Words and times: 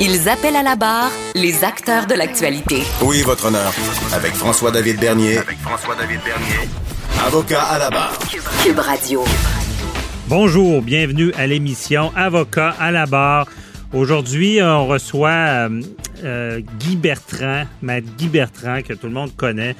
Ils 0.00 0.28
appellent 0.28 0.56
à 0.56 0.62
la 0.62 0.74
barre 0.74 1.10
les 1.36 1.62
acteurs 1.62 2.06
de 2.06 2.14
l'actualité. 2.14 2.82
Oui, 3.02 3.22
votre 3.22 3.46
honneur? 3.46 3.72
Avec 4.12 4.32
François-David 4.34 4.98
Bernier. 4.98 5.38
Avec 5.38 5.58
François-David 5.58 6.20
Bernier. 6.24 6.68
Avocat 7.24 7.62
à 7.62 7.78
la 7.78 7.90
barre. 7.90 8.18
Cube 8.64 8.78
Radio. 8.78 9.24
Bonjour, 10.26 10.82
bienvenue 10.82 11.32
à 11.34 11.46
l'émission 11.46 12.10
Avocat 12.16 12.74
à 12.80 12.90
la 12.90 13.06
barre. 13.06 13.46
Aujourd'hui, 13.92 14.60
on 14.60 14.88
reçoit 14.88 15.28
euh, 15.30 15.80
euh, 16.24 16.60
Guy 16.80 16.96
Bertrand, 16.96 17.64
Maître 17.80 18.08
Guy 18.18 18.26
Bertrand, 18.26 18.82
que 18.82 18.94
tout 18.94 19.06
le 19.06 19.12
monde 19.12 19.36
connaît. 19.36 19.76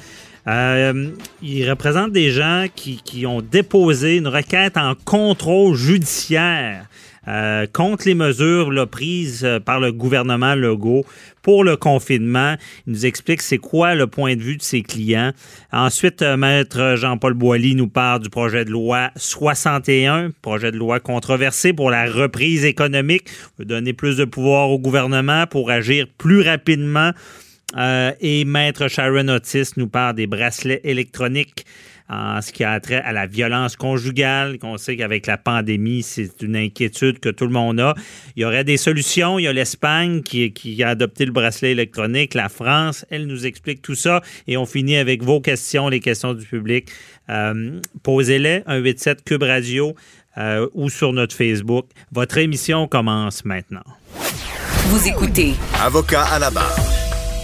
Euh, 0.47 1.09
il 1.41 1.69
représente 1.69 2.13
des 2.13 2.31
gens 2.31 2.67
qui, 2.73 3.01
qui 3.03 3.25
ont 3.25 3.41
déposé 3.41 4.15
une 4.15 4.27
requête 4.27 4.77
en 4.77 4.93
contrôle 5.03 5.75
judiciaire 5.75 6.85
euh, 7.27 7.65
contre 7.71 8.05
les 8.05 8.15
mesures 8.15 8.87
prises 8.89 9.43
euh, 9.43 9.59
par 9.59 9.79
le 9.79 9.91
gouvernement 9.91 10.55
Legault 10.55 11.05
pour 11.41 11.63
le 11.63 11.75
confinement. 11.75 12.55
Il 12.85 12.93
nous 12.93 13.05
explique 13.05 13.41
c'est 13.41 13.57
quoi 13.57 13.95
le 13.95 14.07
point 14.07 14.35
de 14.35 14.41
vue 14.41 14.57
de 14.57 14.61
ses 14.61 14.83
clients. 14.83 15.31
Ensuite, 15.71 16.21
euh, 16.21 16.37
Maître 16.37 16.95
Jean-Paul 16.97 17.33
Boilly 17.33 17.75
nous 17.75 17.87
parle 17.87 18.21
du 18.21 18.29
projet 18.29 18.65
de 18.65 18.71
loi 18.71 19.09
61, 19.15 20.31
projet 20.41 20.71
de 20.71 20.77
loi 20.77 20.99
controversé 20.99 21.73
pour 21.73 21.89
la 21.89 22.05
reprise 22.05 22.63
économique, 22.63 23.27
donner 23.59 23.93
plus 23.93 24.17
de 24.17 24.25
pouvoir 24.25 24.69
au 24.69 24.79
gouvernement 24.79 25.47
pour 25.47 25.71
agir 25.71 26.07
plus 26.17 26.41
rapidement. 26.41 27.11
et 27.77 28.45
Maître 28.45 28.87
Sharon 28.87 29.27
Otis 29.27 29.71
nous 29.77 29.87
parle 29.87 30.15
des 30.15 30.27
bracelets 30.27 30.81
électroniques 30.83 31.65
en 32.09 32.41
ce 32.41 32.51
qui 32.51 32.63
a 32.63 32.79
trait 32.79 33.01
à 33.01 33.11
la 33.11 33.25
violence 33.25 33.75
conjugale, 33.75 34.59
qu'on 34.59 34.77
sait 34.77 34.95
qu'avec 34.95 35.25
la 35.25 35.37
pandémie, 35.37 36.03
c'est 36.03 36.41
une 36.41 36.55
inquiétude 36.55 37.19
que 37.19 37.29
tout 37.29 37.45
le 37.45 37.51
monde 37.51 37.79
a. 37.79 37.95
Il 38.35 38.43
y 38.43 38.45
aurait 38.45 38.63
des 38.63 38.77
solutions. 38.77 39.39
Il 39.39 39.43
y 39.43 39.47
a 39.47 39.53
l'Espagne 39.53 40.21
qui, 40.21 40.51
qui, 40.53 40.81
a 40.83 40.89
adopté 40.89 41.25
le 41.25 41.31
bracelet 41.31 41.71
électronique, 41.71 42.33
la 42.33 42.49
France, 42.49 43.05
elle 43.09 43.25
nous 43.25 43.45
explique 43.45 43.81
tout 43.81 43.95
ça. 43.95 44.21
Et 44.47 44.57
on 44.57 44.65
finit 44.65 44.97
avec 44.97 45.23
vos 45.23 45.41
questions, 45.41 45.89
les 45.89 45.99
questions 45.99 46.33
du 46.33 46.45
public. 46.45 46.89
Euh, 47.29 47.79
Posez-les, 48.03 48.63
187 48.67 49.23
Cube 49.23 49.43
Radio 49.43 49.95
euh, 50.37 50.67
ou 50.73 50.89
sur 50.89 51.13
notre 51.13 51.35
Facebook. 51.35 51.87
Votre 52.11 52.37
émission 52.37 52.87
commence 52.87 53.45
maintenant. 53.45 53.83
Vous 54.89 55.07
écoutez. 55.07 55.53
Avocat 55.81 56.23
à 56.25 56.39
la 56.39 56.51
barre. 56.51 56.94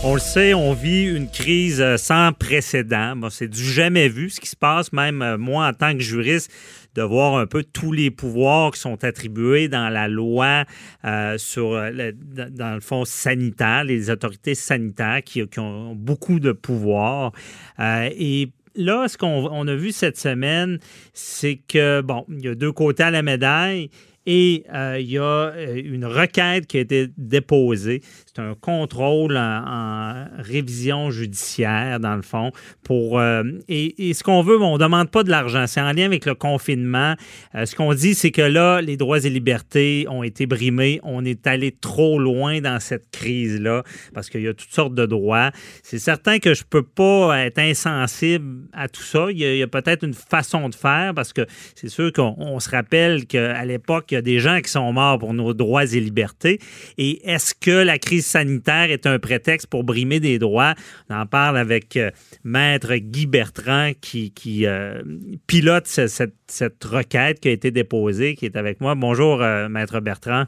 On 0.03 0.16
le 0.16 0.19
sait, 0.19 0.55
on 0.55 0.73
vit 0.73 1.03
une 1.03 1.30
crise 1.30 1.80
euh, 1.80 1.95
sans 1.95 2.33
précédent. 2.33 3.13
c'est 3.30 3.47
du 3.47 3.63
jamais 3.63 4.09
vu 4.09 4.31
ce 4.31 4.41
qui 4.41 4.49
se 4.49 4.55
passe, 4.55 4.91
même 4.94 5.21
euh, 5.21 5.38
moi 5.38 5.67
en 5.67 5.73
tant 5.73 5.94
que 5.94 5.99
juriste, 5.99 6.52
de 6.95 7.03
voir 7.03 7.35
un 7.35 7.45
peu 7.45 7.63
tous 7.63 7.91
les 7.91 8.09
pouvoirs 8.09 8.72
qui 8.72 8.79
sont 8.79 9.03
attribués 9.03 9.67
dans 9.67 9.89
la 9.89 10.07
loi 10.07 10.66
euh, 11.05 11.38
sur, 11.38 11.73
dans 11.73 12.73
le 12.73 12.79
fond 12.79 13.05
sanitaire, 13.05 13.83
les 13.83 14.09
autorités 14.09 14.55
sanitaires 14.55 15.22
qui, 15.23 15.44
ont 15.59 15.94
beaucoup 15.94 16.39
de 16.39 16.52
pouvoirs. 16.52 17.31
et 17.79 18.52
là, 18.75 19.07
ce 19.07 19.19
qu'on 19.19 19.67
a 19.67 19.75
vu 19.75 19.91
cette 19.91 20.17
semaine, 20.17 20.79
c'est 21.13 21.57
que, 21.67 22.02
bon, 22.02 22.25
il 22.27 22.44
y 22.44 22.47
a 22.47 22.55
deux 22.55 22.72
côtés 22.72 23.03
à 23.03 23.11
la 23.11 23.22
médaille. 23.22 23.91
Et 24.28 24.66
il 25.00 25.09
y 25.09 25.17
a 25.17 25.53
une 25.84 26.06
requête 26.06 26.67
qui 26.67 26.78
a 26.78 26.81
été 26.81 27.07
déposée. 27.17 28.01
C'est 28.34 28.42
un 28.42 28.56
contrôle 28.56 29.36
en, 29.36 30.25
révision 30.38 31.12
judiciaire, 31.12 32.00
dans 32.00 32.16
le 32.16 32.22
fond. 32.22 32.52
Pour, 32.81 33.19
euh, 33.19 33.44
et, 33.68 34.14
ce 34.14 34.24
qu'on 34.24 34.42
veut, 34.42 34.62
on 34.62 34.75
ne 34.75 34.80
demande 34.80 35.12
pas 35.12 35.24
de 35.24 35.30
l'argent. 35.30 35.68
C'est 35.68 35.81
en 35.81 35.92
lien 35.92 36.06
avec 36.06 36.25
le 36.25 36.34
confinement. 36.34 37.16
ce 37.53 37.75
qu'on 37.75 37.94
dit, 37.94 38.16
c'est 38.16 38.31
que 38.31 38.41
là, 38.41 38.80
les 38.81 38.96
droits 38.96 39.20
et 39.25 39.30
libertés 39.30 40.06
ont 40.09 40.24
été 40.24 40.46
brimés. 40.46 41.02
On 41.03 41.25
est 41.25 41.46
allé 41.46 41.74
trop 41.74 42.20
loin 42.20 42.62
dans 42.62 42.80
cette 42.80 43.12
crise-là 43.12 43.84
parce 44.14 44.30
qu'il 44.30 44.44
y 44.44 44.47
a 44.47 44.53
toutes 44.53 44.72
sortes 44.72 44.96
de 44.96 45.06
droits. 45.06 45.52
C'est 45.84 46.00
certain 46.00 46.40
que 46.40 46.53
je 46.53 46.62
ne 46.62 46.68
peux 46.70 46.84
pas 46.84 47.38
être 47.40 47.59
insensible 47.59 48.66
à 48.72 48.88
tout 48.88 49.03
ça. 49.03 49.28
Il 49.30 49.40
y 49.40 49.62
a, 49.62 49.66
a 49.66 49.68
peut-être 49.68 50.06
une 50.06 50.14
façon 50.14 50.70
de 50.70 50.75
faire 50.75 51.14
parce 51.14 51.34
que 51.34 51.46
c'est 51.75 51.90
sûr 51.90 52.14
qu'on 52.14 52.59
se 52.62 52.70
rappelle 52.70 53.25
qu'à 53.25 53.66
l'époque, 53.66 54.06
il 54.12 54.14
y 54.14 54.18
a 54.18 54.22
des 54.22 54.40
gens 54.40 54.62
qui 54.62 54.72
sont 54.72 54.94
morts 54.94 55.20
pour 55.20 55.34
nos 55.34 55.53
droits 55.53 55.84
et 55.84 56.00
libertés. 56.00 56.59
Et 56.97 57.30
est-ce 57.30 57.53
que 57.53 57.72
la 57.72 57.97
crise 57.97 58.21
sanitaire 58.22 58.92
est 58.92 59.06
un 59.06 59.20
prétexte 59.20 59.68
pour 59.68 59.84
brimer 59.84 60.20
des 60.20 60.40
droits? 60.40 60.76
On 61.09 61.16
en 61.16 61.26
parle 61.26 61.58
avec 61.58 61.98
euh, 61.98 62.12
Maître 62.44 62.96
Guy 62.96 63.26
Bertrand 63.26 63.92
qui, 64.00 64.32
euh, 64.66 65.02
pilote 65.48 65.88
cette, 65.88 66.84
requête 66.84 67.40
qui 67.40 67.50
a 67.50 67.52
été 67.52 67.72
déposée, 67.72 68.36
qui 68.36 68.46
est 68.46 68.56
avec 68.56 68.82
moi. 68.82 68.96
Bonjour, 68.96 69.42
euh, 69.42 69.70
Maître 69.70 70.00
Bertrand. 70.00 70.46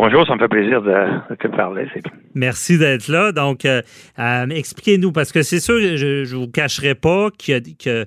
Bonjour, 0.00 0.24
ça 0.28 0.36
me 0.36 0.38
fait 0.38 0.46
plaisir 0.46 0.80
de, 0.80 1.34
te 1.34 1.48
parler. 1.48 1.88
Merci 2.32 2.78
d'être 2.78 3.08
là. 3.08 3.32
Donc, 3.32 3.64
euh, 3.64 3.82
euh, 4.20 4.46
expliquez-nous, 4.48 5.10
parce 5.10 5.32
que 5.32 5.42
c'est 5.42 5.58
sûr, 5.58 5.74
je 5.80 6.20
ne 6.20 6.38
vous 6.38 6.46
cacherai 6.46 6.94
pas 6.94 7.30
que, 7.32 8.06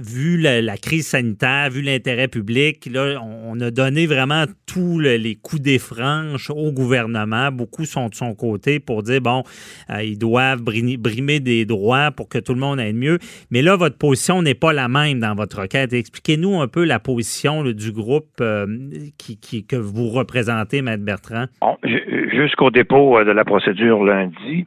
vu 0.00 0.38
la, 0.38 0.76
crise 0.76 1.08
sanitaire, 1.08 1.70
vu 1.70 1.82
l'intérêt 1.82 2.28
public, 2.28 2.88
là, 2.88 3.20
on, 3.20 3.60
a 3.60 3.72
donné 3.72 4.06
vraiment 4.06 4.44
tous 4.66 5.00
les 5.00 5.34
coups 5.34 5.60
des 5.60 5.80
franches 5.80 6.50
au 6.50 6.70
gouvernement. 6.70 7.50
Beaucoup 7.50 7.84
sont 7.84 8.08
de 8.08 8.14
son 8.14 8.36
côté 8.36 8.78
pour 8.78 9.02
dire, 9.02 9.20
bon, 9.20 9.42
euh, 9.90 10.04
ils 10.04 10.18
doivent 10.18 10.62
brimer 10.62 11.40
des 11.40 11.64
droits 11.64 12.12
pour 12.12 12.28
que 12.28 12.38
tout 12.38 12.54
le 12.54 12.60
monde 12.60 12.78
aille 12.78 12.92
mieux. 12.92 13.18
Mais 13.50 13.60
là, 13.60 13.74
votre 13.74 13.98
position 13.98 14.40
n'est 14.40 14.54
pas 14.54 14.72
la 14.72 14.86
même 14.86 15.18
dans 15.18 15.34
votre 15.34 15.62
requête. 15.62 15.92
Expliquez-nous 15.92 16.60
un 16.60 16.68
peu 16.68 16.84
la 16.84 17.00
position 17.00 17.64
du 17.64 17.90
groupe 17.90 18.36
que 18.36 19.76
vous 19.76 20.10
représentez 20.10 20.75
Bertrand? 20.82 21.46
Jusqu'au 21.82 22.70
dépôt 22.70 23.18
euh, 23.18 23.24
de 23.24 23.32
la 23.32 23.44
procédure 23.44 24.04
lundi, 24.04 24.66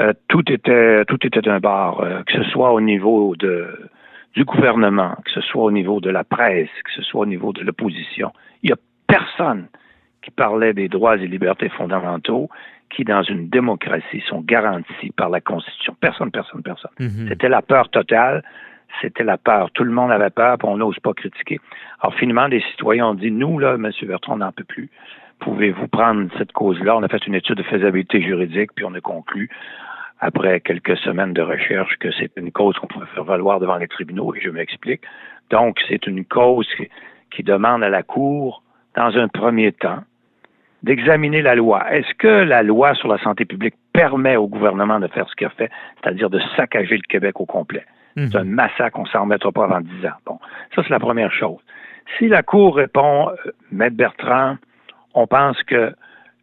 euh, 0.00 0.12
tout 0.28 0.50
était 0.50 1.04
tout 1.06 1.26
était 1.26 1.48
un 1.48 1.60
bar, 1.60 2.00
euh, 2.00 2.22
que 2.24 2.32
ce 2.32 2.44
soit 2.50 2.72
au 2.72 2.80
niveau 2.80 3.34
de 3.36 3.66
du 4.34 4.44
gouvernement, 4.44 5.16
que 5.24 5.30
ce 5.32 5.40
soit 5.40 5.64
au 5.64 5.70
niveau 5.70 6.00
de 6.00 6.10
la 6.10 6.24
presse, 6.24 6.68
que 6.84 6.92
ce 6.92 7.02
soit 7.02 7.22
au 7.22 7.26
niveau 7.26 7.52
de 7.52 7.62
l'opposition. 7.62 8.32
Il 8.62 8.68
n'y 8.68 8.72
a 8.72 8.76
personne 9.06 9.66
qui 10.22 10.30
parlait 10.30 10.74
des 10.74 10.88
droits 10.88 11.16
et 11.16 11.26
libertés 11.26 11.70
fondamentaux 11.70 12.48
qui, 12.90 13.04
dans 13.04 13.22
une 13.22 13.48
démocratie, 13.48 14.22
sont 14.28 14.40
garantis 14.40 15.10
par 15.16 15.30
la 15.30 15.40
Constitution. 15.40 15.96
Personne, 16.00 16.30
personne, 16.30 16.62
personne. 16.62 16.90
Mm-hmm. 17.00 17.28
C'était 17.28 17.48
la 17.48 17.62
peur 17.62 17.88
totale 17.90 18.42
c'était 19.00 19.24
la 19.24 19.38
peur. 19.38 19.70
Tout 19.72 19.84
le 19.84 19.92
monde 19.92 20.10
avait 20.10 20.30
peur, 20.30 20.58
puis 20.58 20.68
on 20.68 20.76
n'ose 20.76 20.98
pas 21.00 21.12
critiquer. 21.12 21.60
Alors, 22.00 22.14
finalement, 22.14 22.46
les 22.46 22.60
citoyens 22.72 23.08
ont 23.08 23.14
dit, 23.14 23.30
nous, 23.30 23.58
là, 23.58 23.74
M. 23.74 23.90
Bertrand, 24.02 24.34
on 24.34 24.38
n'en 24.38 24.52
peut 24.52 24.64
plus. 24.64 24.90
Pouvez-vous 25.40 25.88
prendre 25.88 26.28
cette 26.36 26.52
cause-là? 26.52 26.96
On 26.96 27.02
a 27.02 27.08
fait 27.08 27.26
une 27.26 27.34
étude 27.34 27.56
de 27.56 27.62
faisabilité 27.62 28.20
juridique, 28.20 28.70
puis 28.74 28.84
on 28.84 28.94
a 28.94 29.00
conclu, 29.00 29.50
après 30.20 30.60
quelques 30.60 30.96
semaines 30.98 31.32
de 31.32 31.42
recherche, 31.42 31.96
que 31.98 32.10
c'est 32.12 32.32
une 32.36 32.50
cause 32.50 32.76
qu'on 32.78 32.88
pouvait 32.88 33.06
faire 33.14 33.24
valoir 33.24 33.60
devant 33.60 33.76
les 33.76 33.88
tribunaux, 33.88 34.34
et 34.34 34.40
je 34.40 34.50
m'explique. 34.50 35.02
Donc, 35.50 35.78
c'est 35.88 36.06
une 36.06 36.24
cause 36.24 36.68
qui 37.30 37.42
demande 37.42 37.84
à 37.84 37.88
la 37.88 38.02
Cour, 38.02 38.62
dans 38.96 39.16
un 39.16 39.28
premier 39.28 39.72
temps, 39.72 40.02
d'examiner 40.82 41.42
la 41.42 41.54
loi. 41.54 41.92
Est-ce 41.92 42.14
que 42.14 42.28
la 42.28 42.62
loi 42.62 42.94
sur 42.94 43.08
la 43.08 43.18
santé 43.18 43.44
publique 43.44 43.74
permet 43.92 44.36
au 44.36 44.48
gouvernement 44.48 44.98
de 45.00 45.06
faire 45.08 45.28
ce 45.28 45.34
qu'il 45.34 45.46
a 45.46 45.50
fait, 45.50 45.70
c'est-à-dire 46.00 46.30
de 46.30 46.40
saccager 46.56 46.96
le 46.96 47.02
Québec 47.08 47.40
au 47.40 47.46
complet? 47.46 47.84
C'est 48.26 48.38
un 48.38 48.44
massacre, 48.44 48.98
on 48.98 49.06
s'en 49.06 49.22
remettra 49.22 49.52
pas 49.52 49.64
avant 49.64 49.80
dix 49.80 50.06
ans. 50.06 50.18
Bon, 50.26 50.38
ça, 50.74 50.82
c'est 50.82 50.90
la 50.90 51.00
première 51.00 51.32
chose. 51.32 51.58
Si 52.16 52.28
la 52.28 52.42
Cour 52.42 52.76
répond, 52.76 53.28
euh, 53.28 53.50
Maître 53.70 53.96
Bertrand, 53.96 54.56
on 55.14 55.26
pense 55.26 55.62
que 55.64 55.92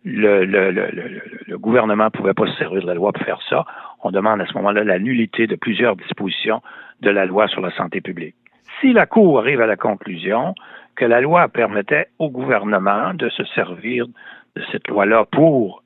le, 0.03 0.45
le, 0.45 1.57
gouvernement 1.57 2.05
ne 2.05 2.09
pouvait 2.09 2.35
pas 2.35 2.45
se 2.45 2.55
servir 2.57 2.81
de 2.81 2.87
la 2.87 2.93
loi 2.93 3.11
pour 3.11 3.23
faire 3.25 3.39
ça, 3.49 3.65
on 4.03 4.11
demande 4.11 4.39
à 4.41 4.45
ce 4.45 4.53
moment-là 4.53 4.83
la 4.83 4.99
nullité 4.99 5.47
de 5.47 5.55
plusieurs 5.55 5.95
dispositions 5.95 6.61
de 7.01 7.09
la 7.09 7.25
loi 7.25 7.47
sur 7.47 7.61
la 7.61 7.71
santé 7.71 8.01
publique. 8.01 8.35
Si 8.79 8.93
la 8.93 9.07
Cour 9.07 9.39
arrive 9.39 9.61
à 9.61 9.65
la 9.65 9.77
conclusion 9.77 10.53
que 10.95 11.05
la 11.05 11.21
loi 11.21 11.47
permettait 11.47 12.07
au 12.19 12.29
gouvernement 12.29 13.13
de 13.15 13.29
se 13.29 13.43
servir 13.45 14.05
de 14.55 14.61
cette 14.71 14.87
loi-là 14.87 15.25
pour 15.31 15.83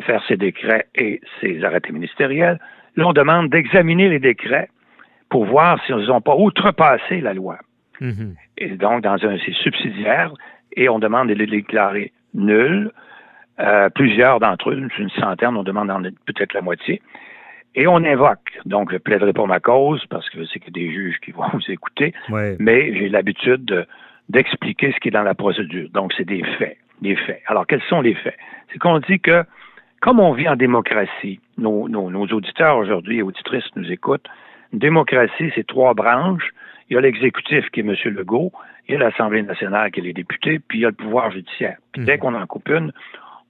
faire 0.00 0.22
ses 0.28 0.36
décrets 0.36 0.86
et 0.94 1.20
ses 1.40 1.64
arrêtés 1.64 1.92
ministériels, 1.92 2.58
là, 2.96 3.06
on 3.06 3.12
demande 3.12 3.48
d'examiner 3.48 4.08
les 4.08 4.18
décrets 4.18 4.68
pour 5.32 5.46
voir 5.46 5.82
s'ils 5.86 6.08
n'ont 6.08 6.20
pas 6.20 6.36
outrepassé 6.36 7.22
la 7.22 7.32
loi. 7.32 7.56
Mhm. 8.02 8.34
Et 8.58 8.76
donc, 8.76 9.00
dans 9.00 9.14
un, 9.14 9.38
c'est 9.38 9.54
subsidiaire, 9.54 10.30
et 10.76 10.90
on 10.90 10.98
demande 10.98 11.30
de 11.30 11.34
les 11.34 11.46
déclarer 11.46 12.12
nuls. 12.34 12.90
Euh, 13.58 13.88
plusieurs 13.88 14.40
d'entre 14.40 14.70
eux, 14.70 14.88
une 14.98 15.10
centaine, 15.10 15.56
on 15.56 15.62
demande 15.62 16.10
peut-être 16.26 16.52
la 16.52 16.60
moitié. 16.60 17.00
Et 17.74 17.86
on 17.86 18.04
invoque. 18.04 18.60
Donc, 18.66 18.92
je 18.92 18.98
plaiderai 18.98 19.32
pour 19.32 19.48
ma 19.48 19.58
cause 19.58 20.04
parce 20.10 20.28
que 20.28 20.44
c'est 20.44 20.58
que 20.58 20.70
des 20.70 20.92
juges 20.92 21.18
qui 21.24 21.30
vont 21.30 21.48
vous 21.54 21.70
écouter. 21.70 22.12
Mais 22.58 22.94
j'ai 22.94 23.08
l'habitude 23.08 23.86
d'expliquer 24.28 24.92
ce 24.92 25.00
qui 25.00 25.08
est 25.08 25.12
dans 25.12 25.22
la 25.22 25.34
procédure. 25.34 25.88
Donc, 25.94 26.12
c'est 26.14 26.26
des 26.26 26.44
faits. 26.58 26.76
Des 27.00 27.16
faits. 27.16 27.40
Alors, 27.46 27.66
quels 27.66 27.82
sont 27.88 28.02
les 28.02 28.14
faits? 28.14 28.36
C'est 28.70 28.78
qu'on 28.78 28.98
dit 28.98 29.18
que, 29.18 29.44
comme 30.02 30.20
on 30.20 30.34
vit 30.34 30.48
en 30.48 30.56
démocratie, 30.56 31.40
nos, 31.56 31.88
nos 31.88 32.26
auditeurs 32.26 32.76
aujourd'hui 32.76 33.20
et 33.20 33.22
auditrices 33.22 33.64
nous 33.76 33.90
écoutent, 33.90 34.28
une 34.72 34.78
démocratie, 34.78 35.52
c'est 35.54 35.66
trois 35.66 35.94
branches. 35.94 36.50
Il 36.88 36.94
y 36.94 36.96
a 36.96 37.00
l'exécutif 37.00 37.68
qui 37.70 37.80
est 37.80 37.84
M. 37.84 37.94
Legault, 38.14 38.52
il 38.88 38.94
y 38.94 38.96
a 38.96 39.00
l'Assemblée 39.00 39.42
nationale 39.42 39.90
qui 39.90 40.00
est 40.00 40.02
les 40.02 40.12
députés, 40.12 40.58
puis 40.58 40.80
il 40.80 40.82
y 40.82 40.84
a 40.84 40.88
le 40.88 40.94
pouvoir 40.94 41.30
judiciaire. 41.30 41.76
Puis 41.92 42.04
dès 42.04 42.14
mhm. 42.14 42.18
qu'on 42.18 42.34
en 42.34 42.46
coupe 42.46 42.68
une, 42.68 42.92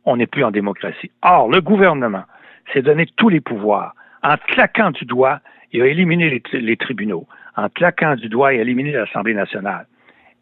on 0.05 0.17
n'est 0.17 0.27
plus 0.27 0.45
en 0.45 0.51
démocratie. 0.51 1.11
Or, 1.23 1.49
le 1.49 1.61
gouvernement 1.61 2.25
s'est 2.73 2.83
donné 2.83 3.07
tous 3.17 3.29
les 3.29 3.41
pouvoirs. 3.41 3.95
En 4.23 4.37
claquant 4.37 4.91
du 4.91 5.05
doigt, 5.05 5.41
il 5.73 5.83
a 5.83 5.87
éliminé 5.87 6.43
les, 6.53 6.77
tribunaux. 6.77 7.27
En 7.57 7.69
claquant 7.69 8.15
du 8.15 8.29
doigt, 8.29 8.53
il 8.53 8.59
a 8.59 8.63
éliminé 8.63 8.93
l'Assemblée 8.93 9.35
nationale. 9.35 9.87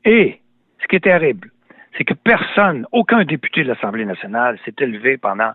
Et, 0.04 0.40
ce 0.82 0.88
qui 0.88 0.96
est 0.96 1.00
terrible, 1.00 1.50
c'est 1.96 2.04
que 2.04 2.14
personne, 2.14 2.86
aucun 2.92 3.24
député 3.24 3.62
de 3.62 3.68
l'Assemblée 3.68 4.04
nationale 4.04 4.58
s'est 4.64 4.74
élevé 4.80 5.18
pendant 5.18 5.52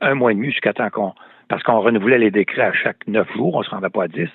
un 0.00 0.14
mois 0.14 0.32
et 0.32 0.34
demi 0.34 0.50
jusqu'à 0.50 0.72
temps 0.72 0.90
qu'on, 0.90 1.14
parce 1.48 1.62
qu'on 1.62 1.80
renouvelait 1.80 2.18
les 2.18 2.30
décrets 2.30 2.62
à 2.62 2.72
chaque 2.72 3.06
neuf 3.06 3.30
jours, 3.34 3.54
on 3.54 3.60
ne 3.60 3.64
se 3.64 3.70
rendait 3.70 3.88
pas 3.88 4.04
à 4.04 4.08
dix. 4.08 4.28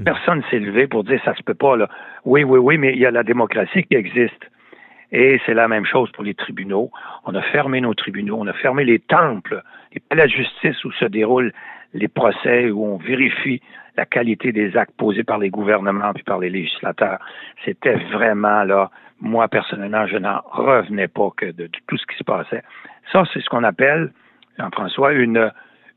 Hmm. 0.00 0.04
Personne 0.04 0.38
ne 0.38 0.42
s'est 0.50 0.58
levé 0.58 0.86
pour 0.86 1.04
dire 1.04 1.20
ça 1.24 1.34
se 1.34 1.42
peut 1.42 1.54
pas, 1.54 1.76
là. 1.76 1.88
Oui, 2.24 2.42
oui, 2.42 2.58
oui, 2.58 2.78
mais 2.78 2.92
il 2.92 2.98
y 2.98 3.06
a 3.06 3.10
la 3.10 3.22
démocratie 3.22 3.84
qui 3.84 3.94
existe. 3.94 4.50
Et 5.12 5.40
c'est 5.44 5.54
la 5.54 5.68
même 5.68 5.84
chose 5.84 6.10
pour 6.12 6.24
les 6.24 6.34
tribunaux. 6.34 6.90
On 7.24 7.34
a 7.34 7.42
fermé 7.42 7.80
nos 7.80 7.94
tribunaux, 7.94 8.36
on 8.38 8.46
a 8.46 8.52
fermé 8.52 8.84
les 8.84 9.00
temples, 9.00 9.62
les 9.92 10.00
palais 10.00 10.24
de 10.24 10.30
justice 10.30 10.84
où 10.84 10.92
se 10.92 11.04
déroulent 11.04 11.52
les 11.94 12.08
procès, 12.08 12.70
où 12.70 12.84
on 12.84 12.96
vérifie 12.96 13.60
la 13.96 14.06
qualité 14.06 14.52
des 14.52 14.76
actes 14.76 14.94
posés 14.96 15.24
par 15.24 15.38
les 15.38 15.50
gouvernements 15.50 16.12
puis 16.14 16.22
par 16.22 16.38
les 16.38 16.48
législateurs. 16.48 17.18
C'était 17.64 17.96
vraiment 18.12 18.62
là, 18.62 18.90
moi 19.20 19.48
personnellement, 19.48 20.06
je 20.06 20.16
n'en 20.16 20.40
revenais 20.52 21.08
pas 21.08 21.30
que 21.36 21.46
de, 21.46 21.68
tout 21.88 21.96
ce 21.96 22.06
qui 22.06 22.16
se 22.16 22.24
passait. 22.24 22.62
Ça, 23.12 23.24
c'est 23.32 23.40
ce 23.40 23.48
qu'on 23.48 23.64
appelle, 23.64 24.12
Jean-François, 24.58 25.12
une 25.12 25.50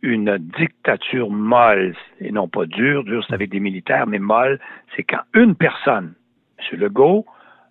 une 0.04 0.38
dictature 0.38 1.32
molle, 1.32 1.96
et 2.20 2.32
non 2.32 2.48
pas 2.48 2.66
dure, 2.66 3.04
dure 3.06 3.24
c'est 3.26 3.34
avec 3.34 3.50
des 3.50 3.62
militaires, 3.62 4.06
mais 4.06 4.20
molle, 4.20 4.60
c'est 4.96 5.04
quand 5.04 5.22
une 5.34 5.56
personne, 5.56 6.14
M. 6.60 6.80
Legault, 6.80 7.26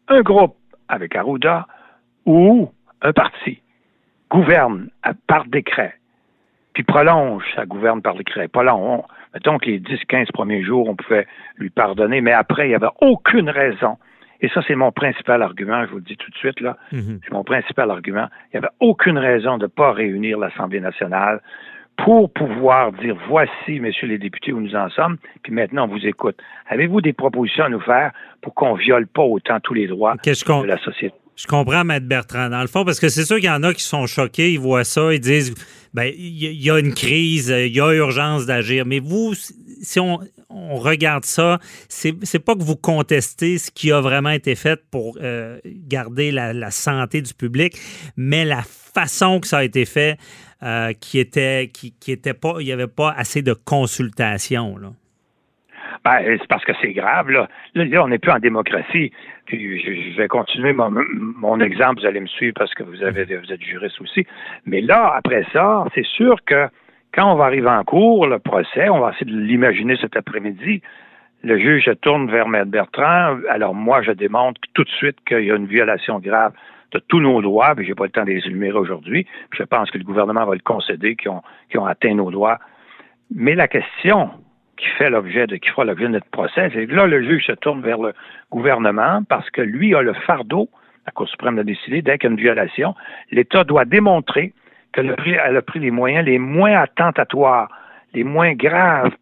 un 0.09 0.23
groupe 0.23 0.57
avec 0.89 1.15
Arruda 1.15 1.67
ou 2.25 2.71
un 3.03 3.13
parti 3.13 3.61
gouverne 4.31 4.89
par 5.27 5.45
décret, 5.45 5.95
puis 6.73 6.85
prolonge, 6.85 7.45
ça 7.55 7.67
gouverne 7.67 8.01
par 8.01 8.15
décret. 8.15 8.49
Pas 8.49 8.63
long. 8.63 9.05
mettons 9.35 9.59
que 9.59 9.67
les 9.67 9.81
10-15 9.81 10.33
premiers 10.33 10.63
jours, 10.63 10.89
on 10.89 10.97
pouvait 10.97 11.27
lui 11.57 11.69
pardonner, 11.69 12.23
mais 12.23 12.33
après, 12.33 12.67
il 12.67 12.69
n'y 12.71 12.75
avait 12.75 12.87
aucune 13.03 13.51
raison. 13.51 13.99
Et 14.41 14.49
ça, 14.49 14.63
c'est 14.67 14.75
mon 14.75 14.91
principal 14.91 15.43
argument, 15.43 15.85
je 15.85 15.91
vous 15.91 15.97
le 15.97 16.03
dis 16.03 16.17
tout 16.17 16.31
de 16.31 16.37
suite, 16.37 16.61
là. 16.61 16.77
Mm-hmm. 16.93 17.21
C'est 17.23 17.33
mon 17.33 17.45
principal 17.45 17.91
argument. 17.91 18.29
Il 18.47 18.59
n'y 18.59 18.65
avait 18.65 18.75
aucune 18.81 19.19
raison 19.19 19.59
de 19.59 19.65
ne 19.65 19.69
pas 19.69 19.93
réunir 19.93 20.39
l'Assemblée 20.39 20.81
nationale 20.81 21.41
pour 21.97 22.33
pouvoir 22.33 22.93
dire 22.93 23.17
voici, 23.29 23.81
messieurs 23.81 24.09
les 24.09 24.19
députés, 24.19 24.53
où 24.53 24.61
nous 24.61 24.75
en 24.75 24.89
sommes, 24.91 25.19
puis 25.43 25.53
maintenant 25.53 25.85
on 25.85 25.89
vous 25.89 26.07
écoute. 26.07 26.37
Avez-vous 26.69 27.01
des 27.01 27.13
propositions 27.13 27.65
à 27.65 27.69
nous 27.69 27.81
faire 27.81 28.13
pour 28.41 28.55
qu'on 28.55 28.75
viole 28.75 29.07
pas 29.07 29.23
autant 29.23 29.61
tous 29.61 29.75
les 29.75 29.87
droits 29.87 30.15
de 30.25 30.67
la 30.67 30.79
société? 30.79 31.15
Je 31.35 31.47
comprends, 31.47 31.83
Maître 31.83 32.07
Bertrand, 32.07 32.51
dans 32.51 32.61
le 32.61 32.67
fond, 32.67 32.85
parce 32.85 33.01
que 33.01 33.09
c'est 33.09 33.25
sûr 33.25 33.37
qu'il 33.37 33.47
y 33.47 33.51
en 33.51 33.63
a 33.63 33.73
qui 33.73 33.83
sont 33.83 34.07
choqués, 34.07 34.53
ils 34.53 34.61
voient 34.61 34.85
ça, 34.85 35.15
ils 35.15 35.21
disent 35.21 35.55
ben 35.95 36.13
il 36.17 36.63
y, 36.63 36.71
a 36.71 36.79
une 36.79 36.95
crise, 36.95 37.49
il 37.49 37.75
y 37.75 37.81
a 37.81 37.93
urgence 37.93 38.47
d'agir. 38.47 38.87
Mais 38.87 38.99
vous, 38.99 39.35
si 39.35 40.01
on, 40.01 40.19
regarde 40.49 41.25
ça, 41.25 41.59
c'est, 41.89 42.39
pas 42.39 42.55
que 42.55 42.63
vous 42.63 42.77
contestez 42.77 43.59
ce 43.59 43.71
qui 43.71 43.93
a 43.93 44.01
vraiment 44.01 44.31
été 44.31 44.55
fait 44.55 44.81
pour 44.91 45.19
euh, 45.21 45.59
garder 45.65 46.31
la, 46.31 46.71
santé 46.71 47.21
du 47.23 47.35
public, 47.35 47.77
mais 48.17 48.45
la 48.45 48.63
façon 48.63 49.41
que 49.41 49.47
ça 49.47 49.59
a 49.59 49.65
été 49.65 49.85
fait, 49.85 50.19
euh, 50.63 50.93
qui 50.93 51.19
était 51.19 51.71
qui, 51.73 52.13
était 52.13 52.35
pas, 52.35 52.55
il 52.61 52.67
n'y 52.67 52.73
avait 52.73 52.87
pas 52.87 53.13
assez 53.17 53.43
de 53.43 53.53
consultation. 53.53 54.77
Là. 54.77 54.91
Ben, 56.05 56.19
c'est 56.25 56.49
parce 56.49 56.65
que 56.65 56.73
c'est 56.81 56.93
grave, 56.93 57.31
là. 57.31 57.49
Là, 57.75 58.05
on 58.05 58.09
n'est 58.09 58.19
plus 58.19 58.33
en 58.33 58.39
démocratie. 58.39 59.13
Puis 59.47 59.81
je, 59.81 60.17
vais 60.17 60.29
continuer 60.29 60.73
mon, 60.73 61.61
exemple, 61.61 62.01
vous 62.01 62.07
allez 62.07 62.21
me 62.21 62.27
suivre 62.27 62.55
parce 62.57 62.75
que 62.75 62.83
vous 62.83 63.03
avez 63.03 63.25
vous 63.25 63.53
êtes 63.53 63.63
juriste 63.63 64.01
aussi. 64.01 64.27
Mais 64.67 64.81
là, 64.81 65.13
après 65.17 65.45
ça, 65.53 65.85
c'est 65.95 66.07
sûr 66.07 66.37
que 66.45 66.69
quand 67.15 67.33
on 67.33 67.37
va 67.37 67.45
arriver 67.45 67.69
en 67.69 67.85
cours, 67.85 68.27
le 68.27 68.39
procès, 68.39 68.89
on 68.89 69.01
va 69.01 69.11
essayer 69.11 69.31
de 69.31 69.37
l'imaginer 69.37 69.97
cet 70.01 70.17
après-midi. 70.17 70.83
Le 71.45 71.59
juge 71.59 71.85
se 71.85 71.91
tourne 71.91 72.31
vers 72.31 72.49
Maître 72.49 72.71
Bertrand. 72.71 73.37
Alors 73.49 73.75
moi, 73.75 74.03
je 74.03 74.13
démontre 74.13 74.61
tout 74.75 74.85
de 74.85 74.91
suite 74.91 75.19
qu'il 75.27 75.45
y 75.45 75.51
a 75.51 75.57
une 75.57 75.67
violation 75.67 76.19
grave 76.19 76.53
de 76.93 76.99
tous 77.09 77.21
nos 77.21 77.41
droits, 77.43 77.75
puis 77.75 77.87
j'ai 77.87 77.95
pas 77.95 78.05
le 78.05 78.11
temps 78.11 78.25
de 78.25 78.31
les 78.31 78.47
énumérer 78.47 78.79
aujourd'hui. 78.79 79.27
Je 79.53 79.63
pense 79.63 79.91
que 79.91 79.99
le 79.99 80.05
gouvernement 80.05 80.45
va 80.45 80.55
le 80.55 80.61
concéder, 80.61 81.17
qu'ils 81.17 81.31
ont, 81.31 81.87
atteint 81.87 82.15
nos 82.15 82.31
droits. 82.31 82.59
Mais 83.35 83.55
la 83.55 83.69
question, 83.69 84.31
qui 84.77 84.87
fait 84.99 85.11
l'objet 85.11 85.47
de, 85.47 85.57
qui 85.57 85.69
fera 85.71 85.85
l'objet 85.85 86.05
de 86.05 86.13
notre 86.13 86.31
procès, 86.31 86.71
c'est 86.75 86.87
que 86.87 86.95
là, 86.95 87.07
le 87.07 87.23
juge 87.23 87.47
se 87.47 87.53
tourne 87.53 87.81
vers 87.81 87.99
le 87.99 88.13
gouvernement 88.51 89.23
parce 89.29 89.49
que 89.51 89.63
lui 89.63 89.95
a 89.95 90.03
le 90.03 90.13
fardeau, 90.13 90.69
la 91.07 91.13
Cour 91.13 91.29
suprême 91.29 91.59
a 91.59 91.65
décidé, 91.65 92.03
dès 92.03 92.19
qu'il 92.19 92.29
y 92.29 92.33
a 92.33 92.35
une 92.35 92.41
violation, 92.41 92.95
l'État 93.31 93.65
doit 93.65 93.85
démontrer 93.85 94.53
qu'elle 94.93 95.11
a 95.11 95.63
pris 95.63 95.79
les 95.79 95.91
moyens 95.91 96.25
les 96.27 96.39
moins 96.39 96.75
attentatoires, 96.75 97.69
les 98.13 98.25
moins 98.25 98.53
graves 98.53 99.13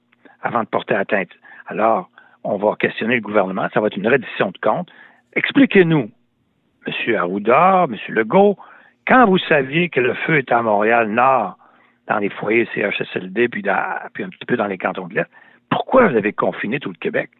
avant 0.42 0.62
de 0.62 0.68
porter 0.68 0.94
atteinte. 0.94 1.30
Alors, 1.68 2.10
on 2.42 2.56
va 2.56 2.74
questionner 2.76 3.16
le 3.16 3.20
gouvernement, 3.20 3.68
ça 3.72 3.80
va 3.80 3.86
être 3.86 3.96
une 3.96 4.08
reddition 4.08 4.50
de 4.50 4.58
comptes. 4.58 4.90
Expliquez-nous, 5.34 6.10
M. 6.86 7.14
Arruda, 7.14 7.86
M. 7.88 7.96
Legault, 8.08 8.56
quand 9.06 9.26
vous 9.26 9.38
saviez 9.38 9.88
que 9.88 10.00
le 10.00 10.14
feu 10.14 10.38
était 10.38 10.54
à 10.54 10.62
Montréal-Nord, 10.62 11.56
dans 12.06 12.18
les 12.18 12.28
foyers 12.28 12.68
CHSLD, 12.74 13.48
puis, 13.48 13.62
puis 14.12 14.24
un 14.24 14.28
petit 14.28 14.46
peu 14.46 14.56
dans 14.56 14.66
les 14.66 14.78
cantons 14.78 15.06
de 15.06 15.14
l'Est, 15.14 15.30
pourquoi 15.70 16.08
vous 16.08 16.16
avez 16.16 16.32
confiné 16.32 16.80
tout 16.80 16.90
le 16.90 16.96
Québec? 16.96 17.30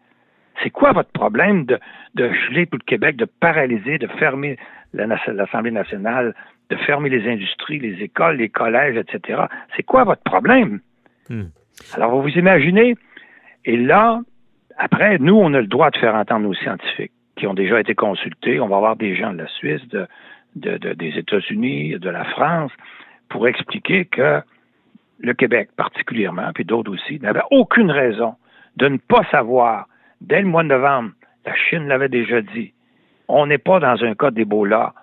C'est 0.63 0.69
quoi 0.69 0.91
votre 0.93 1.11
problème 1.11 1.65
de, 1.65 1.79
geler 2.15 2.67
tout 2.67 2.77
le 2.77 2.85
Québec, 2.85 3.17
de 3.17 3.25
paralyser, 3.25 3.97
de 3.97 4.07
fermer 4.07 4.57
l'Assemblée 4.93 5.71
nationale, 5.71 6.35
de 6.69 6.75
fermer 6.77 7.09
les 7.09 7.29
industries, 7.29 7.79
les 7.79 8.01
écoles, 8.03 8.37
les 8.37 8.49
collèges, 8.49 8.97
etc. 8.97 9.43
C'est 9.75 9.83
quoi 9.83 10.03
votre 10.03 10.23
problème? 10.23 10.79
Hmm. 11.29 11.45
Alors, 11.93 12.11
vous 12.11 12.21
vous 12.21 12.37
imaginez, 12.37 12.95
et 13.65 13.77
là, 13.77 14.21
après, 14.77 15.17
nous, 15.19 15.35
on 15.35 15.53
a 15.53 15.61
le 15.61 15.67
droit 15.67 15.89
de 15.89 15.97
faire 15.97 16.15
entendre 16.15 16.47
nos 16.47 16.53
scientifiques 16.53 17.11
qui 17.41 17.47
ont 17.47 17.55
déjà 17.55 17.79
été 17.79 17.95
consultés. 17.95 18.59
On 18.59 18.67
va 18.67 18.77
avoir 18.77 18.95
des 18.95 19.15
gens 19.15 19.33
de 19.33 19.39
la 19.39 19.47
Suisse, 19.47 19.81
de, 19.87 20.07
des 20.53 21.17
États-Unis, 21.17 21.97
de 21.97 22.09
la 22.11 22.23
France, 22.23 22.71
pour 23.29 23.47
expliquer 23.47 24.05
que 24.05 24.41
le 25.21 25.33
Québec 25.33 25.69
particulièrement, 25.75 26.51
puis 26.53 26.65
d'autres 26.65 26.93
aussi, 26.93 27.19
n'avaient 27.19 27.47
aucune 27.49 27.89
raison 27.89 28.35
de 28.77 28.89
ne 28.89 28.97
pas 28.97 29.23
savoir, 29.31 29.87
dès 30.21 30.41
le 30.41 30.47
mois 30.47 30.61
de 30.61 30.67
novembre, 30.67 31.13
la 31.43 31.55
Chine 31.55 31.87
l'avait 31.87 32.09
déjà 32.09 32.43
dit, 32.43 32.73
on 33.27 33.47
n'est 33.47 33.57
pas 33.57 33.79
dans 33.79 34.03
un 34.03 34.13
cas 34.13 34.29
d'Ebola 34.29 34.93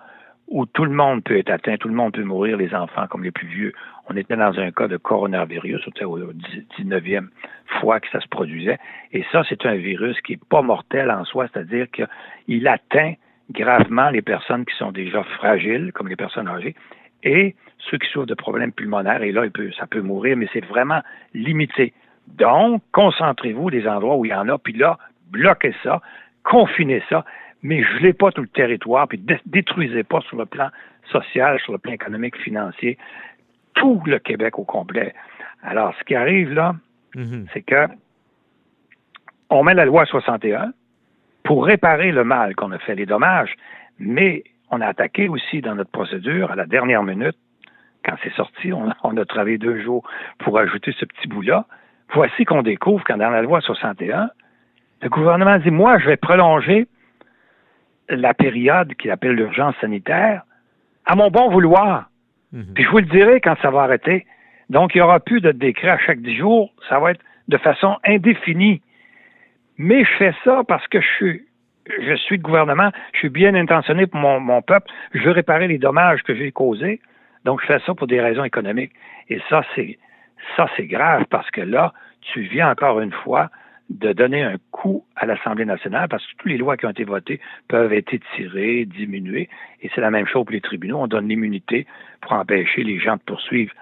où 0.47 0.65
tout 0.65 0.85
le 0.85 0.91
monde 0.91 1.21
peut 1.25 1.37
être 1.37 1.51
atteint, 1.51 1.75
tout 1.75 1.89
le 1.89 1.93
monde 1.93 2.13
peut 2.13 2.23
mourir, 2.23 2.55
les 2.55 2.73
enfants 2.73 3.07
comme 3.07 3.25
les 3.25 3.31
plus 3.31 3.47
vieux. 3.47 3.73
On 4.11 4.17
était 4.17 4.35
dans 4.35 4.59
un 4.59 4.71
cas 4.71 4.87
de 4.87 4.97
coronavirus, 4.97 5.81
c'était 5.85 6.05
au 6.05 6.17
19e 6.17 7.27
fois 7.79 7.99
que 7.99 8.09
ça 8.11 8.19
se 8.19 8.27
produisait. 8.27 8.79
Et 9.11 9.23
ça, 9.31 9.43
c'est 9.47 9.65
un 9.67 9.75
virus 9.75 10.19
qui 10.21 10.33
n'est 10.33 10.39
pas 10.49 10.63
mortel 10.63 11.11
en 11.11 11.23
soi, 11.25 11.47
c'est-à-dire 11.53 11.87
qu'il 11.91 12.67
atteint 12.67 13.13
gravement 13.51 14.09
les 14.09 14.23
personnes 14.23 14.65
qui 14.65 14.75
sont 14.77 14.91
déjà 14.91 15.23
fragiles, 15.23 15.91
comme 15.93 16.07
les 16.07 16.15
personnes 16.15 16.47
âgées, 16.47 16.75
et 17.23 17.55
ceux 17.77 17.97
qui 17.97 18.09
souffrent 18.09 18.25
de 18.25 18.33
problèmes 18.33 18.71
pulmonaires, 18.71 19.21
et 19.21 19.31
là, 19.31 19.43
ça 19.77 19.85
peut 19.85 20.01
mourir, 20.01 20.37
mais 20.37 20.47
c'est 20.53 20.65
vraiment 20.65 21.01
limité. 21.33 21.93
Donc, 22.27 22.81
concentrez-vous 22.91 23.69
des 23.69 23.87
endroits 23.87 24.17
où 24.17 24.25
il 24.25 24.31
y 24.31 24.33
en 24.33 24.49
a, 24.49 24.57
puis 24.57 24.73
là, 24.73 24.97
bloquez 25.31 25.73
ça, 25.83 26.01
confinez 26.43 27.03
ça, 27.09 27.25
mais 27.61 27.83
gelez 27.83 28.13
pas 28.13 28.31
tout 28.31 28.41
le 28.41 28.47
territoire, 28.47 29.07
puis 29.07 29.21
détruisez 29.45 30.03
pas 30.03 30.21
sur 30.21 30.37
le 30.37 30.45
plan 30.45 30.69
social, 31.11 31.59
sur 31.59 31.73
le 31.73 31.79
plan 31.79 31.93
économique, 31.93 32.37
financier, 32.37 32.97
tout 33.79 34.01
le 34.05 34.19
Québec 34.19 34.59
au 34.59 34.65
complet. 34.65 35.15
Alors, 35.63 35.95
ce 35.97 36.03
qui 36.03 36.15
arrive 36.15 36.53
là, 36.53 36.75
mm-hmm. 37.15 37.47
c'est 37.53 37.61
que 37.61 37.87
on 39.49 39.63
met 39.63 39.73
la 39.73 39.85
loi 39.85 40.05
61 40.05 40.73
pour 41.43 41.65
réparer 41.65 42.11
le 42.11 42.23
mal 42.23 42.55
qu'on 42.55 42.71
a 42.71 42.77
fait, 42.77 42.93
les 42.93 43.05
dommages, 43.05 43.55
mais 43.97 44.43
on 44.69 44.81
a 44.81 44.87
attaqué 44.87 45.27
aussi 45.29 45.61
dans 45.61 45.75
notre 45.75 45.89
procédure 45.89 46.51
à 46.51 46.55
la 46.55 46.65
dernière 46.65 47.03
minute, 47.03 47.37
quand 48.05 48.15
c'est 48.23 48.33
sorti, 48.33 48.71
on, 48.71 49.17
a 49.17 49.25
travaillé 49.25 49.57
deux 49.57 49.81
jours 49.81 50.03
pour 50.39 50.59
ajouter 50.59 50.93
ce 50.97 51.05
petit 51.05 51.27
bout-là. 51.27 51.65
Voici 52.13 52.45
qu'on 52.45 52.61
découvre 52.61 53.03
qu'en 53.03 53.17
dans 53.17 53.29
la 53.29 53.41
loi 53.41 53.61
61, 53.61 54.29
le 55.01 55.09
gouvernement 55.09 55.57
dit, 55.57 55.71
moi, 55.71 55.97
je 55.99 56.05
vais 56.05 56.17
prolonger 56.17 56.87
la 58.09 58.33
période 58.33 58.93
qu'il 58.95 59.11
appelle 59.11 59.33
l'urgence 59.33 59.75
sanitaire 59.81 60.43
à 61.05 61.15
mon 61.15 61.29
bon 61.29 61.49
vouloir. 61.49 62.08
Mhm. 62.53 62.73
Puis 62.73 62.83
je 62.83 62.89
vous 62.89 62.99
le 62.99 63.05
dirai 63.05 63.41
quand 63.41 63.55
ça 63.61 63.69
va 63.69 63.81
arrêter. 63.81 64.25
Donc, 64.69 64.93
il 64.93 64.99
n'y 64.99 65.01
aura 65.01 65.19
plus 65.19 65.41
de 65.41 65.51
décret 65.51 65.89
à 65.89 65.97
chaque 65.97 66.21
dix 66.21 66.35
jours. 66.35 66.71
Ça 66.87 66.99
va 66.99 67.11
être 67.11 67.21
de 67.47 67.57
façon 67.57 67.97
indéfinie. 68.05 68.81
Mais 69.77 70.03
je 70.03 70.11
fais 70.17 70.33
ça 70.43 70.63
parce 70.67 70.87
que 70.87 71.01
je 71.01 71.07
suis, 71.07 71.45
je 72.01 72.13
suis 72.15 72.37
le 72.37 72.43
gouvernement, 72.43 72.91
je 73.13 73.19
suis 73.19 73.29
bien 73.29 73.55
intentionné 73.55 74.05
pour 74.05 74.19
mon, 74.19 74.39
mon 74.39 74.61
peuple, 74.61 74.91
je 75.13 75.23
veux 75.23 75.31
réparer 75.31 75.67
les 75.67 75.77
dommages 75.77 76.21
que 76.23 76.35
j'ai 76.35 76.51
causés. 76.51 76.99
Donc, 77.45 77.61
je 77.61 77.67
fais 77.67 77.79
ça 77.85 77.93
pour 77.93 78.07
des 78.07 78.21
raisons 78.21 78.43
économiques. 78.43 78.91
Et 79.29 79.41
ça, 79.49 79.63
c'est, 79.75 79.97
ça, 80.55 80.67
c'est 80.75 80.85
grave 80.85 81.25
parce 81.29 81.49
que 81.51 81.61
là, 81.61 81.93
tu 82.21 82.41
viens 82.41 82.69
encore 82.69 82.99
une 82.99 83.13
fois 83.13 83.49
de 83.89 84.13
donner 84.13 84.43
un 84.43 84.57
coup 84.71 85.03
à 85.15 85.25
l'Assemblée 85.25 85.65
nationale 85.65 86.07
parce 86.09 86.25
que 86.25 86.31
toutes 86.37 86.51
les 86.51 86.57
lois 86.57 86.77
qui 86.77 86.85
ont 86.85 86.91
été 86.91 87.03
votées 87.03 87.39
peuvent 87.67 87.93
être 87.93 88.15
tirées, 88.35 88.85
diminuées. 88.85 89.49
Et 89.81 89.89
c'est 89.93 90.01
la 90.01 90.11
même 90.11 90.27
chose 90.27 90.45
pour 90.45 90.53
les 90.53 90.61
tribunaux. 90.61 90.99
On 90.99 91.07
donne 91.07 91.27
l'immunité 91.27 91.87
pour 92.21 92.33
empêcher 92.33 92.83
les 92.83 92.99
gens 92.99 93.15
de 93.15 93.21
poursuivre. 93.21 93.73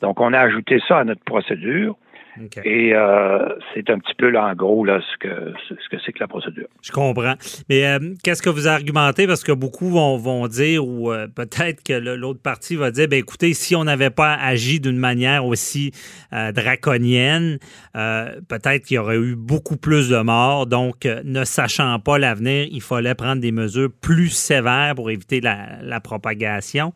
Donc, 0.00 0.20
on 0.20 0.32
a 0.32 0.38
ajouté 0.38 0.80
ça 0.88 0.98
à 0.98 1.04
notre 1.04 1.22
procédure. 1.24 1.96
Et 2.64 2.94
euh, 2.94 3.48
c'est 3.74 3.90
un 3.90 3.98
petit 3.98 4.14
peu 4.14 4.30
là, 4.30 4.46
en 4.46 4.54
gros, 4.54 4.84
là, 4.84 5.00
ce 5.00 5.16
que 5.18 5.52
ce 5.68 5.88
que 5.88 6.00
c'est 6.04 6.12
que 6.12 6.20
la 6.20 6.28
procédure. 6.28 6.68
Je 6.82 6.92
comprends. 6.92 7.34
Mais 7.68 7.86
euh, 7.86 7.98
qu'est-ce 8.22 8.42
que 8.42 8.50
vous 8.50 8.68
argumentez? 8.68 9.26
Parce 9.26 9.42
que 9.42 9.52
beaucoup 9.52 9.90
vont, 9.90 10.16
vont 10.16 10.46
dire, 10.46 10.86
ou 10.86 11.12
euh, 11.12 11.26
peut-être 11.26 11.82
que 11.82 11.92
l'autre 11.92 12.40
partie 12.42 12.76
va 12.76 12.90
dire, 12.90 13.08
ben 13.08 13.18
écoutez, 13.18 13.52
si 13.52 13.74
on 13.74 13.84
n'avait 13.84 14.10
pas 14.10 14.34
agi 14.34 14.80
d'une 14.80 14.98
manière 14.98 15.44
aussi 15.44 15.92
draconienne, 16.30 17.58
peut-être 17.92 18.84
qu'il 18.84 18.96
y 18.96 18.98
aurait 18.98 19.18
eu 19.18 19.34
beaucoup 19.36 19.76
plus 19.76 20.08
de 20.08 20.20
morts. 20.20 20.66
Donc, 20.66 21.04
ne 21.04 21.44
sachant 21.44 21.98
pas 21.98 22.18
l'avenir, 22.18 22.66
il 22.70 22.82
fallait 22.82 23.14
prendre 23.14 23.40
des 23.40 23.52
mesures 23.52 23.90
plus 24.00 24.28
sévères 24.28 24.94
pour 24.94 25.10
éviter 25.10 25.40
la, 25.40 26.00
propagation. 26.00 26.92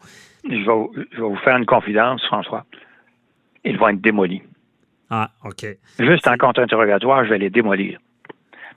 Je 0.49 0.55
vais, 0.55 1.05
je 1.13 1.17
vais 1.17 1.29
vous 1.29 1.37
faire 1.39 1.57
une 1.57 1.67
confidence, 1.67 2.25
François. 2.27 2.65
Ils 3.65 3.79
vont 3.79 3.89
être 3.89 4.01
démolis. 4.01 4.43
Ah, 5.11 5.31
OK. 5.45 5.67
Juste 5.99 6.27
en 6.27 6.37
contre-interrogatoire, 6.37 7.25
je 7.25 7.31
vais 7.31 7.39
les 7.39 7.51
démolir. 7.51 7.99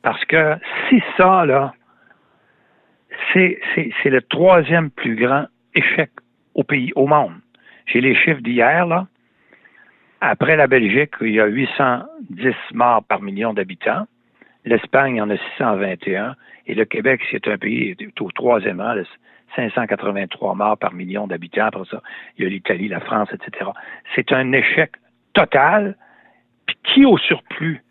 Parce 0.02 0.24
que 0.26 0.56
si 0.88 1.02
ça, 1.18 1.46
là, 1.46 1.74
c'est 3.34 3.60
le 4.06 4.22
troisième 4.22 4.90
plus 4.92 5.16
grand 5.16 5.46
échec 5.74 6.12
au 6.54 6.64
pays, 6.64 6.92
au 6.96 7.08
monde. 7.08 7.34
J'ai 7.86 8.02
les 8.02 8.16
chiffres 8.16 8.42
d'hier, 8.42 8.86
là. 8.86 9.08
Après 10.20 10.56
la 10.56 10.68
Belgique, 10.68 11.14
il 11.22 11.34
y 11.34 11.40
a 11.40 11.46
810 11.46 12.56
morts 12.74 13.04
par 13.04 13.22
million 13.22 13.54
d'habitants. 13.54 14.08
L'Espagne 14.66 15.22
en 15.22 15.30
a 15.30 15.38
621. 15.58 16.36
Et 16.66 16.74
le 16.74 16.86
Québec, 16.86 17.22
c'est 17.32 17.48
un 17.48 17.58
pays 17.58 17.96
au 18.20 18.32
troisième 18.32 18.82
rang, 18.82 18.96
583 19.56 20.56
morts 20.56 20.78
par 20.78 20.94
million 20.94 21.28
d'habitants. 21.28 21.68
Après 21.68 21.86
ça, 21.90 22.02
il 22.38 22.44
y 22.44 22.48
a 22.48 22.50
l'Italie, 22.50 22.88
la 22.88 23.00
France, 23.00 23.30
etc. 23.32 23.72
C'est 24.16 24.32
un 24.34 24.52
échec 24.52 24.92
total 25.34 25.96
qui, 26.88 27.06
au 27.06 27.18
surplus, 27.18 27.84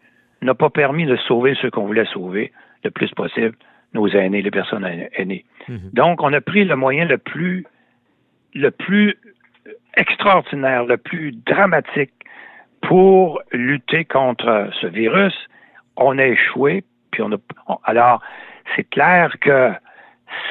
n'a 0.43 0.55
pas 0.55 0.71
permis 0.71 1.07
de 1.07 1.17
sauver 1.17 1.57
ceux 1.61 1.71
qu'on 1.71 1.87
voulait 1.87 2.07
sauver 2.07 2.53
le 2.85 2.91
plus 2.91 3.11
possible, 3.13 3.57
nos 3.95 4.09
aînés, 4.09 4.43
les 4.43 4.51
personnes 4.51 4.87
aînées. 5.15 5.45
Mhm. 5.69 5.91
Donc, 5.93 6.23
on 6.23 6.33
a 6.33 6.41
pris 6.41 6.65
le 6.65 6.77
moyen 6.77 7.05
le 7.05 7.19
plus, 7.19 7.65
le 8.55 8.71
plus 8.71 9.17
extraordinaire, 9.97 10.85
le 10.85 10.97
plus 10.97 11.33
dramatique 11.33 12.13
pour 12.83 13.41
lutter 13.53 14.05
contre 14.05 14.71
ce 14.81 14.87
virus. 14.87 15.35
On 15.97 16.19
a 16.19 16.27
échoué, 16.27 16.85
puis 17.11 17.23
on 17.23 17.33
a. 17.33 17.39
alors, 17.85 18.21
c'est 18.75 18.89
clair 18.89 19.37
que 19.41 19.73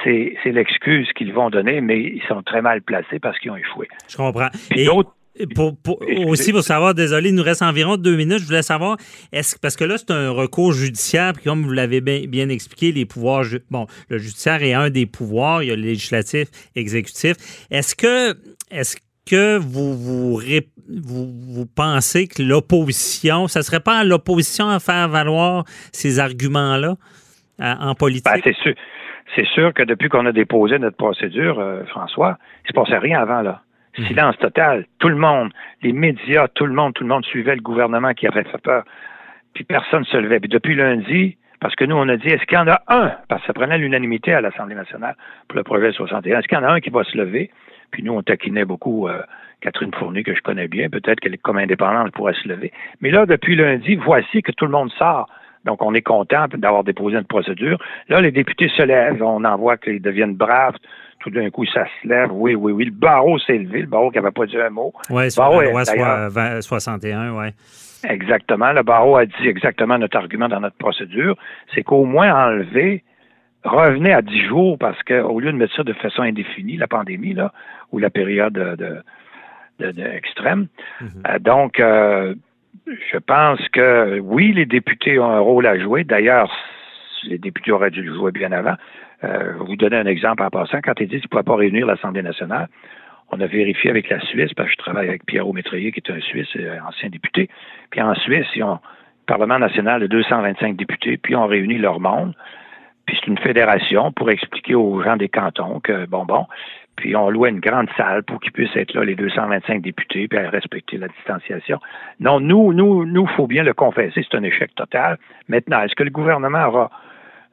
c'est, 0.04 0.36
l'excuse 0.46 1.12
qu'ils 1.14 1.34
vont 1.34 1.50
donner, 1.50 1.82
mais 1.82 2.00
ils 2.00 2.24
sont 2.28 2.42
très 2.44 2.62
mal 2.62 2.82
placés 2.82 3.20
parce 3.20 3.38
qu'ils 3.40 3.52
ont 3.52 3.56
échoué. 3.56 3.88
Je 4.08 4.18
comprends. 4.18 4.50
Et 4.76 4.86
d'autres 4.86 5.15
pour, 5.54 5.76
aussi 6.28 6.52
pour 6.52 6.62
savoir, 6.62 6.94
désolé, 6.94 7.30
il 7.30 7.36
nous 7.36 7.44
reste 7.44 7.62
environ 7.62 7.98
deux 7.98 8.16
minutes. 8.16 8.40
Je 8.40 8.46
voulais 8.46 8.62
savoir, 8.62 8.98
est-ce 9.32 9.58
parce 9.60 9.76
que 9.76 9.84
là, 9.84 9.98
c'est 9.98 10.12
un 10.12 10.30
recours 10.30 10.72
judiciaire, 10.72 11.34
puis 11.34 11.44
comme 11.44 11.64
vous 11.64 11.72
l'avez 11.72 12.02
bien, 12.02 12.50
expliqué, 12.50 12.92
les 12.92 13.06
pouvoirs, 13.06 13.44
bon, 13.70 13.88
le 14.10 14.18
judiciaire 14.18 14.64
est 14.64 14.74
un 14.74 14.90
des 14.90 15.06
pouvoirs, 15.06 15.64
il 15.64 15.70
y 15.70 15.72
a 15.72 15.76
le 15.76 15.82
législatif, 15.82 16.48
exécutif. 16.76 17.36
Est-ce 17.72 17.96
que, 17.96 18.36
est-ce 18.72 18.98
que 19.26 19.58
vous, 19.58 19.98
vous, 19.98 20.40
vous, 20.88 21.66
pensez 21.66 22.28
que 22.28 22.42
l'opposition, 22.42 23.48
ça 23.48 23.64
serait 23.64 23.80
pas 23.80 23.98
à 23.98 24.04
l'opposition 24.04 24.70
à 24.70 24.80
faire 24.80 25.10
valoir 25.10 25.66
ces 25.92 26.20
arguments-là 26.20 26.96
en 27.60 27.96
politique? 27.96 28.26
Ben, 28.26 28.42
c'est 28.44 28.56
sûr. 28.56 28.74
C'est 29.36 29.48
sûr 29.48 29.74
que 29.74 29.84
depuis 29.84 30.08
qu'on 30.08 30.26
a 30.28 30.32
déposé 30.32 30.80
notre 30.80 30.96
procédure, 30.96 31.60
euh, 31.60 31.84
François, 31.88 32.38
il 32.64 32.68
ne 32.68 32.68
se 32.70 32.74
passait 32.74 32.98
rien 32.98 33.20
avant, 33.20 33.42
là. 33.42 33.65
Mhm. 33.98 34.06
Silence 34.06 34.38
total. 34.38 34.86
Tout 35.00 35.10
le 35.10 35.16
monde, 35.16 35.52
les 35.82 35.94
médias, 35.94 36.48
tout 36.50 36.66
le 36.66 36.74
monde, 36.74 36.94
tout 36.94 37.04
le 37.04 37.10
monde 37.10 37.26
suivait 37.26 37.56
le 37.56 37.62
gouvernement 37.62 38.14
qui 38.14 38.28
avait 38.28 38.44
fait 38.44 38.62
peur. 38.62 38.84
Puis 39.54 39.64
personne 39.64 40.02
ne 40.02 40.06
se 40.06 40.18
levait. 40.18 40.40
Puis 40.40 40.50
depuis 40.50 40.76
lundi, 40.76 41.38
parce 41.62 41.76
que 41.76 41.86
nous, 41.86 41.96
on 41.96 42.08
a 42.10 42.18
dit, 42.18 42.28
est-ce 42.28 42.46
qu'il 42.46 42.58
y 42.58 42.62
en 42.62 42.68
a 42.68 42.82
un, 42.88 43.14
parce 43.30 43.42
que 43.42 43.48
ça 43.48 43.54
prenait 43.54 43.78
l'unanimité 43.78 44.34
à 44.34 44.42
l'Assemblée 44.42 44.76
nationale 44.76 45.16
pour 45.48 45.58
le 45.58 45.64
projet 45.64 45.92
61, 45.92 46.40
est-ce 46.40 46.48
qu'il 46.48 46.58
y 46.58 46.62
en 46.62 46.66
a 46.66 46.72
un 46.72 46.80
qui 46.80 46.90
va 46.90 47.04
se 47.04 47.18
lever? 47.18 47.50
Puis 47.92 48.04
nous, 48.04 48.14
on 48.14 48.22
taquinait 48.22 48.66
beaucoup 48.66 49.08
euh, 49.08 49.22
Catherine 49.62 49.94
Fournier, 49.94 50.24
que 50.24 50.36
je 50.36 50.42
connais 50.42 50.68
bien. 50.68 50.90
Peut-être 50.90 51.20
qu'elle 51.20 51.34
est 51.34 51.42
comme 51.42 51.58
indépendante, 51.58 52.08
elle 52.08 52.12
pourrait 52.12 52.34
se 52.34 52.48
lever. 52.48 52.74
Mais 53.02 53.12
là, 53.12 53.26
depuis 53.26 53.56
lundi, 53.56 53.96
voici 53.96 54.42
que 54.42 54.52
tout 54.52 54.66
le 54.66 54.72
monde 54.72 54.92
sort. 54.92 55.30
Donc, 55.64 55.82
on 55.82 55.94
est 55.96 56.02
content 56.02 56.46
d'avoir 56.54 56.84
déposé 56.84 57.18
une 57.18 57.24
procédure. 57.24 57.80
Là, 58.10 58.22
les 58.22 58.32
députés 58.32 58.70
se 58.70 58.84
lèvent. 58.84 59.24
On 59.24 59.44
en 59.44 59.58
voit 59.58 59.78
qu'ils 59.78 60.02
deviennent 60.02 60.36
braves 60.36 60.76
tout 61.26 61.32
d'un 61.32 61.50
coup, 61.50 61.66
ça 61.66 61.86
se 61.86 62.08
lève. 62.08 62.30
Oui, 62.32 62.54
oui, 62.54 62.72
oui. 62.72 62.86
Le 62.86 62.92
barreau 62.92 63.40
s'est 63.40 63.58
levé. 63.58 63.82
Le 63.82 63.88
barreau 63.88 64.12
qui 64.12 64.18
n'avait 64.18 64.30
pas 64.30 64.46
dit 64.46 64.58
un 64.58 64.70
mot. 64.70 64.94
Oui, 65.10 65.32
c'est 65.32 65.42
la 65.42 66.30
loi 66.30 66.62
61, 66.62 67.32
oui. 67.34 67.48
Exactement. 68.08 68.72
Le 68.74 68.84
barreau 68.84 69.18
a 69.18 69.26
dit 69.26 69.48
exactement 69.48 69.98
notre 69.98 70.18
argument 70.18 70.48
dans 70.48 70.60
notre 70.60 70.78
procédure. 70.78 71.36
C'est 71.74 71.82
qu'au 71.82 72.06
moins 72.06 72.32
enlever, 72.32 73.04
revenez 73.64 74.14
à 74.14 74.22
10 74.22 74.46
jours 74.46 74.78
parce 74.78 75.02
qu'au 75.02 75.40
lieu 75.40 75.52
de 75.52 75.58
mettre 75.58 75.76
ça 75.76 75.82
de 75.82 75.94
façon 75.94 76.22
indéfinie, 76.22 76.78
la 76.78 76.88
pandémie, 76.88 77.34
là, 77.34 77.52
ou 77.92 77.98
la 77.98 78.12
période 78.12 78.54
de, 78.54 79.02
de, 79.80 80.04
extrême. 80.04 80.68
Mhm. 81.02 81.10
Euh, 81.28 81.40
donc, 81.40 81.80
euh, 81.80 82.36
je 82.86 83.18
pense 83.18 83.68
que 83.70 84.20
oui, 84.20 84.54
les 84.54 84.68
députés 84.68 85.18
ont 85.18 85.32
un 85.32 85.40
rôle 85.40 85.66
à 85.66 85.80
jouer. 85.80 86.04
D'ailleurs, 86.04 86.56
les 87.24 87.40
députés 87.40 87.72
auraient 87.72 87.90
dû 87.90 88.04
le 88.04 88.14
jouer 88.14 88.32
bien 88.32 88.52
avant. 88.52 88.76
Euh, 89.26 89.54
je 89.54 89.60
vais 89.60 89.66
vous 89.66 89.76
donner 89.76 89.98
un 89.98 90.06
exemple 90.06 90.44
en 90.44 90.50
passant. 90.50 90.80
Quand 90.84 91.00
ils 91.00 91.08
disent 91.08 91.22
qu'ils 91.22 91.28
ne 91.28 91.30
pouvaient 91.30 91.44
pas 91.44 91.56
réunir 91.56 91.86
l'Assemblée 91.86 92.22
nationale, 92.22 92.68
on 93.32 93.40
a 93.40 93.48
vérifié 93.48 93.90
avec 93.90 94.10
la 94.10 94.20
Suisse, 94.22 94.54
parce 94.54 94.70
que 94.70 94.74
je 94.74 94.78
travaille 94.78 95.08
avec 95.08 95.26
Pierre 95.26 95.52
Métrier, 95.52 95.92
qui 95.92 96.00
est 96.00 96.12
un 96.12 96.20
Suisse, 96.20 96.48
euh, 96.58 96.78
ancien 96.88 97.10
député. 97.10 97.50
Puis 97.90 98.02
en 98.02 98.14
Suisse, 98.16 98.48
ils 98.56 98.64
ont 98.64 98.74
le 98.74 99.26
Parlement 99.26 99.58
national 99.58 100.02
de 100.02 100.08
225 100.08 100.76
députés, 100.76 101.18
puis 101.18 101.36
ont 101.36 101.48
réuni 101.48 101.78
leur 101.78 102.00
monde. 102.00 102.34
Puis 103.06 103.18
c'est 103.20 103.28
une 103.28 103.38
fédération 103.38 104.12
pour 104.12 104.30
expliquer 104.30 104.76
aux 104.76 105.02
gens 105.02 105.16
des 105.16 105.30
cantons 105.30 105.80
que, 105.80 106.06
bon, 106.06 106.26
bon, 106.26 106.46
puis 106.96 107.16
on 107.16 107.30
louait 107.30 107.50
une 107.50 107.60
grande 107.60 107.90
salle 107.98 108.24
pour 108.24 108.40
qu'ils 108.40 108.52
puissent 108.52 108.76
être 108.76 108.94
là, 108.94 109.04
les 109.04 109.16
225 109.16 109.82
députés, 109.82 110.28
puis 110.28 110.40
respecter 110.40 110.98
la 110.98 111.08
distanciation. 111.08 111.80
Non, 112.20 112.40
nous, 112.40 112.74
nous, 112.74 113.06
nous, 113.06 113.28
faut 113.28 113.48
bien 113.48 113.64
le 113.64 113.74
confesser, 113.74 114.26
c'est 114.30 114.38
un 114.38 114.44
échec 114.44 114.74
total. 114.76 115.18
Maintenant, 115.50 115.82
est-ce 115.82 115.96
que 115.96 116.04
le 116.04 116.10
gouvernement 116.10 116.66
aura 116.68 116.90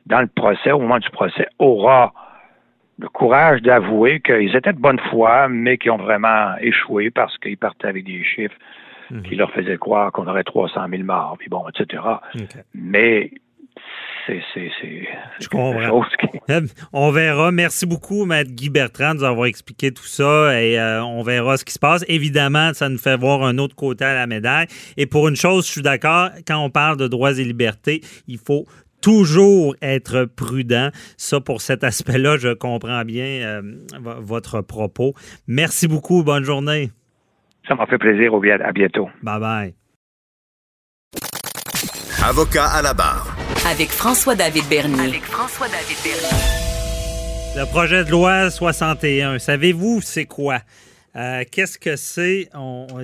dans 0.06 0.20
le 0.20 0.26
procès, 0.26 0.72
au 0.72 0.80
moment 0.80 0.98
du 0.98 1.10
procès, 1.10 1.46
aura 1.58 2.12
le 2.98 3.08
courage 3.08 3.62
d'avouer 3.62 4.20
qu'ils 4.20 4.54
étaient 4.54 4.72
de 4.72 4.78
bonne 4.78 5.00
foi, 5.10 5.48
mais 5.48 5.78
qu'ils 5.78 5.90
ont 5.90 5.96
vraiment 5.96 6.54
échoué 6.60 7.10
parce 7.10 7.36
qu'ils 7.38 7.56
partaient 7.56 7.88
avec 7.88 8.04
des 8.04 8.22
chiffres 8.24 8.54
mhm. 9.10 9.22
qui 9.22 9.34
leur 9.34 9.50
faisaient 9.52 9.78
croire 9.78 10.12
qu'on 10.12 10.26
aurait 10.26 10.44
300 10.44 10.86
000 10.90 11.02
morts, 11.02 11.36
puis 11.38 11.48
bon, 11.48 11.64
etc. 11.68 12.02
Mais 12.74 13.30
c'est 14.26 14.40
Je 15.40 15.48
comprends. 15.48 16.04
On 16.92 17.10
verra. 17.10 17.50
Merci 17.50 17.86
beaucoup, 17.86 18.24
Maître 18.24 18.50
Guy 18.52 18.70
Bertrand, 18.70 19.14
de 19.14 19.18
nous 19.20 19.24
avoir 19.24 19.46
expliqué 19.46 19.92
tout 19.92 20.04
ça 20.04 20.60
et 20.60 20.78
euh, 20.78 21.04
on 21.04 21.22
verra 21.22 21.56
ce 21.56 21.64
qui 21.64 21.72
se 21.72 21.78
passe. 21.78 22.04
Évidemment, 22.08 22.72
ça 22.72 22.88
nous 22.88 22.98
fait 22.98 23.16
voir 23.16 23.42
un 23.42 23.58
autre 23.58 23.74
côté 23.74 24.04
à 24.04 24.14
la 24.14 24.26
médaille. 24.26 24.66
Et 24.96 25.06
pour 25.06 25.28
une 25.28 25.36
chose, 25.36 25.66
je 25.66 25.72
suis 25.72 25.82
d'accord, 25.82 26.30
quand 26.46 26.58
on 26.58 26.70
parle 26.70 26.96
de 26.96 27.08
droits 27.08 27.32
et 27.32 27.44
libertés, 27.44 28.00
il 28.28 28.38
faut 28.38 28.64
toujours 29.02 29.76
être 29.82 30.24
prudent. 30.24 30.88
Ça, 31.18 31.40
pour 31.40 31.60
cet 31.60 31.84
aspect-là, 31.84 32.38
je 32.38 32.54
comprends 32.54 33.04
bien 33.04 33.24
euh, 33.24 33.62
votre 33.98 34.62
propos. 34.62 35.14
Merci 35.46 35.88
beaucoup. 35.88 36.22
Bonne 36.22 36.44
journée. 36.44 36.90
Ça 37.68 37.74
m'a 37.74 37.86
fait 37.86 37.98
plaisir. 37.98 38.32
À 38.34 38.72
bientôt. 38.72 39.08
Bye 39.22 39.40
bye. 39.40 39.74
Avocat 42.24 42.66
à 42.66 42.82
la 42.82 42.94
barre. 42.94 43.36
Avec 43.70 43.88
François-David 43.88 44.64
Bernier. 44.70 45.08
Avec 45.08 45.22
François-David 45.22 45.96
Bernier. 46.02 46.62
Le 47.54 47.66
projet 47.66 48.04
de 48.04 48.10
loi 48.10 48.50
61, 48.50 49.38
savez-vous 49.38 50.00
c'est 50.00 50.24
quoi? 50.24 50.60
Euh, 51.14 51.44
qu'est-ce 51.50 51.78
que 51.78 51.96
c'est? 51.96 52.48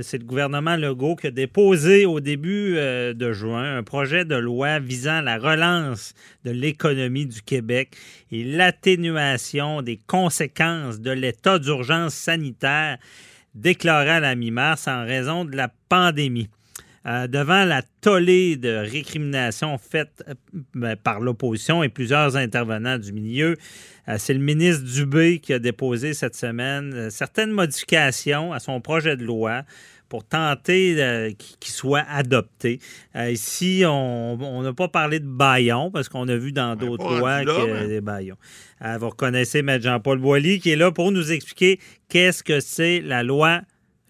C'est 0.03 0.19
le 0.19 0.25
gouvernement 0.25 0.77
Legault 0.77 1.17
qui 1.17 1.27
a 1.27 1.31
déposé 1.31 2.07
au 2.07 2.21
début 2.21 2.77
euh, 2.77 3.12
de 3.12 3.33
juin 3.33 3.77
un 3.77 3.83
projet 3.83 4.25
de 4.25 4.35
loi 4.35 4.79
visant 4.79 5.21
la 5.21 5.37
relance 5.37 6.15
de 6.45 6.50
l'économie 6.50 7.27
du 7.27 7.43
Québec 7.43 7.97
et 8.33 8.45
l'atténuation 8.45 9.83
des 9.83 9.99
conséquences 10.07 11.00
de 11.00 11.11
l'état 11.11 11.59
d'urgence 11.59 12.15
sanitaire 12.15 12.97
déclaré 13.55 14.11
à 14.11 14.21
la 14.21 14.35
mi-mars 14.35 14.88
en 14.88 15.05
raison 15.05 15.45
de 15.45 15.55
la 15.55 15.71
pandémie. 15.91 16.49
Euh, 17.09 17.27
devant 17.27 17.65
la 17.65 17.81
tollée 18.03 18.57
de 18.57 18.69
récriminations 18.69 19.79
faites 19.79 20.23
euh, 20.29 20.35
ben, 20.75 20.95
par 20.95 21.21
l'opposition 21.21 21.83
et 21.83 21.88
plusieurs 21.88 22.37
intervenants 22.37 22.99
du 22.99 23.12
milieu, 23.12 23.57
euh, 24.09 24.17
c'est 24.19 24.35
le 24.35 24.41
ministre 24.41 24.85
Dubé 24.85 25.38
qui 25.38 25.55
a 25.55 25.59
déposé 25.59 26.12
cette 26.12 26.35
semaine 26.35 27.09
certaines 27.11 27.50
modifications 27.50 28.53
à 28.53 28.59
son 28.59 28.83
projet 28.83 29.17
de 29.17 29.25
loi 29.25 29.62
pour 30.11 30.25
tenter 30.25 31.37
qu'il 31.38 31.71
soit 31.71 32.05
adopté. 32.09 32.81
ici, 33.15 33.83
on 33.87 34.62
n'a 34.62 34.73
pas 34.73 34.88
parlé 34.88 35.21
de 35.21 35.27
baillons 35.27 35.91
parce 35.91 36.09
qu'on 36.09 36.27
a 36.29 36.37
vu 36.37 36.50
dans 36.50 36.77
d'autres 36.77 37.19
lois 37.19 37.41
qu'il 37.41 37.69
y 37.69 37.77
a 37.77 37.87
des 37.87 38.00
baillons. 38.00 38.38
vous 38.81 39.11
reconnaissez 39.11 39.59
M. 39.59 39.79
Jean-Paul 39.83 40.19
Boilly 40.19 40.61
qui 40.61 40.71
est 40.71 40.77
là 40.77 40.93
pour 40.93 41.12
nous 41.12 41.31
expliquer 41.31 41.79
qu'est-ce 42.09 42.43
que 42.43 42.61
c'est 42.61 43.03
la 43.03 43.23
loi 43.23 43.61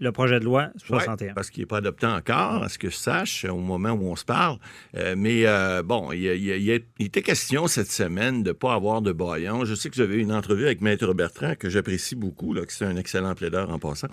le 0.00 0.12
projet 0.12 0.38
de 0.38 0.44
loi 0.44 0.70
61. 0.84 1.34
parce 1.34 1.50
qu'il 1.50 1.62
n'est 1.62 1.66
pas 1.66 1.78
adopté 1.78 2.06
encore, 2.06 2.62
à 2.62 2.68
ce 2.68 2.78
que 2.78 2.90
je 2.90 2.96
sache, 2.96 3.44
au 3.44 3.56
moment 3.56 3.90
où 3.90 4.10
on 4.10 4.16
se 4.16 4.24
parle. 4.24 4.58
Euh, 4.96 5.14
mais 5.16 5.46
euh, 5.46 5.82
bon, 5.82 6.12
il, 6.12 6.24
il, 6.24 6.70
était 7.00 7.22
question 7.22 7.66
cette 7.66 7.90
semaine 7.90 8.42
de 8.42 8.50
ne 8.50 8.52
pas 8.52 8.74
avoir 8.74 9.02
de 9.02 9.12
baillon. 9.12 9.64
Je 9.64 9.74
sais 9.74 9.90
que 9.90 9.96
j'avais 9.96 10.18
une 10.18 10.32
entrevue 10.32 10.66
avec 10.66 10.80
Maître 10.80 11.12
Bertrand, 11.14 11.54
que 11.58 11.68
j'apprécie 11.68 12.14
beaucoup, 12.14 12.54
là, 12.54 12.64
que 12.64 12.72
c'est 12.72 12.84
un 12.84 12.96
excellent 12.96 13.34
plaideur 13.34 13.70
en 13.70 13.78
passant, 13.78 14.08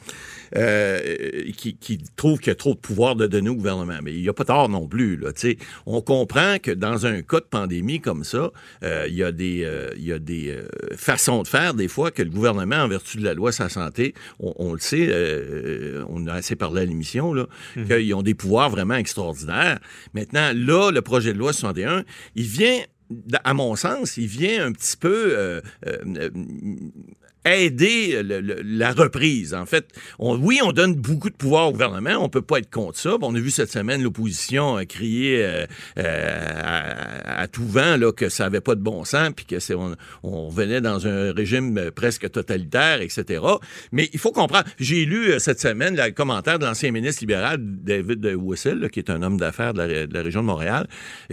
euh, 0.55 1.51
qui, 1.55 1.77
qui, 1.77 1.99
trouve 2.15 2.39
qu'il 2.39 2.47
y 2.47 2.51
a 2.51 2.55
trop 2.55 2.73
de 2.73 2.79
pouvoir 2.79 3.15
de 3.15 3.27
donner 3.27 3.49
au 3.49 3.55
gouvernement. 3.55 3.99
Mais 4.01 4.13
il 4.13 4.21
n'y 4.21 4.29
a 4.29 4.33
pas 4.33 4.45
tort 4.45 4.69
non 4.69 4.87
plus. 4.87 5.17
Là, 5.17 5.31
on 5.85 6.01
comprend 6.01 6.57
que 6.61 6.71
dans 6.71 7.05
un 7.05 7.21
cas 7.21 7.39
de 7.39 7.45
pandémie 7.45 8.01
comme 8.01 8.23
ça, 8.23 8.51
il 8.81 9.13
y 9.13 9.23
a 9.23 9.31
des, 9.31 9.67
il 9.97 10.03
y 10.03 10.11
a 10.11 10.19
des 10.19 10.57
façons 10.95 11.43
de 11.43 11.47
faire, 11.47 11.73
des 11.73 11.87
fois, 11.87 12.11
que 12.11 12.23
le 12.23 12.29
gouvernement, 12.29 12.77
en 12.77 12.87
vertu 12.87 13.17
de 13.17 13.23
la 13.23 13.33
loi 13.33 13.51
la 13.59 13.69
santé, 13.69 14.13
on, 14.39 14.53
on 14.57 14.73
le 14.73 14.79
sait, 14.79 15.07
euh, 15.75 16.05
on 16.09 16.27
a 16.27 16.33
assez 16.33 16.55
parlé 16.55 16.81
à 16.81 16.85
l'émission, 16.85 17.33
là, 17.33 17.47
mhm. 17.75 17.87
qu'ils 17.87 18.13
ont 18.13 18.23
des 18.23 18.33
pouvoirs 18.33 18.69
vraiment 18.69 18.95
extraordinaires. 18.95 19.79
Maintenant, 20.13 20.51
là, 20.53 20.91
le 20.91 21.01
projet 21.01 21.33
de 21.33 21.37
loi 21.37 21.53
61, 21.53 22.03
il 22.35 22.45
vient 22.45 22.79
à 23.43 23.53
mon 23.53 23.75
sens, 23.75 24.17
il 24.17 24.27
vient 24.27 24.65
un 24.65 24.71
petit 24.71 24.97
peu 24.97 25.37
euh, 25.37 25.61
euh, 25.85 26.29
aider 27.45 28.21
la 28.23 28.91
reprise. 28.91 29.53
En 29.53 29.65
fait, 29.65 29.87
oui, 30.19 30.59
on 30.63 30.71
donne 30.71 30.95
beaucoup 30.95 31.29
de 31.29 31.35
pouvoir 31.35 31.69
au 31.69 31.71
gouvernement. 31.71 32.17
On 32.19 32.29
peut 32.29 32.41
pas 32.41 32.59
être 32.59 32.69
contre 32.69 32.97
ça. 32.97 33.15
on 33.21 33.35
a 33.35 33.39
vu 33.39 33.51
cette 33.51 33.71
semaine 33.71 34.01
l'opposition 34.01 34.77
crier 34.87 35.43
euh, 35.43 35.65
euh, 35.97 37.21
à, 37.23 37.47
tout 37.47 37.67
vent 37.67 37.97
là, 37.97 38.11
que 38.11 38.29
ça 38.29 38.45
avait 38.45 38.61
pas 38.61 38.75
de 38.75 38.81
bon 38.81 39.05
sens, 39.05 39.29
puis 39.35 39.45
que 39.45 39.59
c'est 39.59 39.75
on, 39.75 39.95
on, 40.23 40.47
revenait 40.47 40.81
dans 40.81 41.07
un 41.07 41.31
régime 41.31 41.91
presque 41.91 42.29
totalitaire, 42.31 43.01
etc. 43.01 43.43
Mais 43.91 44.09
il 44.13 44.19
faut 44.19 44.31
comprendre. 44.31 44.65
J'ai 44.79 45.05
lu 45.05 45.31
euh, 45.31 45.39
cette 45.39 45.59
semaine 45.59 45.95
le 45.95 46.11
commentaire 46.11 46.59
de 46.59 46.65
l'ancien 46.65 46.91
ministre 46.91 47.21
libéral 47.21 47.57
David 47.59 48.25
Whistle, 48.35 48.89
qui 48.89 48.99
est 48.99 49.09
un 49.09 49.21
homme 49.21 49.37
d'affaires 49.37 49.73
de, 49.73 50.07
la, 50.11 50.21
région 50.21 50.41
de 50.41 50.47
Montréal, 50.47 50.87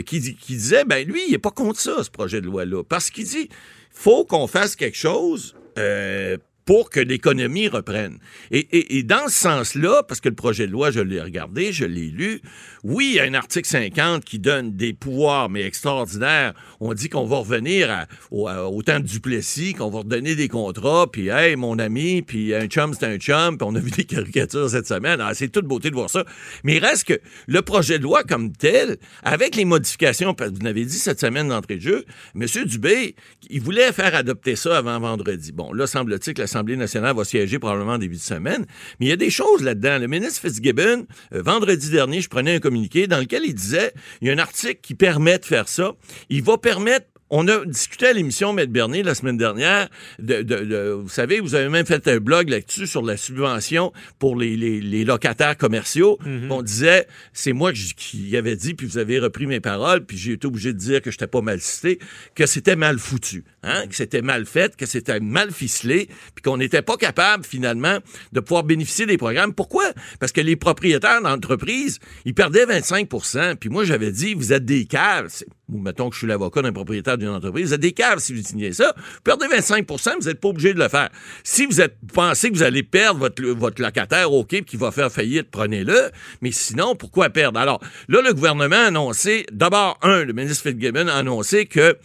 qui, 0.05 0.21
qui 0.37 0.55
disait, 0.55 0.85
ben 0.85 1.07
lui, 1.07 1.21
il 1.29 1.35
est 1.35 1.39
pas 1.39 1.51
contre 1.51 1.81
ça, 1.81 2.03
ce 2.03 2.11
projet 2.11 2.41
de 2.41 2.47
loi-là, 2.47 2.83
parce 2.85 3.11
qu'il 3.11 3.25
dit 3.25 3.49
faut 3.91 4.25
qu'on 4.25 4.47
fasse 4.47 4.75
quelque 4.75 4.97
chose 4.97 5.55
euh, 5.79 6.37
pour 6.73 6.89
que 6.89 7.01
l'économie 7.01 7.69
reprenne. 7.69 8.19
Et, 8.51 9.03
dans 9.03 9.29
ce 9.29 9.35
sens-là, 9.35 10.05
parce 10.09 10.23
que 10.23 10.31
le 10.31 10.35
projet 10.35 10.67
de 10.67 10.73
loi, 10.73 10.91
je 10.91 11.01
l'ai 11.01 11.21
regardé, 11.21 11.71
je 11.71 11.85
l'ai 11.85 12.09
lu, 12.09 12.41
oui, 12.83 13.11
il 13.11 13.17
y 13.17 13.21
a 13.21 13.25
un 13.25 13.35
article 13.35 13.69
50 13.69 14.25
qui 14.25 14.39
donne 14.39 14.75
des 14.75 14.95
pouvoirs, 14.95 15.51
mais 15.51 15.65
extraordinaires. 15.65 16.55
On 16.81 16.95
dit 16.95 17.11
qu'on 17.11 17.27
va 17.27 17.37
revenir 17.37 18.07
au, 18.31 18.83
temps 18.83 19.01
de 19.01 19.05
Duplessis, 19.05 19.75
qu'on 19.75 19.91
va 19.91 19.99
redonner 19.99 20.35
des 20.35 20.49
contrats, 20.49 21.07
puis 21.13 21.29
hey, 21.29 21.57
mon 21.57 21.79
ami, 21.79 22.23
puis 22.23 22.55
un 22.55 22.65
chum, 22.69 22.95
c'est 22.99 23.05
un 23.05 23.19
chum, 23.19 23.59
puis 23.59 23.69
on 23.71 23.75
a 23.75 23.79
vu 23.79 23.91
des 23.91 24.05
caricatures 24.05 24.71
cette 24.71 24.87
semaine. 24.87 25.21
Ah, 25.21 25.35
c'est 25.35 25.49
toute 25.49 25.67
beauté 25.67 25.91
de 25.91 25.95
voir 25.95 26.09
ça. 26.09 26.25
Mais 26.65 26.77
il 26.77 26.85
reste 26.85 27.05
que 27.05 27.21
le 27.49 27.61
projet 27.61 27.99
de 27.99 28.05
loi 28.05 28.25
comme 28.25 28.51
tel, 28.51 28.97
avec 29.23 29.57
les 29.57 29.67
modifications, 29.67 30.35
vous 30.39 30.65
l'avez 30.65 30.87
dit 30.87 30.99
cette 30.99 31.21
semaine 31.21 31.49
d'entrée 31.49 31.77
de 31.77 31.83
jeu, 31.83 32.05
M. 32.35 32.47
Dubé, 32.65 33.15
il 33.51 33.61
voulait 33.61 33.93
faire 33.93 34.15
adopter 34.15 34.57
ça 34.57 34.79
avant 34.79 34.99
vendredi. 34.99 35.53
Bon, 35.53 35.75
là, 35.75 35.87
semble-t-il 35.87 36.33
que 36.33 36.41
l'Assemblée 36.41 36.62
nationale 36.63 37.15
va 37.15 37.25
siéger 37.25 37.59
probablement 37.59 37.99
début 37.99 38.17
de 38.17 38.21
semaine. 38.21 38.67
Mais 38.99 39.07
il 39.07 39.09
y 39.09 39.13
a 39.13 39.17
des 39.17 39.31
choses 39.31 39.63
là-dedans. 39.63 39.99
Le 39.99 40.07
ministre 40.07 40.41
Fitzgibbon, 40.41 41.07
euh, 41.35 41.43
vendredi 41.43 41.91
dernier, 41.91 42.21
je 42.21 42.29
prenais 42.29 42.57
un 42.57 42.61
communiqué 42.61 43.07
dans 43.07 43.19
lequel 43.19 43.43
il 43.45 43.55
disait, 43.55 43.93
il 44.21 44.29
y 44.29 44.31
a 44.31 44.35
un 44.35 44.39
article 44.39 44.81
qui 44.83 44.95
permet 44.95 45.39
de 45.39 45.45
faire 45.45 45.69
ça. 45.69 45.93
Il 46.31 46.43
va 46.43 46.59
permettre 46.59 47.07
on 47.33 47.49
a 47.49 47.65
discuté 47.65 48.09
à 48.09 48.13
l'émission 48.13 48.53
Maître 48.53 48.71
Bernier 48.71 49.03
la 49.03 49.15
semaine 49.15 49.39
dernière. 49.39 49.89
De, 50.19 50.93
vous 50.93 51.09
savez, 51.09 51.41
vous 51.41 51.55
avez 51.55 51.71
même 51.71 51.87
fait 51.87 52.07
un 52.07 52.19
blog 52.19 52.51
là-dessus 52.51 52.87
sur 52.87 53.03
la 53.03 53.17
subvention 53.17 53.91
pour 54.19 54.37
les, 54.37 55.05
locataires 55.05 55.57
commerciaux. 55.57 56.19
Mhm. 56.27 56.53
On 56.53 56.61
disait, 56.61 57.07
c'est 57.33 57.55
moi 57.55 57.73
qui 57.73 58.37
avais 58.37 58.55
dit, 58.55 58.75
puis 58.75 58.87
vous 58.87 58.99
avez 58.99 59.19
repris 59.19 59.47
mes 59.47 59.61
paroles, 59.61 60.05
puis 60.05 60.19
j'ai 60.19 60.33
été 60.33 60.47
obligé 60.47 60.75
de 60.75 60.79
dire 60.79 61.01
que 61.01 61.11
je 61.11 61.17
n'étais 61.17 61.27
pas 61.27 61.41
mal 61.41 61.59
cité, 61.59 61.99
que 62.35 62.45
c'était 62.45 62.77
mal 62.77 62.99
foutu, 62.99 63.45
hein, 63.63 63.87
que 63.89 63.95
c'était 63.97 64.23
mal 64.23 64.45
fait, 64.45 64.77
que 64.77 64.85
c'était 64.85 65.19
mal 65.19 65.53
ficelé, 65.53 66.09
puis 66.35 66.43
qu'on 66.43 66.59
n'était 66.59 66.83
pas 66.83 66.99
capable 66.99 67.45
finalement 67.45 67.99
de 68.33 68.41
pouvoir 68.41 68.65
bénéficier 68.65 69.07
des 69.07 69.17
programmes. 69.17 69.55
Pourquoi? 69.55 69.85
Parce 70.21 70.33
que 70.33 70.43
les 70.43 70.57
propriétaires 70.57 71.23
d'entreprises, 71.23 71.99
ils 72.27 72.35
perdaient 72.35 72.67
25% 72.67 73.57
Puis 73.57 73.71
moi, 73.71 73.85
j'avais 73.85 74.13
dit, 74.13 74.35
vous 74.35 74.53
êtes 74.53 74.67
des 74.67 74.85
caves 74.85 75.31
ou 75.73 75.79
mettons 75.79 76.09
que 76.09 76.15
je 76.15 76.19
suis 76.19 76.27
l'avocat 76.27 76.63
d'un 76.63 76.73
propriétaire 76.73 77.19
d'une 77.27 77.35
entreprise, 77.35 77.69
vous 77.69 77.75
êtes 77.75 77.81
des 77.81 77.93
caves 77.93 78.19
si 78.19 78.35
vous 78.35 78.43
signez 78.43 78.73
ça. 78.73 78.95
Vous 78.97 79.21
perdez 79.25 79.47
25% 79.47 80.13
vous 80.21 80.29
n'êtes 80.29 80.41
pas 80.41 80.49
obligé 80.49 80.75
de 80.75 80.79
le 80.79 80.89
faire. 80.89 81.09
Si 81.45 81.67
vous 81.67 81.81
êtes, 81.81 81.97
pensez 82.13 82.51
que 82.51 82.57
vous 82.57 82.63
allez 82.63 82.83
perdre 82.83 83.21
votre, 83.21 83.43
votre 83.43 83.81
locataire, 83.81 84.33
OK, 84.33 84.63
qui 84.65 84.77
va 84.77 84.91
faire 84.91 85.11
faillite, 85.11 85.51
prenez-le. 85.51 86.11
Mais 86.41 86.53
sinon, 86.53 86.95
pourquoi 86.95 87.31
perdre? 87.31 87.59
Alors, 87.59 87.81
là, 88.09 88.21
le 88.23 88.33
gouvernement 88.33 88.77
a 88.77 88.87
annoncé, 88.87 89.47
d'abord, 89.53 89.99
un, 90.03 90.25
le 90.25 90.33
ministre 90.33 90.69
Fitzgibbon 90.69 91.09
a 91.09 91.15
annoncé 91.15 91.67
que 91.67 91.97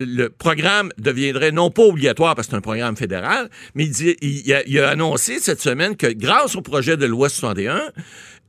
le 0.00 0.28
programme 0.28 0.90
deviendrait 0.98 1.52
non 1.52 1.70
pas 1.70 1.82
obligatoire 1.82 2.34
parce 2.34 2.48
que 2.48 2.52
c'est 2.52 2.56
un 2.56 2.60
programme 2.60 2.96
fédéral, 2.96 3.48
mais 3.74 3.86
il, 3.86 4.16
il, 4.20 4.62
il 4.66 4.80
a 4.80 4.90
annoncé 4.90 5.38
cette 5.38 5.60
semaine 5.60 5.96
que 5.96 6.08
grâce 6.08 6.56
au 6.56 6.62
projet 6.62 6.96
de 6.96 7.06
loi 7.06 7.28
61, 7.28 7.92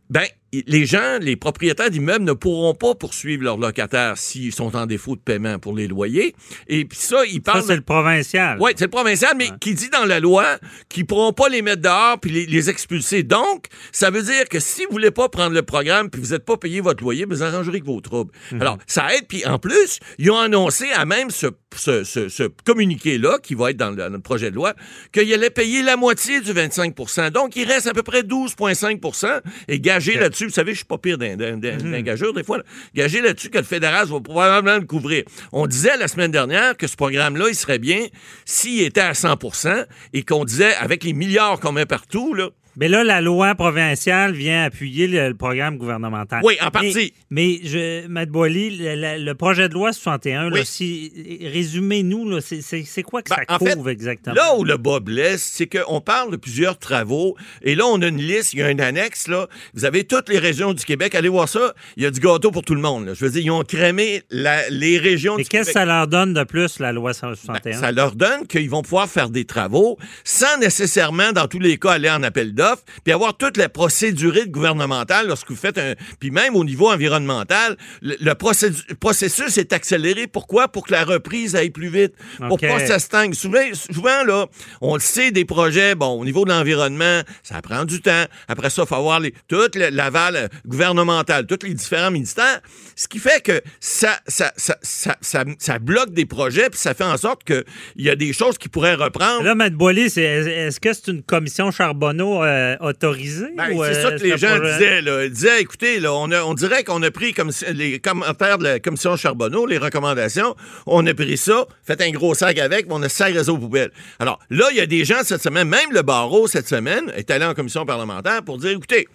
ben, 0.09 0.25
les 0.67 0.85
gens, 0.85 1.19
les 1.19 1.35
propriétaires 1.35 1.89
d'immeubles 1.89 2.25
ne 2.25 2.33
pourront 2.33 2.73
pas 2.73 2.95
poursuivre 2.95 3.43
leurs 3.43 3.57
locataires 3.57 4.17
s'ils 4.17 4.53
sont 4.53 4.75
en 4.75 4.85
défaut 4.85 5.15
de 5.15 5.21
paiement 5.21 5.59
pour 5.59 5.73
les 5.73 5.87
loyers. 5.87 6.35
Et 6.67 6.85
puis 6.85 6.97
ça, 6.97 7.25
ils 7.25 7.41
parlent... 7.41 7.61
Ça, 7.61 7.67
c'est 7.67 7.75
le 7.75 7.81
provincial. 7.81 8.57
Oui, 8.59 8.71
c'est 8.75 8.85
le 8.85 8.91
provincial, 8.91 9.33
mais 9.37 9.49
qui 9.59 9.73
dit 9.73 9.89
dans 9.89 10.05
la 10.05 10.19
loi 10.19 10.57
qu'ils 10.89 11.03
ne 11.03 11.07
pourront 11.07 11.33
pas 11.33 11.49
les 11.49 11.61
mettre 11.61 11.81
dehors 11.81 12.19
puis 12.19 12.45
les, 12.45 12.69
expulser. 12.69 13.23
Donc, 13.23 13.65
ça 13.91 14.09
veut 14.09 14.23
dire 14.23 14.49
que 14.49 14.59
si 14.59 14.85
vous 14.85 14.91
voulez 14.93 15.11
pas 15.11 15.29
prendre 15.29 15.53
le 15.53 15.61
programme 15.61 16.09
puis 16.09 16.21
vous 16.21 16.29
n'êtes 16.29 16.45
pas 16.45 16.57
payé 16.57 16.81
votre 16.81 17.03
loyer, 17.03 17.25
vous 17.25 17.43
arrangerez 17.43 17.79
que 17.79 17.85
vos 17.85 18.01
troubles. 18.01 18.31
Mhm. 18.51 18.61
Alors, 18.61 18.77
ça 18.87 19.13
aide. 19.13 19.27
Puis 19.27 19.45
en 19.45 19.59
plus, 19.59 19.99
ils 20.17 20.31
ont 20.31 20.37
annoncé 20.37 20.91
à 20.91 21.05
même 21.05 21.29
ce, 21.29 21.47
ce, 21.75 22.47
communiqué-là, 22.65 23.37
qui 23.41 23.55
va 23.55 23.71
être 23.71 23.77
dans 23.77 23.91
le, 23.91 24.19
projet 24.19 24.49
de 24.49 24.55
loi, 24.55 24.73
qu'ils 25.11 25.31
allaient 25.33 25.49
payer 25.49 25.83
la 25.83 25.97
moitié 25.97 26.41
du 26.41 26.51
25% 26.51 27.31
Donc, 27.31 27.55
il 27.55 27.67
reste 27.67 27.87
à 27.87 27.93
peu 27.93 28.03
près 28.03 28.21
12,5% 28.21 29.41
et 29.67 29.79
gagé 29.79 30.15
là-dessus 30.15 30.44
vous 30.45 30.53
savez, 30.53 30.71
je 30.71 30.77
suis 30.77 30.86
pas 30.86 30.97
pire 30.97 31.17
d'un 31.17 31.36
mhm. 31.36 32.01
gageur 32.01 32.34
des 32.34 32.43
fois. 32.43 32.60
Gagé 32.93 33.21
là-dessus 33.21 33.49
que 33.49 33.58
le 33.58 33.63
fédéral 33.63 34.08
va 34.08 34.19
probablement 34.19 34.77
le 34.77 34.86
couvrir. 34.86 35.23
On 35.51 35.67
disait 35.67 35.97
la 35.97 36.08
semaine 36.08 36.31
dernière 36.31 36.77
que 36.77 36.88
ce 36.88 36.95
programme-là, 36.95 37.45
il 37.49 37.55
serait 37.55 37.79
bien 37.79 38.08
s'il 38.45 38.81
était 38.81 39.01
à 39.01 39.13
100% 39.13 39.86
et 40.13 40.23
qu'on 40.23 40.45
disait, 40.45 40.75
avec 40.75 41.03
les 41.03 41.13
milliards 41.13 41.60
qu'on 41.60 41.71
met 41.71 41.86
partout, 41.86 42.34
là, 42.34 42.49
mais 42.77 42.88
là, 42.88 43.03
la 43.03 43.21
loi 43.21 43.55
provinciale 43.55 44.33
vient 44.33 44.63
appuyer 44.63 45.07
le, 45.07 45.33
programme 45.33 45.77
gouvernemental. 45.77 46.41
Oui, 46.43 46.57
en 46.61 46.71
partie. 46.71 47.13
Mais, 47.29 47.59
je, 47.63 48.07
Matt 48.07 48.29
Boily, 48.29 48.77
le, 48.79 49.33
projet 49.33 49.69
de 49.69 49.73
loi 49.73 49.93
61, 49.93 50.51
si, 50.63 51.11
résumez-nous, 51.53 52.39
c'est 52.41 53.03
quoi 53.03 53.21
que 53.21 53.29
ben, 53.29 53.38
ça 53.47 53.57
couvre 53.57 53.89
exactement? 53.89 54.35
Là 54.35 54.55
où 54.57 54.63
le 54.63 54.77
bas 54.77 54.99
blesse, 54.99 55.43
c'est 55.43 55.67
qu'on 55.67 56.01
parle 56.01 56.31
de 56.31 56.38
plusieurs 56.38 56.77
travaux, 56.77 57.35
et 57.61 57.75
là, 57.75 57.85
on 57.85 58.01
a 58.01 58.07
une 58.07 58.21
liste, 58.21 58.53
il 58.53 58.59
y 58.59 58.63
a 58.63 58.67
un 58.67 58.79
annexe, 58.79 59.27
là. 59.27 59.47
Vous 59.73 59.85
avez 59.85 60.03
toutes 60.03 60.29
les 60.29 60.39
régions 60.39 60.73
du 60.73 60.83
Québec. 60.83 61.15
Allez 61.15 61.29
voir 61.29 61.49
ça. 61.49 61.73
Il 61.97 62.03
y 62.03 62.05
a 62.05 62.11
du 62.11 62.19
gâteau 62.19 62.51
pour 62.51 62.63
tout 62.63 62.75
le 62.75 62.81
monde. 62.81 63.11
Je 63.13 63.25
veux 63.25 63.31
dire, 63.31 63.41
ils 63.41 63.51
ont 63.51 63.63
crémé 63.63 64.23
les 64.31 64.97
régions 64.97 65.38
du 65.38 65.43
Québec. 65.43 65.47
Et 65.53 65.57
qu'est-ce 65.57 65.67
que 65.69 65.73
ça 65.73 65.85
leur 65.85 66.07
donne 66.07 66.33
de 66.33 66.43
plus, 66.43 66.79
la 66.79 66.91
loi 66.91 67.13
61? 67.13 67.59
Ben, 67.63 67.73
ça 67.73 67.91
leur 67.91 68.15
donne 68.15 68.47
qu'ils 68.47 68.69
vont 68.69 68.81
pouvoir 68.81 69.07
faire 69.07 69.29
des 69.29 69.45
travaux 69.45 69.97
sans 70.23 70.57
nécessairement, 70.59 71.31
dans 71.31 71.47
tous 71.47 71.59
les 71.59 71.77
cas, 71.77 71.93
aller 71.93 72.09
en 72.09 72.23
appel 72.23 72.53
d'offres 72.53 72.64
puis 73.04 73.13
avoir 73.13 73.36
toute 73.38 73.58
la 73.58 73.69
procédure 73.69 74.36
gouvernementale 74.47 75.28
lorsque 75.28 75.49
vous 75.49 75.56
faites 75.56 75.78
un... 75.78 75.93
Puis 76.19 76.32
même 76.32 76.56
au 76.56 76.63
niveau 76.63 76.89
environnemental, 76.89 77.78
le, 78.01 78.34
processus 78.34 79.58
est 79.58 79.73
accéléré. 79.73 80.28
Pourquoi? 80.28 80.67
Pour 80.67 80.86
que 80.86 80.91
la 80.91 81.04
reprise 81.04 81.56
aille 81.56 81.69
plus 81.69 81.89
vite. 81.89 82.13
Pour 82.47 82.60
pas 82.60 82.80
que 82.80 82.88
ça 82.88 82.99
stagne. 82.99 83.34
Souvent, 83.34 83.60
souvent, 83.73 84.23
là, 84.23 84.47
on 84.82 84.95
le 84.95 85.01
sait, 85.01 85.32
des 85.32 85.45
projets, 85.45 85.95
bon, 85.95 86.19
au 86.19 86.25
niveau 86.25 86.45
de 86.45 86.49
l'environnement, 86.49 87.21
ça 87.43 87.62
prend 87.62 87.86
du 87.86 88.01
temps. 88.01 88.25
Après 88.47 88.69
ça, 88.69 88.84
il 88.84 88.88
faut 88.88 88.95
avoir 88.95 89.19
les, 89.19 89.34
toute 89.47 89.75
l'aval 89.75 90.49
gouvernemental, 90.65 91.45
tous 91.45 91.65
les 91.65 91.73
différents 91.73 92.12
ministères. 92.12 92.62
Ce 92.95 93.08
qui 93.08 93.19
fait 93.19 93.41
que 93.43 93.62
ça, 93.80 94.19
ça, 94.28 94.54
ça, 94.56 94.78
ça, 94.82 95.15
ça, 95.60 95.80
bloque 95.80 96.12
des 96.12 96.25
projets, 96.25 96.69
puis 96.69 96.80
ça 96.80 96.93
fait 96.93 97.04
en 97.04 97.17
sorte 97.17 97.43
qu'il 97.43 97.63
y 97.97 98.10
a 98.10 98.15
des 98.15 98.34
choses 98.34 98.58
qui 98.58 98.69
pourraient 98.69 98.95
reprendre. 98.95 99.43
Là, 99.43 99.51
M. 99.51 99.69
Boilly, 99.75 100.06
est-ce 100.06 100.80
que 100.80 100.93
c'est 100.93 101.12
une 101.12 101.23
commission 101.23 101.71
Charbonneau 101.71 102.43
euh, 102.43 102.54
euh, 102.55 102.75
autorisé? 102.79 103.45
Ben, 103.55 103.71
ou, 103.73 103.83
c'est 103.83 103.97
euh, 103.97 104.01
ça 104.03 104.11
que 104.11 104.23
les 104.23 104.31
ce 104.31 104.37
gens 104.37 104.59
disaient. 104.59 105.01
Là. 105.01 105.25
Ils 105.25 105.31
disaient, 105.31 105.61
écoutez, 105.61 105.99
là, 105.99 106.13
on, 106.13 106.31
a- 106.31 106.43
on 106.43 106.53
dirait 106.53 106.83
qu'on 106.83 107.01
a 107.03 107.11
pris 107.11 107.33
comme 107.33 107.51
les 107.73 107.99
commentaires 107.99 108.57
de 108.57 108.63
la 108.63 108.79
commission 108.79 109.15
Charbonneau, 109.15 109.65
les 109.65 109.77
recommandations, 109.77 110.55
on 110.85 111.05
a 111.05 111.13
pris 111.13 111.37
ça, 111.37 111.65
fait 111.83 112.01
un 112.01 112.11
gros 112.11 112.33
sac 112.33 112.57
avec, 112.57 112.85
puis 112.87 112.91
on 112.91 113.03
a 113.03 113.09
sac 113.09 113.35
aux 113.47 113.57
poubelles. 113.57 113.91
Alors 114.19 114.39
là, 114.49 114.65
il 114.71 114.77
y 114.77 114.81
a 114.81 114.85
des 114.85 115.05
gens 115.05 115.23
cette 115.23 115.43
semaine, 115.43 115.67
même 115.67 115.91
le 115.91 116.01
barreau 116.01 116.47
cette 116.47 116.67
semaine, 116.67 117.11
est 117.15 117.29
allé 117.31 117.45
en 117.45 117.53
commission 117.53 117.85
parlementaire 117.85 118.43
pour 118.43 118.57
dire, 118.57 118.71
écoutez, 118.71 119.07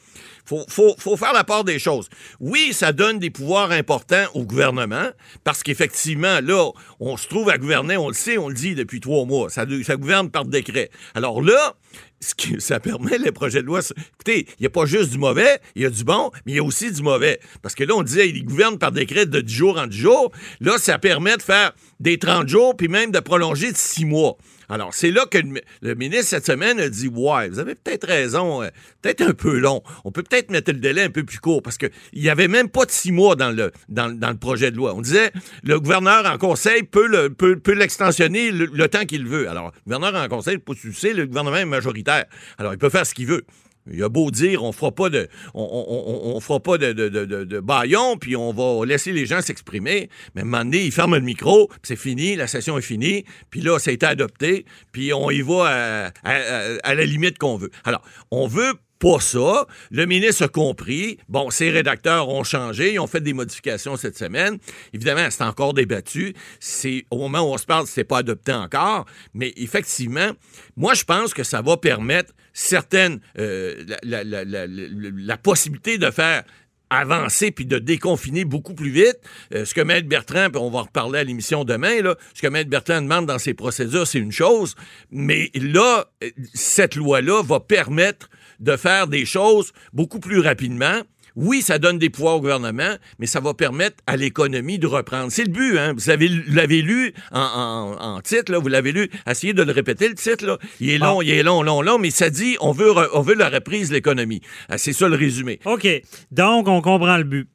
faut, 0.46 0.64
faut, 0.68 0.94
faut 0.98 1.16
faire 1.16 1.32
la 1.32 1.44
part 1.44 1.64
des 1.64 1.78
choses. 1.78 2.08
Oui, 2.40 2.72
ça 2.72 2.92
donne 2.92 3.18
des 3.18 3.30
pouvoirs 3.30 3.70
importants 3.70 4.24
au 4.34 4.44
gouvernement, 4.44 5.10
parce 5.44 5.62
qu'effectivement, 5.62 6.40
là, 6.42 6.70
on 6.98 7.16
se 7.16 7.28
trouve 7.28 7.50
à 7.50 7.58
gouverner, 7.58 7.96
on 7.96 8.08
le 8.08 8.14
sait, 8.14 8.38
on 8.38 8.48
le 8.48 8.54
dit 8.54 8.74
depuis 8.74 9.00
trois 9.00 9.24
mois. 9.26 9.48
Ça, 9.50 9.64
ça 9.84 9.96
gouverne 9.96 10.30
par 10.30 10.44
décret. 10.46 10.90
Alors 11.14 11.42
là, 11.42 11.74
ce 12.20 12.34
qui, 12.34 12.60
ça 12.60 12.80
permet 12.80 13.18
les 13.18 13.32
projets 13.32 13.62
de 13.62 13.66
loi. 13.66 13.80
Écoutez, 14.14 14.46
il 14.58 14.60
n'y 14.62 14.66
a 14.66 14.70
pas 14.70 14.84
juste 14.86 15.10
du 15.10 15.18
mauvais, 15.18 15.58
il 15.74 15.82
y 15.82 15.86
a 15.86 15.90
du 15.90 16.04
bon, 16.04 16.30
mais 16.44 16.52
il 16.52 16.56
y 16.56 16.58
a 16.58 16.64
aussi 16.64 16.92
du 16.92 17.02
mauvais. 17.02 17.40
Parce 17.62 17.74
que 17.74 17.84
là, 17.84 17.94
on 17.96 18.02
disait, 18.02 18.28
il 18.28 18.44
gouverne 18.44 18.78
par 18.78 18.92
décret 18.92 19.26
de 19.26 19.40
10 19.40 19.54
jours 19.54 19.78
en 19.78 19.86
10 19.86 19.96
jours. 19.96 20.30
Là, 20.60 20.76
ça 20.78 20.98
permet 20.98 21.36
de 21.36 21.42
faire 21.42 21.72
des 21.98 22.18
30 22.18 22.48
jours, 22.48 22.76
puis 22.76 22.88
même 22.88 23.10
de 23.10 23.20
prolonger 23.20 23.72
de 23.72 23.76
6 23.76 24.04
mois. 24.04 24.36
Alors, 24.72 24.94
c'est 24.94 25.10
là 25.10 25.26
que 25.28 25.36
le, 25.38 25.48
mi- 25.48 25.60
le 25.82 25.96
ministre, 25.96 26.26
cette 26.26 26.46
semaine, 26.46 26.78
a 26.78 26.88
dit 26.88 27.08
Ouais, 27.08 27.48
vous 27.48 27.58
avez 27.58 27.74
peut-être 27.74 28.06
raison, 28.06 28.62
euh, 28.62 28.68
peut-être 29.02 29.22
un 29.22 29.32
peu 29.32 29.58
long. 29.58 29.82
On 30.04 30.12
peut 30.12 30.22
peut-être 30.22 30.52
mettre 30.52 30.70
le 30.70 30.78
délai 30.78 31.02
un 31.02 31.10
peu 31.10 31.24
plus 31.24 31.40
court 31.40 31.60
parce 31.60 31.76
qu'il 31.76 31.90
n'y 32.14 32.28
avait 32.28 32.46
même 32.46 32.68
pas 32.68 32.84
de 32.84 32.90
six 32.92 33.10
mois 33.10 33.34
dans 33.34 33.50
le, 33.50 33.72
dans, 33.88 34.06
le- 34.06 34.16
projet 34.36 34.70
de 34.70 34.76
loi. 34.76 34.94
On 34.94 35.00
disait 35.00 35.32
le 35.64 35.80
gouverneur 35.80 36.24
en 36.24 36.38
conseil 36.38 36.84
peut 36.84 37.08
le- 37.08 37.30
peut, 37.30 37.58
peut 37.58 37.72
l'extensionner 37.72 38.52
le, 38.52 38.86
temps 38.88 39.06
qu'il 39.06 39.26
veut. 39.26 39.48
Alors, 39.50 39.72
le 39.86 39.96
gouverneur 39.96 40.22
en 40.22 40.28
conseil, 40.28 40.58
pour 40.58 40.74
le 40.74 40.80
le 41.14 41.26
gouvernement 41.26 41.56
est 41.56 41.64
majoritaire. 41.64 42.09
Alors, 42.58 42.72
il 42.72 42.78
peut 42.78 42.90
faire 42.90 43.06
ce 43.06 43.14
qu'il 43.14 43.26
veut. 43.26 43.44
Il 43.90 44.02
a 44.02 44.08
beau 44.08 44.30
dire, 44.30 44.62
on 44.62 44.72
fera 44.72 44.92
pas 44.92 45.08
de, 45.08 45.28
on, 45.54 46.38
fera 46.40 46.60
pas 46.60 46.78
de, 46.78 46.92
de, 46.92 48.16
puis 48.20 48.36
on 48.36 48.52
va 48.52 48.84
laisser 48.86 49.12
les 49.12 49.26
gens 49.26 49.40
s'exprimer. 49.40 50.10
Mais 50.34 50.42
à 50.42 50.44
un 50.44 50.46
moment 50.46 50.64
donné, 50.64 50.84
il 50.84 50.92
ferme 50.92 51.14
le 51.14 51.22
micro, 51.22 51.68
puis 51.68 51.78
c'est 51.82 51.96
fini, 51.96 52.36
la 52.36 52.46
session 52.46 52.78
est 52.78 52.82
finie, 52.82 53.24
puis 53.48 53.62
là, 53.62 53.78
ça 53.78 53.90
a 53.90 53.94
été 53.94 54.06
adopté, 54.06 54.66
puis 54.92 55.12
on 55.12 55.30
y 55.30 55.40
va 55.40 56.12
à 56.22 56.94
la 56.94 57.04
limite 57.04 57.38
qu'on 57.38 57.56
veut. 57.56 57.70
Alors, 57.84 58.02
on 58.30 58.46
veut 58.46 58.74
pas 59.00 59.18
ça. 59.18 59.66
Le 59.90 60.04
ministre 60.06 60.44
a 60.44 60.48
compris. 60.48 61.18
Bon, 61.28 61.50
ses 61.50 61.70
rédacteurs 61.70 62.28
ont 62.28 62.44
changé. 62.44 62.92
Ils 62.92 63.00
ont 63.00 63.06
fait 63.08 63.20
des 63.22 63.32
modifications 63.32 63.96
cette 63.96 64.16
semaine. 64.16 64.58
Évidemment, 64.92 65.26
c'est 65.30 65.42
encore 65.42 65.74
débattu. 65.74 66.34
C'est, 66.60 67.06
au 67.10 67.18
moment 67.18 67.40
où 67.40 67.52
on 67.54 67.58
se 67.58 67.66
parle, 67.66 67.86
c'est 67.88 68.04
pas 68.04 68.18
adopté 68.18 68.52
encore. 68.52 69.06
Mais 69.34 69.52
effectivement, 69.56 70.30
moi, 70.76 70.94
je 70.94 71.04
pense 71.04 71.34
que 71.34 71.42
ça 71.42 71.62
va 71.62 71.76
permettre 71.78 72.32
certaines, 72.52 73.20
euh, 73.38 73.82
la, 74.02 74.22
la- 74.22 74.44
la- 74.44 74.66
la- 74.68 75.36
possibilité 75.38 75.96
de 75.96 76.10
faire 76.10 76.42
avancer 76.90 77.52
puis 77.52 77.66
de 77.66 77.78
déconfiner 77.78 78.44
beaucoup 78.44 78.74
plus 78.74 78.90
vite. 78.90 79.16
Euh, 79.54 79.64
ce 79.64 79.72
que 79.74 79.80
Maître 79.80 80.08
Bertrand, 80.08 80.50
puis 80.50 80.60
on 80.60 80.70
va 80.70 80.80
en 80.80 80.82
reparler 80.82 81.20
à 81.20 81.24
l'émission 81.24 81.64
demain, 81.64 82.02
là, 82.02 82.16
ce 82.34 82.42
que 82.42 82.48
Maître 82.48 82.68
Bertrand 82.68 83.00
demande 83.00 83.26
dans 83.26 83.38
ses 83.38 83.54
procédures, 83.54 84.06
c'est 84.08 84.18
une 84.18 84.32
chose, 84.32 84.74
mais 85.10 85.50
là, 85.54 86.04
euh, 86.24 86.30
cette 86.52 86.96
loi-là 86.96 87.42
va 87.44 87.60
permettre 87.60 88.28
de 88.60 88.76
faire 88.76 89.06
des 89.06 89.24
choses 89.24 89.72
beaucoup 89.92 90.20
plus 90.20 90.38
rapidement. 90.40 91.00
Oui, 91.36 91.62
ça 91.62 91.78
donne 91.78 91.98
des 91.98 92.10
pouvoirs 92.10 92.34
au 92.36 92.40
gouvernement, 92.40 92.96
mais 93.20 93.26
ça 93.26 93.38
va 93.38 93.54
permettre 93.54 93.96
à 94.08 94.16
l'économie 94.16 94.80
de 94.80 94.88
reprendre. 94.88 95.30
C'est 95.30 95.44
le 95.44 95.50
but, 95.52 95.78
hein? 95.78 95.94
Vous 95.96 96.10
avez, 96.10 96.28
l'avez 96.48 96.82
lu 96.82 97.12
en, 97.30 97.40
en- 97.40 98.16
en 98.16 98.20
titre, 98.20 98.50
là, 98.50 98.58
vous 98.58 98.66
l'avez 98.66 98.90
lu. 98.90 99.08
Essayez 99.28 99.52
de 99.52 99.62
le 99.62 99.70
répéter, 99.70 100.08
le 100.08 100.16
titre, 100.16 100.44
là. 100.44 100.58
Il 100.80 100.90
est 100.90 100.98
long, 100.98 101.22
il 101.22 101.30
est 101.30 101.44
long, 101.44 101.62
long, 101.62 101.82
long, 101.82 101.98
mais 101.98 102.10
ça 102.10 102.30
dit 102.30 102.56
on 102.60 102.72
veut, 102.72 102.90
re- 102.90 103.08
on 103.14 103.20
veut 103.22 103.36
la 103.36 103.48
reprise 103.48 103.90
de 103.90 103.94
l'économie. 103.94 104.40
Ah, 104.68 104.76
C'est 104.76 104.92
ça 104.92 105.08
le 105.08 105.14
résumé. 105.14 105.60
OK. 105.66 105.86
Donc, 106.32 106.66
on 106.66 106.82
comprend 106.82 107.16
le 107.16 107.24
but. 107.24 107.48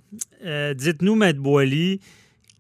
Euh, 0.45 0.73
Dites-nous, 0.73 1.15
Maître 1.15 1.39
Boily, 1.41 1.99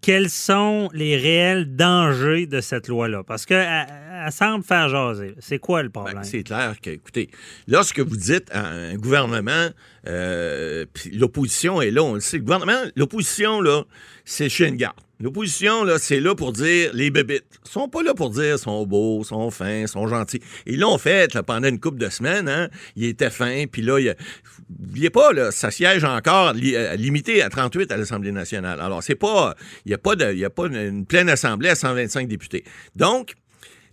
quels 0.01 0.29
sont 0.29 0.89
les 0.93 1.15
réels 1.15 1.77
dangers 1.77 2.45
de 2.45 2.59
cette 2.59 2.89
loi-là? 2.89 3.23
Parce 3.25 3.45
qu'elle 3.45 3.85
elle 4.25 4.31
semble 4.31 4.63
faire 4.63 4.89
jaser. 4.89 5.35
C'est 5.39 5.59
quoi 5.59 5.83
le 5.83 5.89
problème? 5.89 6.15
Ben, 6.15 6.23
c'est 6.23 6.43
clair 6.43 6.75
que, 6.81 6.89
écoutez, 6.89 7.29
lorsque 7.67 7.99
vous 7.99 8.17
dites 8.17 8.49
à 8.51 8.65
un 8.65 8.95
gouvernement, 8.95 9.69
euh, 10.07 10.85
l'opposition 11.13 11.81
est 11.81 11.91
là, 11.91 12.03
on 12.03 12.15
le 12.15 12.19
sait, 12.19 12.37
le 12.37 12.43
gouvernement, 12.43 12.79
l'opposition, 12.95 13.61
là, 13.61 13.83
c'est 14.23 14.49
chez 14.49 14.67
une 14.67 14.75
garde. 14.77 14.95
L'opposition, 15.21 15.85
là, 15.85 15.97
c'est 15.97 16.19
là 16.19 16.35
pour 16.35 16.51
dire 16.51 16.91
les 16.93 17.09
bébites. 17.09 17.45
Ils 17.65 17.71
sont 17.71 17.87
pas 17.87 18.03
là 18.03 18.13
pour 18.13 18.31
dire 18.31 18.59
sont 18.59 18.85
beaux, 18.85 19.23
sont 19.23 19.49
fins, 19.49 19.87
sont 19.87 20.07
gentils. 20.07 20.41
Ils 20.65 20.77
l'ont 20.81 20.97
fait 20.97 21.33
là, 21.33 21.41
pendant 21.41 21.69
une 21.69 21.79
couple 21.79 21.99
de 21.99 22.09
semaines, 22.09 22.49
hein. 22.49 22.67
Ils 22.97 23.05
étaient 23.05 23.29
fins, 23.29 23.63
puis 23.71 23.81
là, 23.81 23.99
il 23.99 24.13
N'oubliez 24.77 25.11
pas, 25.11 25.31
là, 25.31 25.51
ça 25.51 25.69
siège 25.71 26.03
encore 26.03 26.53
li- 26.53 26.75
euh, 26.75 26.95
limité 26.95 27.41
à 27.43 27.49
38 27.49 27.91
à 27.91 27.97
l'Assemblée 27.97 28.31
nationale. 28.31 28.81
Alors, 28.81 29.03
c'est 29.03 29.15
pas. 29.15 29.55
Il 29.85 29.89
n'y 29.89 29.93
a 29.93 29.97
pas 29.99 30.15
de. 30.15 30.33
Il 30.33 30.39
y 30.39 30.45
a 30.45 30.49
pas 30.49 30.65
une, 30.65 30.75
une 30.75 31.05
pleine 31.05 31.29
assemblée 31.29 31.69
à 31.69 31.75
125 31.75 32.27
députés. 32.27 32.63
Donc, 32.95 33.35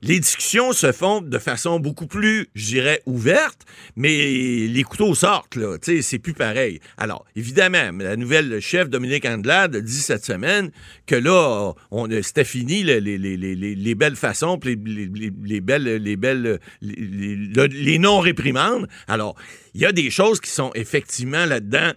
les 0.02 0.18
discussions 0.18 0.72
se 0.72 0.90
font 0.90 1.20
de 1.20 1.38
façon 1.38 1.78
beaucoup 1.78 2.06
plus, 2.08 2.48
je 2.54 2.66
dirais, 2.66 3.02
ouverte, 3.06 3.62
mais 3.94 4.66
les 4.66 4.82
couteaux 4.82 5.14
sortent, 5.14 5.54
là. 5.56 5.76
C'est 5.80 6.18
plus 6.18 6.34
pareil. 6.34 6.80
Alors, 6.98 7.24
évidemment, 7.36 7.90
la 7.98 8.16
nouvelle 8.16 8.60
chef 8.60 8.88
Dominique 8.90 9.24
Andelade 9.24 9.76
dit 9.76 10.00
cette 10.00 10.24
semaine 10.24 10.70
que 11.06 11.14
là, 11.14 11.72
on, 11.90 12.08
c'était 12.22 12.44
fini 12.44 12.82
les, 12.82 13.00
les, 13.00 13.16
les, 13.16 13.36
les, 13.36 13.54
les 13.54 13.94
belles 13.94 14.16
façons, 14.16 14.58
les, 14.64 14.74
les, 14.74 15.06
les- 15.06 15.32
les 15.44 15.60
belles, 15.60 15.84
les 15.84 16.16
belles, 16.16 16.58
les, 16.80 16.94
les- 16.96 17.36
le- 17.36 17.66
les 17.66 17.98
non-réprimandes. 17.98 18.88
Alors, 19.06 19.36
il 19.74 19.80
y 19.80 19.86
a 19.86 19.92
des 19.92 20.10
choses 20.10 20.40
qui 20.40 20.50
sont 20.50 20.72
effectivement 20.74 21.46
là-dedans, 21.46 21.92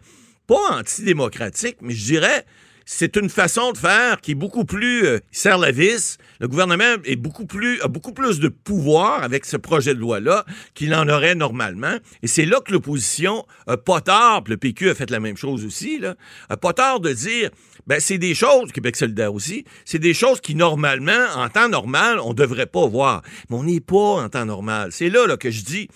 pas 0.47 0.77
antidémocratiques, 0.79 1.77
mais 1.81 1.93
je 1.95 2.05
dirais, 2.05 2.45
c'est 2.85 3.17
une 3.17 3.29
façon 3.29 3.71
de 3.71 3.77
faire 3.77 4.21
qui 4.21 4.31
est 4.31 4.35
beaucoup 4.35 4.63
plus 4.63 5.05
euh, 5.05 5.19
serre 5.31 5.57
la 5.57 5.71
vis. 5.71 6.17
Le 6.39 6.47
gouvernement 6.47 6.95
est 7.03 7.15
beaucoup 7.15 7.45
plus 7.45 7.81
a 7.81 7.87
beaucoup 7.87 8.13
plus 8.13 8.39
de 8.39 8.47
pouvoir 8.47 9.23
avec 9.23 9.45
ce 9.45 9.57
projet 9.57 9.95
de 9.95 9.99
loi 9.99 10.19
là 10.19 10.45
qu'il 10.75 10.93
en 10.93 11.09
aurait 11.09 11.35
normalement. 11.35 11.97
Et 12.21 12.27
c'est 12.27 12.45
là 12.45 12.59
que 12.61 12.71
l'opposition 12.71 13.45
a 13.65 13.77
pas 13.77 14.01
puis 14.01 14.51
le 14.51 14.57
PQ 14.57 14.91
a 14.91 14.95
fait 14.95 15.09
la 15.09 15.19
même 15.19 15.35
chose 15.35 15.65
aussi 15.65 15.97
là, 15.99 16.15
pas 16.61 16.73
tort 16.73 16.99
de 16.99 17.11
dire 17.11 17.49
ben 17.87 17.99
c'est 17.99 18.19
des 18.19 18.35
choses 18.35 18.71
Québec 18.71 18.95
solidaire 18.95 19.33
aussi, 19.33 19.65
c'est 19.83 19.99
des 19.99 20.13
choses 20.13 20.39
qui 20.39 20.53
normalement 20.53 21.25
en 21.35 21.49
temps 21.49 21.69
normal 21.69 22.19
on 22.19 22.33
devrait 22.33 22.67
pas 22.67 22.85
voir. 22.85 23.23
Mais 23.49 23.57
on 23.57 23.63
n'est 23.63 23.79
pas 23.79 24.23
en 24.23 24.29
temps 24.29 24.45
normal. 24.45 24.89
C'est 24.91 25.09
là 25.09 25.25
là 25.25 25.37
que 25.37 25.49
je 25.49 25.63
dis 25.63 25.89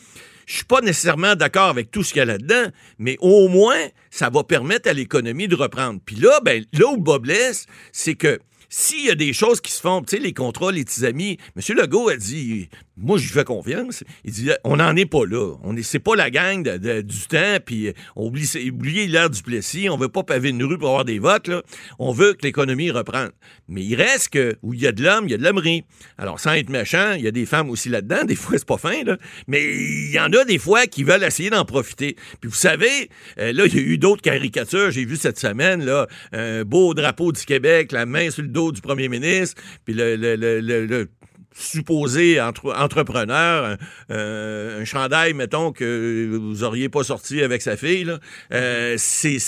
je 0.50 0.56
suis 0.56 0.66
pas 0.66 0.82
nécessairement 0.82 1.36
d'accord 1.36 1.70
avec 1.70 1.92
tout 1.92 2.02
ce 2.02 2.12
qu'il 2.12 2.22
y 2.22 2.24
a 2.24 2.26
là-dedans, 2.26 2.72
mais 2.98 3.18
au 3.20 3.50
moins, 3.50 3.78
ça 4.10 4.32
va 4.32 4.44
permettre 4.44 4.90
à 4.90 4.94
l'économie 4.94 5.48
de 5.48 5.54
reprendre. 5.54 6.00
Puis 6.04 6.16
là, 6.16 6.40
ben, 6.44 6.66
là 6.74 6.88
où 6.88 6.98
bas 6.98 7.20
blesse, 7.20 7.68
c'est 7.92 8.16
que 8.16 8.40
s'il 8.70 9.06
y 9.06 9.10
a 9.10 9.16
des 9.16 9.34
choses 9.34 9.62
qui 9.62 9.72
se 9.72 9.82
font, 9.82 10.02
tu 10.02 10.16
sais, 10.16 10.22
les 10.22 10.34
contrats, 10.34 10.72
les 10.72 10.86
petits 10.86 11.06
amis, 11.06 11.38
M. 11.56 11.76
Legault 11.76 12.10
a 12.10 12.16
dit, 12.16 12.70
moi, 12.96 13.18
je 13.18 13.24
lui 13.24 13.32
fais 13.32 13.44
confiance. 13.44 14.04
Il 14.24 14.32
dit, 14.32 14.52
on 14.64 14.78
n'en 14.78 14.96
est 14.96 15.08
pas 15.08 15.26
là. 15.26 15.56
On 15.64 15.76
est, 15.76 15.82
c'est 15.82 16.00
pas 16.00 16.16
la 16.16 16.30
gang 16.30 16.62
du 16.64 17.28
temps, 17.28 17.58
puis 17.66 17.94
on 18.16 18.28
oublie, 18.28 18.48
oubliez 18.70 19.08
l'ère 19.08 19.30
du 19.30 19.42
Plessis, 19.42 19.90
on 19.90 19.98
veut 19.98 20.10
pas 20.10 20.24
paver 20.24 20.50
une 20.50 20.64
rue 20.64 20.78
pour 20.78 20.90
avoir 20.90 21.06
des 21.06 21.18
votes, 21.18 21.48
là. 21.48 21.64
On 21.98 22.12
veut 22.12 22.34
que 22.34 22.46
l'économie 22.46 22.92
reprenne. 22.92 23.32
Mais 23.68 23.84
il 23.84 23.96
reste 23.96 24.30
que, 24.30 24.58
où 24.62 24.74
il 24.74 24.82
y 24.82 24.88
a 24.88 24.92
de 24.92 25.04
l'homme, 25.04 25.26
il 25.26 25.32
y 25.32 25.34
a 25.34 25.38
de 25.38 25.44
l'hommerie. 25.44 25.86
Alors, 26.18 26.40
sans 26.40 26.54
être 26.54 26.70
méchant, 26.70 27.14
il 27.14 27.24
y 27.24 27.28
a 27.28 27.32
des 27.32 27.46
femmes 27.46 27.70
aussi 27.70 27.90
là-dedans. 27.90 28.24
Des 28.26 28.36
fois, 28.36 28.58
c'est 28.58 28.68
pas 28.68 28.78
fin, 28.78 29.04
là. 29.04 29.18
Mais 29.48 29.64
il 29.64 30.12
y 30.12 30.20
en 30.20 30.32
a 30.34 30.46
des 30.46 30.60
fois 30.60 30.86
qui 30.86 31.04
veulent 31.04 31.24
essayer 31.24 31.50
d'en 31.50 31.66
profiter. 31.66 32.16
Puis 32.40 32.50
vous 32.50 32.56
savez, 32.56 33.10
euh, 33.40 33.52
là, 33.52 33.66
il 33.66 33.76
y 33.76 33.80
a 33.80 33.82
eu 33.82 33.98
d'autres 33.98 34.22
caricatures. 34.22 34.92
J'ai 34.92 35.06
vu 35.06 35.16
cette 35.16 35.40
semaine, 35.40 35.84
là, 35.84 36.08
un 36.34 36.64
beau 36.66 36.94
drapeau 36.94 37.32
du 37.32 37.44
Québec, 37.46 37.92
la 37.92 38.06
main 38.06 38.30
sur 38.30 38.44
le 38.44 38.50
dos 38.50 38.59
du 38.72 38.82
premier 38.82 39.10
ministre, 39.10 39.62
puis 39.86 39.94
le, 39.94 40.16
le- 40.16 40.36
le- 40.36 41.08
supposé 41.52 42.40
entre- 42.40 42.74
entrepreneur, 42.78 43.66
un, 43.66 43.78
euh, 44.14 44.82
un 44.82 44.86
chandail, 44.86 45.34
mettons, 45.34 45.72
que 45.72 46.30
vous 46.40 46.64
auriez 46.64 46.90
pas 46.90 47.04
sorti 47.04 47.42
avec 47.42 47.62
sa 47.62 47.76
fille, 47.76 48.06
là, 48.06 48.20
euh, 48.54 48.96
c'est, 48.98 49.40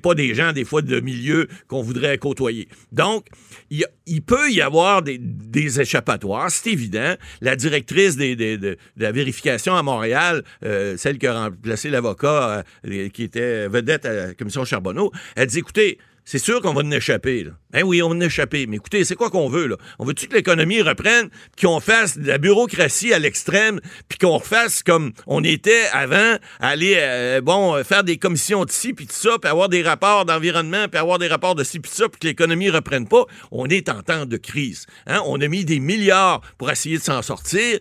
pas 0.00 0.14
des 0.14 0.34
gens, 0.34 0.52
des 0.52 0.64
fois, 0.64 0.80
de 0.80 1.00
milieu 1.00 1.48
qu'on 1.66 1.82
voudrait 1.82 2.16
côtoyer. 2.18 2.68
Donc, 2.92 3.26
il, 3.70 3.84
peut 4.22 4.50
y 4.50 4.62
avoir 4.62 5.02
des, 5.02 5.18
des 5.18 5.80
échappatoires, 5.80 6.50
c'est 6.50 6.70
évident. 6.70 7.14
La 7.40 7.56
directrice 7.56 8.16
des- 8.16 8.36
des- 8.36 8.56
de, 8.56 8.70
de 8.96 9.02
la 9.02 9.12
vérification 9.12 9.74
à 9.74 9.82
Montréal, 9.82 10.44
euh, 10.64 10.96
celle 10.96 11.18
qui 11.18 11.26
a 11.26 11.34
remplacé 11.44 11.90
l'avocat 11.90 12.64
euh, 12.86 13.08
qui 13.10 13.24
était 13.24 13.68
vedette 13.68 14.06
à 14.06 14.12
la 14.12 14.34
commission 14.34 14.64
Charbonneau, 14.64 15.10
elle 15.36 15.48
dit, 15.48 15.58
écoutez, 15.58 15.98
c'est 16.30 16.38
sûr 16.38 16.60
qu'on 16.60 16.74
va 16.74 16.82
en 16.82 16.90
échapper. 16.90 17.42
Là. 17.42 17.52
Ben 17.70 17.84
oui, 17.84 18.02
on 18.02 18.10
va 18.10 18.14
en 18.14 18.20
échapper. 18.20 18.66
Mais 18.66 18.76
écoutez, 18.76 19.02
c'est 19.04 19.14
quoi 19.14 19.30
qu'on 19.30 19.48
veut? 19.48 19.66
Là? 19.66 19.76
On 19.98 20.04
veut 20.04 20.12
que 20.12 20.26
l'économie 20.34 20.82
reprenne, 20.82 21.30
qu'on 21.58 21.80
fasse 21.80 22.18
de 22.18 22.26
la 22.26 22.36
bureaucratie 22.36 23.14
à 23.14 23.18
l'extrême, 23.18 23.80
puis 24.10 24.18
qu'on 24.18 24.36
refasse 24.36 24.82
comme 24.82 25.12
on 25.26 25.42
était 25.42 25.86
avant, 25.90 26.36
aller 26.60 26.96
euh, 26.98 27.40
bon 27.40 27.82
faire 27.82 28.04
des 28.04 28.18
commissions 28.18 28.66
de 28.66 28.70
ci, 28.70 28.92
puis 28.92 29.06
tout 29.06 29.14
ça, 29.14 29.38
puis 29.40 29.50
avoir 29.50 29.70
des 29.70 29.82
rapports 29.82 30.26
d'environnement, 30.26 30.86
puis 30.86 31.00
avoir 31.00 31.18
des 31.18 31.28
rapports 31.28 31.54
de 31.54 31.64
ci, 31.64 31.80
puis 31.80 31.90
ça, 31.90 32.10
puis 32.10 32.20
que 32.20 32.26
l'économie 32.26 32.68
reprenne 32.68 33.08
pas? 33.08 33.24
On 33.50 33.64
est 33.66 33.88
en 33.88 34.02
temps 34.02 34.26
de 34.26 34.36
crise. 34.36 34.84
Hein? 35.06 35.22
On 35.24 35.40
a 35.40 35.48
mis 35.48 35.64
des 35.64 35.80
milliards 35.80 36.42
pour 36.58 36.70
essayer 36.70 36.98
de 36.98 37.02
s'en 37.02 37.22
sortir. 37.22 37.78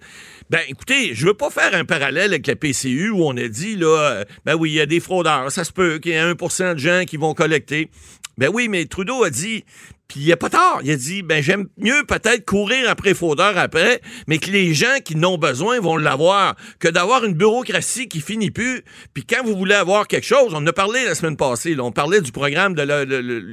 Ben, 0.50 0.62
écoutez, 0.70 1.14
je 1.14 1.26
veux 1.26 1.34
pas 1.34 1.50
faire 1.50 1.74
un 1.74 1.84
parallèle 1.84 2.32
avec 2.32 2.48
la 2.48 2.56
PCU 2.56 3.10
où 3.10 3.26
on 3.26 3.36
a 3.36 3.50
dit, 3.50 3.76
là, 3.76 3.88
euh, 3.88 4.26
ben 4.46 4.56
oui, 4.56 4.72
il 4.72 4.76
y 4.76 4.80
a 4.80 4.86
des 4.86 5.02
fraudeurs. 5.02 5.52
Ça 5.52 5.66
se 5.66 5.74
peut 5.74 6.00
qu'il 6.00 6.14
y 6.14 6.16
ait 6.16 6.24
1% 6.24 6.76
de 6.76 6.80
gens 6.80 7.04
qui 7.06 7.18
vont 7.18 7.34
collecter. 7.34 7.90
Ben 8.38 8.50
oui, 8.54 8.70
mais 8.70 8.86
Trudeau 8.86 9.24
a 9.24 9.32
dit, 9.32 9.66
puis 10.08 10.22
il 10.22 10.32
a 10.32 10.38
pas 10.38 10.50
tort. 10.50 10.80
Il 10.84 10.92
a 10.92 10.96
dit, 10.96 11.22
ben 11.22 11.44
j'aime 11.44 11.68
mieux 11.78 12.04
peut-être 12.08 12.46
courir 12.46 12.90
après 12.90 13.14
fraudeur 13.14 13.58
après, 13.58 14.02
mais 14.28 14.38
que 14.38 14.50
les 14.50 14.74
gens 14.74 15.00
qui 15.04 15.16
n'ont 15.16 15.38
besoin 15.38 15.80
vont 15.80 15.98
l'avoir, 15.98 16.56
que 16.80 16.88
d'avoir 16.88 17.26
une 17.26 17.34
bureaucratie 17.34 18.08
qui 18.08 18.22
finit 18.22 18.52
plus. 18.52 18.84
Puis 19.14 19.26
quand 19.26 19.44
vous 19.44 19.56
voulez 19.56 19.76
avoir 19.76 20.08
quelque 20.08 20.26
chose, 20.26 20.54
on 20.54 20.58
en 20.58 20.68
a 20.68 20.74
parlé 20.74 21.04
la 21.06 21.16
semaine 21.16 21.36
passée, 21.36 21.76
on 21.80 21.92
parlait 21.92 22.22
du 22.22 22.32
programme 22.32 22.74
de 22.74 22.84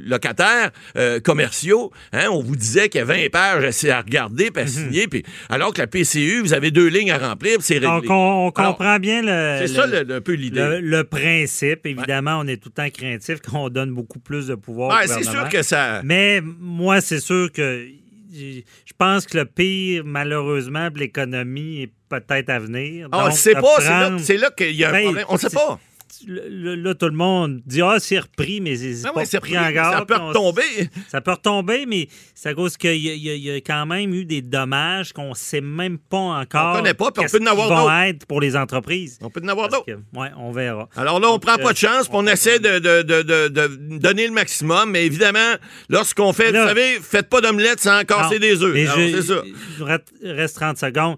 locataires 0.08 0.70
euh, 0.96 1.18
commerciaux. 1.20 1.92
Hein, 2.12 2.28
on 2.30 2.42
vous 2.42 2.56
disait 2.56 2.88
qu'il 2.88 3.00
y 3.00 3.02
a 3.02 3.06
20 3.06 3.30
pages 3.32 3.84
à, 3.86 4.00
regarder, 4.00 4.50
puis 4.50 4.62
à 4.62 4.66
mhm. 4.66 4.70
signer. 4.70 5.08
Puis, 5.08 5.24
alors 5.48 5.72
que 5.72 5.80
la 5.80 5.86
PCU, 5.86 6.40
vous 6.40 6.54
avez 6.54 6.70
deux 6.70 6.88
lignes 6.88 7.10
à 7.10 7.18
remplir, 7.18 7.58
c'est 7.60 7.74
réglé. 7.74 7.88
Donc 7.88 8.04
on, 8.10 8.50
comprend 8.52 8.98
bien 8.98 9.22
le... 9.22 9.66
C'est 9.66 9.74
ça 9.74 9.86
un 9.86 10.20
peu 10.20 10.32
l'idée. 10.32 10.80
Le, 10.80 11.04
principe. 11.04 11.86
Évidemment, 11.86 12.40
on 12.40 12.46
est 12.46 12.56
tout 12.56 12.70
le 12.74 12.82
temps 12.82 12.90
craintif 12.90 13.40
qu'on 13.40 13.68
donne 13.68 13.92
beaucoup 13.92 14.18
plus 14.18 14.46
de 14.46 14.54
pouvoir 14.54 14.96
ouais, 14.96 15.06
C'est 15.06 15.24
sûr 15.24 15.48
que 15.48 15.62
ça... 15.62 16.00
Mais 16.04 16.43
moi, 16.44 17.00
c'est 17.00 17.20
sûr 17.20 17.50
que 17.52 17.88
je 18.32 18.92
pense 18.98 19.26
que 19.26 19.38
le 19.38 19.44
pire, 19.44 20.02
malheureusement, 20.04 20.90
de 20.90 20.98
l'économie 20.98 21.82
est 21.82 21.92
peut-être 22.08 22.50
à 22.50 22.58
venir. 22.58 23.08
Ah, 23.12 23.24
on 23.24 23.28
ne 23.28 23.34
sait 23.34 23.54
pas. 23.54 24.18
C'est 24.18 24.36
là, 24.36 24.50
qu'il 24.50 24.74
y 24.74 24.84
a 24.84 24.90
un 24.90 24.92
ben, 24.92 25.02
problème. 25.04 25.26
On 25.28 25.34
ne 25.34 25.38
sait 25.38 25.50
pas 25.50 25.78
là, 26.26 26.94
tout 26.94 27.06
le 27.06 27.12
monde 27.12 27.60
dit 27.66 27.82
Ah, 27.82 27.96
c'est 27.98 28.18
repris, 28.18 28.60
mais 28.60 28.76
c'est 28.76 29.06
ah 29.06 29.12
pas 29.12 29.22
repris 29.22 29.58
en 29.58 29.70
garde. 29.70 29.98
Ça 29.98 30.04
peut 30.04 30.22
retomber. 30.22 30.90
ça 31.08 31.20
peut 31.20 31.32
retomber, 31.32 31.86
mais 31.86 32.08
c'est 32.34 32.50
à 32.50 32.54
cause 32.54 32.76
qu'il 32.76 32.96
y, 32.96 33.50
a 33.50 33.56
quand 33.56 33.86
même 33.86 34.12
eu 34.14 34.24
des 34.24 34.42
dommages 34.42 35.12
qu'on 35.12 35.30
ne 35.30 35.34
sait 35.34 35.60
même 35.60 35.98
pas 35.98 36.16
encore. 36.16 36.74
On 36.74 36.76
connaît 36.78 36.94
pas, 36.94 37.10
puis 37.10 37.24
on 37.24 37.28
peut 37.28 37.42
en 37.42 37.46
avoir 37.46 37.68
d'autres. 38.12 38.26
pour 38.26 38.40
les 38.40 38.56
entreprises. 38.56 39.18
On 39.22 39.30
peut 39.30 39.42
en 39.44 39.48
avoir 39.48 39.68
d'autres. 39.68 39.84
Oui, 40.14 40.26
on 40.36 40.52
verra. 40.52 40.88
Alors 40.96 41.20
là, 41.20 41.30
on 41.30 41.34
ne 41.34 41.38
prend 41.38 41.56
pas 41.56 41.72
de 41.72 41.78
chance, 41.78 42.08
puis 42.08 42.16
on, 42.16 42.26
essaie 42.26 42.58
de, 42.58 42.78
de, 42.78 43.98
donner 43.98 44.26
le 44.26 44.32
maximum, 44.32 44.90
mais 44.90 45.06
évidemment, 45.06 45.54
lorsqu'on 45.88 46.32
fait, 46.32 46.50
vous 46.50 46.66
savez, 46.66 46.98
faites 47.00 47.28
pas 47.28 47.40
d'omelette 47.40 47.80
sans 47.80 48.04
casser 48.04 48.38
des 48.38 48.62
œufs. 48.62 48.74
C'est 48.74 49.22
ça. 49.22 49.42
Il 50.22 50.30
reste 50.30 50.56
30 50.56 50.78
secondes 50.78 51.16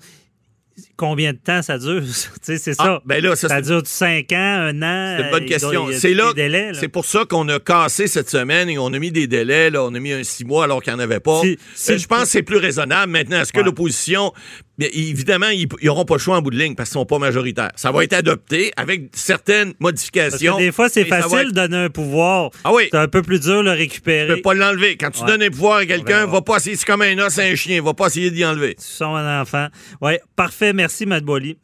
combien 0.96 1.32
de 1.32 1.38
temps 1.38 1.62
ça 1.62 1.78
dure? 1.78 2.02
c'est 2.42 2.58
ça. 2.58 2.74
Ah, 2.78 3.02
ben 3.04 3.22
là, 3.22 3.36
ça, 3.36 3.60
dure 3.60 3.82
5 3.84 4.32
ans, 4.32 4.36
un 4.36 4.82
an? 4.82 5.16
C'est 5.18 5.24
une 5.24 5.30
bonne 5.30 5.44
question. 5.44 5.86
C'est 5.92 6.14
là, 6.14 6.32
c'est 6.74 6.88
pour 6.88 7.04
ça 7.04 7.24
qu'on 7.24 7.48
a 7.48 7.58
cassé 7.58 8.06
cette 8.06 8.30
semaine 8.30 8.68
et 8.68 8.78
on 8.78 8.92
a 8.92 8.98
mis 8.98 9.12
des 9.12 9.26
délais. 9.26 9.70
Là, 9.70 9.84
on 9.84 9.94
a 9.94 9.98
mis 9.98 10.12
un 10.12 10.22
6 10.22 10.44
mois 10.44 10.64
alors 10.64 10.82
qu'il 10.82 10.92
n'y 10.92 10.98
en 10.98 11.02
avait 11.02 11.20
pas. 11.20 11.42
Euh, 11.44 11.56
je 11.74 12.06
pense 12.06 12.22
que 12.22 12.28
c'est 12.28 12.42
plus 12.42 12.58
raisonnable. 12.58 13.12
Maintenant, 13.12 13.40
est-ce 13.40 13.52
que 13.52 13.60
l'opposition 13.60 14.32
évidemment, 14.78 15.48
ils 15.48 15.68
n'auront 15.82 16.04
pas 16.04 16.14
le 16.14 16.20
choix 16.20 16.36
en 16.36 16.42
bout 16.42 16.50
de 16.50 16.58
ligne 16.58 16.74
parce 16.74 16.90
qu'ils 16.90 16.98
ne 16.98 17.02
sont 17.02 17.06
pas 17.06 17.18
majoritaires. 17.18 17.70
Ça 17.76 17.92
va 17.92 18.04
être 18.04 18.12
adopté 18.12 18.72
avec 18.76 19.10
certaines 19.12 19.74
modifications. 19.80 20.52
Parce 20.52 20.62
que 20.62 20.66
des 20.66 20.72
fois, 20.72 20.88
c'est 20.88 21.04
facile 21.04 21.48
de 21.48 21.52
donner 21.52 21.76
un 21.76 21.90
pouvoir. 21.90 22.50
Ah 22.64 22.72
oui. 22.72 22.88
C'est 22.90 22.98
un 22.98 23.08
peu 23.08 23.22
plus 23.22 23.40
dur 23.40 23.58
de 23.58 23.70
le 23.70 23.72
récupérer. 23.72 24.28
Tu 24.28 24.34
peux 24.36 24.42
pas 24.42 24.54
l'enlever. 24.54 24.96
Quand 24.96 25.10
tu 25.10 25.24
donnes 25.24 25.42
un 25.42 25.50
pouvoir 25.50 25.78
à 25.78 25.86
quelqu'un, 25.86 26.26
va 26.26 26.42
pas 26.42 26.56
essayer, 26.56 26.76
c'est 26.76 26.86
comme 26.86 27.02
un 27.02 27.18
os 27.18 27.38
à 27.38 27.42
un 27.42 27.54
chien, 27.54 27.82
va 27.82 27.94
pas 27.94 28.06
essayer 28.06 28.30
d'y 28.30 28.44
enlever. 28.44 28.74
Tu 28.74 28.84
son 28.84 29.14
un 29.14 29.40
enfant. 29.40 29.68
Oui, 30.00 30.12
parfait. 30.34 30.72
Merci, 30.72 30.85
Matt 31.06 31.24
Boily. 31.24 31.58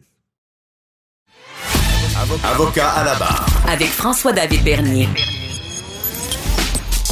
Avocat 2.45 2.89
à 2.91 3.05
la 3.05 3.15
barre. 3.15 3.47
Avec 3.69 3.89
François-David 3.89 4.65
Bernier. 4.65 5.09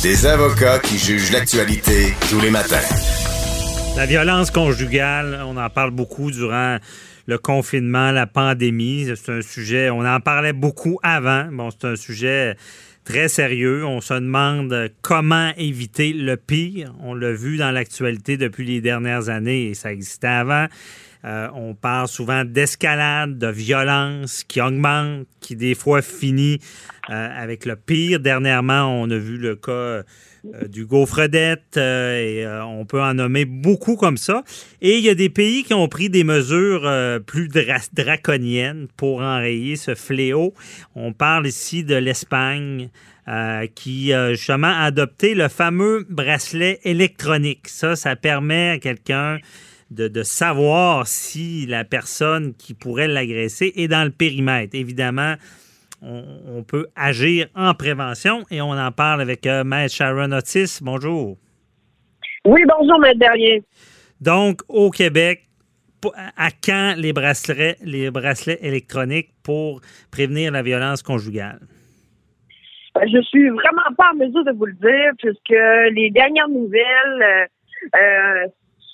Des 0.02 0.26
avocats 0.26 0.78
qui 0.80 0.98
jugent 0.98 1.30
l'actualité 1.30 2.14
tous 2.28 2.40
les 2.40 2.50
matins. 2.50 2.76
La 3.96 4.06
violence 4.06 4.50
conjugale, 4.50 5.42
on 5.46 5.56
en 5.56 5.70
parle 5.70 5.90
beaucoup 5.90 6.30
durant 6.30 6.78
le 7.26 7.38
confinement, 7.38 8.10
la 8.10 8.26
pandémie. 8.26 9.06
C'est 9.14 9.32
un 9.32 9.42
sujet, 9.42 9.90
on 9.90 10.04
en 10.04 10.20
parlait 10.20 10.52
beaucoup 10.52 10.98
avant. 11.02 11.44
Bon, 11.52 11.70
c'est 11.70 11.86
un 11.86 11.96
sujet 11.96 12.56
très 13.04 13.28
sérieux. 13.28 13.84
On 13.84 14.00
se 14.00 14.14
demande 14.14 14.90
comment 15.02 15.52
éviter 15.56 16.12
le 16.12 16.36
pire. 16.36 16.92
On 17.00 17.14
l'a 17.14 17.32
vu 17.32 17.56
dans 17.56 17.70
l'actualité 17.70 18.36
depuis 18.36 18.66
les 18.66 18.80
dernières 18.80 19.28
années 19.28 19.68
et 19.68 19.74
ça 19.74 19.92
existait 19.92 20.26
avant. 20.26 20.66
Euh, 21.24 21.48
on 21.54 21.74
parle 21.74 22.08
souvent 22.08 22.44
d'escalade, 22.44 23.38
de 23.38 23.48
violence 23.48 24.42
qui 24.44 24.60
augmente, 24.60 25.26
qui 25.40 25.56
des 25.56 25.74
fois 25.74 26.02
finit 26.02 26.60
euh, 27.10 27.42
avec 27.42 27.66
le 27.66 27.76
pire. 27.76 28.20
Dernièrement, 28.20 29.00
on 29.02 29.10
a 29.10 29.18
vu 29.18 29.36
le 29.36 29.56
cas 29.56 30.02
euh, 30.46 30.68
du 30.68 30.86
gaufredette, 30.86 31.76
euh, 31.76 32.16
et 32.16 32.46
euh, 32.46 32.64
on 32.64 32.86
peut 32.86 33.02
en 33.02 33.12
nommer 33.12 33.44
beaucoup 33.44 33.96
comme 33.96 34.16
ça. 34.16 34.42
Et 34.80 34.96
il 34.96 35.04
y 35.04 35.10
a 35.10 35.14
des 35.14 35.28
pays 35.28 35.64
qui 35.64 35.74
ont 35.74 35.88
pris 35.88 36.08
des 36.08 36.24
mesures 36.24 36.90
plus 37.26 37.48
draconiennes 37.48 38.88
pour 38.96 39.20
enrayer 39.20 39.76
ce 39.76 39.94
fléau. 39.94 40.54
On 40.94 41.12
parle 41.12 41.46
ici 41.46 41.84
de 41.84 41.94
l'Espagne. 41.94 42.88
qui 43.76 44.12
justement 44.30 44.66
a 44.66 44.84
adopté 44.86 45.34
le 45.34 45.48
fameux 45.48 46.04
bracelet 46.08 46.80
électronique. 46.82 47.68
Ça, 47.68 47.94
ça 47.94 48.16
permet 48.16 48.70
à 48.70 48.78
quelqu'un 48.78 49.38
de, 49.90 50.08
de, 50.08 50.22
savoir 50.22 51.06
si 51.06 51.66
la 51.66 51.84
personne 51.84 52.54
qui 52.54 52.74
pourrait 52.74 53.08
l'agresser 53.08 53.72
est 53.76 53.88
dans 53.88 54.04
le 54.04 54.10
périmètre. 54.10 54.74
Évidemment, 54.74 55.34
on, 56.02 56.62
peut 56.62 56.86
agir 56.96 57.48
en 57.54 57.74
prévention 57.74 58.44
et 58.50 58.60
on 58.62 58.70
en 58.70 58.92
parle 58.92 59.20
avec 59.20 59.46
euh, 59.46 59.64
Maître 59.64 59.94
Sharon 59.94 60.32
Otis. 60.32 60.78
Bonjour. 60.82 61.36
Oui, 62.44 62.62
bonjour, 62.66 62.98
Maître 63.00 63.18
Derrier. 63.18 63.62
Donc, 64.20 64.62
au 64.68 64.90
Québec, 64.90 65.46
à 66.36 66.50
quand 66.50 66.94
les 66.96 67.12
bracelets, 67.12 67.76
les 67.84 68.10
bracelets 68.10 68.58
électroniques 68.62 69.30
pour 69.42 69.80
prévenir 70.10 70.52
la 70.52 70.62
violence 70.62 71.02
conjugale? 71.02 71.60
Ben, 72.94 73.06
je 73.06 73.22
suis 73.22 73.48
vraiment 73.50 73.94
pas 73.96 74.10
en 74.12 74.16
mesure 74.16 74.44
de 74.44 74.52
vous 74.52 74.66
le 74.66 74.72
dire 74.72 75.12
puisque 75.18 75.94
les 75.94 76.10
dernières 76.10 76.48
nouvelles 76.48 77.48
euh, 77.94 78.46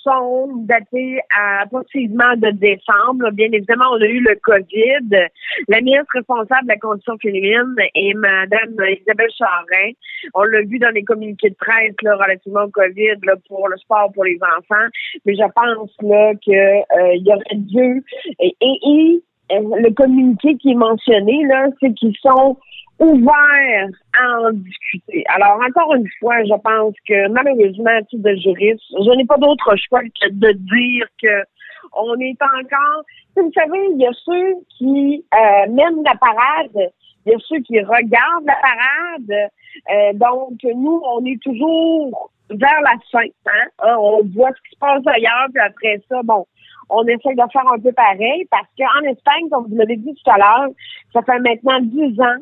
sont 0.07 0.64
datés 0.64 1.19
à 1.37 1.62
approximativement 1.62 2.37
de 2.37 2.51
décembre. 2.51 3.31
Bien 3.33 3.49
évidemment, 3.53 3.87
on 3.92 4.01
a 4.01 4.07
eu 4.07 4.21
le 4.21 4.38
COVID. 4.42 5.29
La 5.69 5.81
ministre 5.81 6.12
responsable 6.14 6.64
de 6.64 6.69
la 6.69 6.79
condition 6.79 7.16
féminine 7.19 7.75
est 7.95 8.14
Mme 8.14 8.77
Isabelle 9.01 9.31
Charrin. 9.37 9.92
On 10.35 10.45
l'a 10.45 10.62
vu 10.62 10.79
dans 10.79 10.90
les 10.90 11.03
communiqués 11.03 11.51
de 11.51 11.57
presse 11.57 11.95
là, 12.03 12.16
relativement 12.16 12.64
au 12.64 12.71
COVID 12.71 13.16
là, 13.25 13.35
pour 13.49 13.69
le 13.69 13.77
sport 13.79 14.12
pour 14.12 14.25
les 14.25 14.38
enfants. 14.59 14.88
Mais 15.25 15.35
je 15.35 15.53
pense 15.55 15.90
là 16.03 16.33
euh, 16.33 17.14
y 17.16 17.33
aurait 17.33 17.57
dû 17.57 18.05
et, 18.40 19.23
le 19.51 19.91
communiqué 19.93 20.57
qui 20.57 20.73
est 20.73 20.75
mentionné 20.75 21.45
là, 21.47 21.69
c'est 21.81 21.93
qu'ils 21.95 22.17
sont 22.23 22.57
ouvert 22.99 23.89
à 24.19 24.41
en 24.41 24.53
discuter. 24.53 25.25
Alors, 25.35 25.61
encore 25.61 25.95
une 25.95 26.09
fois, 26.19 26.43
je 26.45 26.55
pense 26.63 26.95
que 27.07 27.29
malheureusement, 27.29 27.91
à 27.91 28.03
titre 28.03 28.23
de 28.23 28.37
juriste, 28.37 28.83
je 28.91 29.17
n'ai 29.17 29.27
pas 29.27 29.37
d'autre 29.37 29.75
choix 29.77 30.01
que 30.03 30.31
de 30.31 30.53
dire 30.53 31.07
que 31.23 31.45
on 31.93 32.19
est 32.21 32.37
encore. 32.43 33.05
Vous 33.37 33.53
savez, 33.55 33.79
il 33.93 34.01
y 34.01 34.07
a 34.07 34.13
ceux 34.25 34.55
qui 34.77 35.25
euh, 35.35 35.71
mènent 35.71 36.03
la 36.05 36.15
parade, 36.15 36.91
il 37.25 37.33
y 37.33 37.35
a 37.35 37.39
ceux 37.49 37.61
qui 37.61 37.81
regardent 37.81 38.47
la 38.47 38.57
parade. 38.57 39.51
Euh, 39.91 40.13
donc, 40.15 40.59
nous, 40.63 41.03
on 41.05 41.25
est 41.25 41.41
toujours 41.43 42.31
vers 42.51 42.81
la 42.83 42.95
fin. 43.11 43.27
Hein? 43.47 43.67
Ah, 43.79 44.01
on 44.01 44.23
voit 44.35 44.51
ce 44.51 44.69
qui 44.69 44.75
se 44.75 44.79
passe 44.79 45.03
ailleurs, 45.07 45.49
puis 45.53 45.63
après 45.63 46.03
ça, 46.09 46.23
bon, 46.23 46.47
on 46.88 47.05
essaie 47.05 47.35
de 47.35 47.53
faire 47.53 47.68
un 47.72 47.79
peu 47.79 47.92
pareil 47.92 48.46
parce 48.51 48.68
qu'en 48.79 49.03
Espagne, 49.09 49.49
comme 49.51 49.66
vous 49.68 49.77
l'avez 49.77 49.96
dit 49.96 50.14
tout 50.14 50.31
à 50.31 50.38
l'heure, 50.38 50.68
ça 51.12 51.22
fait 51.22 51.38
maintenant 51.40 51.81
dix 51.81 52.20
ans 52.20 52.40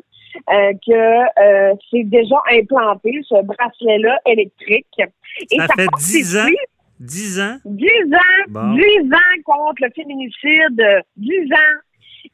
euh, 0.51 0.73
que 0.85 0.91
euh, 0.91 1.75
c'est 1.89 2.03
déjà 2.03 2.35
implanté, 2.51 3.21
ce 3.27 3.41
bracelet-là 3.41 4.19
électrique. 4.25 4.85
Et 5.51 5.57
ça, 5.57 5.67
fait 5.75 5.87
10 5.97 6.37
ans? 6.37 6.49
10 6.99 7.39
ans? 7.39 7.55
10 7.65 7.87
ans. 8.13 8.73
10 8.75 9.13
ans 9.13 9.41
contre 9.45 9.81
le 9.81 9.89
féminicide. 9.95 11.03
10 11.17 11.53
ans. 11.53 11.79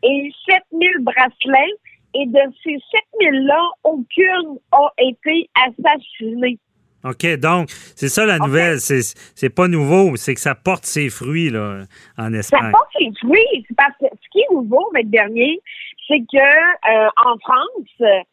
Et 0.03 0.31
7000 0.71 0.89
bracelets. 1.01 1.73
Et 2.13 2.25
de 2.25 2.39
ces 2.63 2.77
7000-là, 3.21 3.69
aucune 3.83 4.57
a 4.73 4.89
été 4.97 5.49
assassinée. 5.55 6.59
OK, 7.03 7.25
donc, 7.37 7.69
c'est 7.95 8.09
ça 8.09 8.25
la 8.25 8.37
nouvelle. 8.37 8.79
C'est 8.79 9.49
pas 9.49 9.67
nouveau, 9.67 10.15
c'est 10.15 10.35
que 10.35 10.41
ça 10.41 10.55
porte 10.55 10.85
ses 10.85 11.09
fruits 11.09 11.49
là, 11.49 11.83
en 12.17 12.33
Espagne. 12.33 12.61
Ça 12.61 12.71
porte 12.71 12.89
ses 12.97 13.11
fruits. 13.19 13.65
Parce 13.75 13.93
que 13.99 14.05
ce 14.11 14.29
qui 14.31 14.39
est 14.39 14.53
nouveau, 14.53 14.89
mais 14.93 15.03
dernier, 15.03 15.59
c'est 16.07 16.19
que 16.19 16.37
euh, 16.37 17.09
en 17.25 17.37
France, 17.39 18.25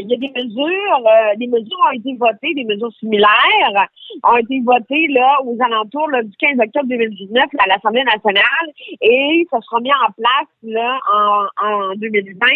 il 0.00 0.06
y 0.08 0.14
a 0.14 0.16
des 0.16 0.32
mesures, 0.34 1.06
euh, 1.06 1.36
des 1.36 1.46
mesures 1.46 1.78
ont 1.88 1.92
été 1.92 2.14
votées, 2.16 2.54
des 2.54 2.64
mesures 2.64 2.92
similaires 2.98 3.88
ont 4.22 4.36
été 4.36 4.60
votées 4.60 5.06
là 5.08 5.38
aux 5.44 5.56
alentours 5.62 6.08
là, 6.10 6.22
du 6.22 6.34
15 6.36 6.58
octobre 6.60 6.86
2019 6.88 7.44
à 7.58 7.66
l'Assemblée 7.68 8.04
nationale 8.04 8.44
et 9.00 9.46
ça 9.50 9.60
sera 9.60 9.80
mis 9.80 9.92
en 9.92 10.12
place 10.16 10.48
là 10.62 10.98
en, 11.12 11.66
en 11.66 11.94
2020 11.96 12.46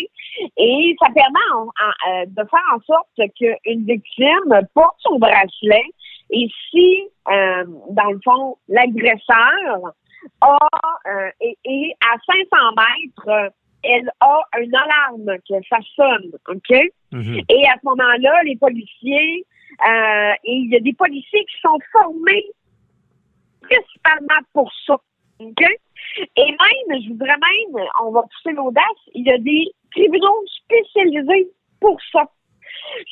et 0.57 0.97
ça 1.01 1.09
permet 1.13 1.39
euh, 1.59 2.25
de 2.27 2.49
faire 2.49 2.61
en 2.75 2.81
sorte 2.87 3.33
qu'une 3.39 3.85
victime 3.85 4.61
porte 4.75 4.97
son 5.01 5.19
bracelet 5.19 5.85
et 6.31 6.49
si, 6.71 7.05
dans 7.27 8.11
le 8.11 8.21
fond, 8.23 8.57
l'agresseur 8.69 9.93
a 10.43 10.59
et, 11.41 11.95
à 12.03 12.17
500 12.27 12.57
mètres 12.77 13.53
elle 13.83 14.11
a 14.21 14.43
une 14.61 14.75
alarme 14.75 15.39
que 15.49 15.55
ça 15.69 15.79
sonne, 15.95 16.33
OK? 16.49 16.77
Mhm. 17.13 17.41
Et 17.49 17.67
à 17.67 17.75
ce 17.81 17.85
moment-là, 17.85 18.43
les 18.45 18.57
policiers, 18.57 19.47
euh, 19.87 20.33
et 20.45 20.53
il 20.53 20.71
y 20.71 20.77
a 20.77 20.81
des 20.81 20.93
policiers 20.93 21.45
qui 21.45 21.61
sont 21.63 21.79
formés 21.93 22.45
principalement 23.63 24.41
pour 24.53 24.71
ça, 24.87 24.97
OK? 25.41 25.65
Et 26.37 26.45
même, 26.45 27.03
je 27.03 27.09
voudrais 27.11 27.29
même, 27.29 27.85
on 28.03 28.11
va 28.11 28.23
pousser 28.23 28.55
l'audace, 28.55 28.83
il 29.15 29.27
y 29.27 29.31
a 29.31 29.39
des 29.39 29.67
tribunaux 29.93 30.45
spécialisés 30.65 31.49
pour 31.81 31.99
ça. 32.13 32.25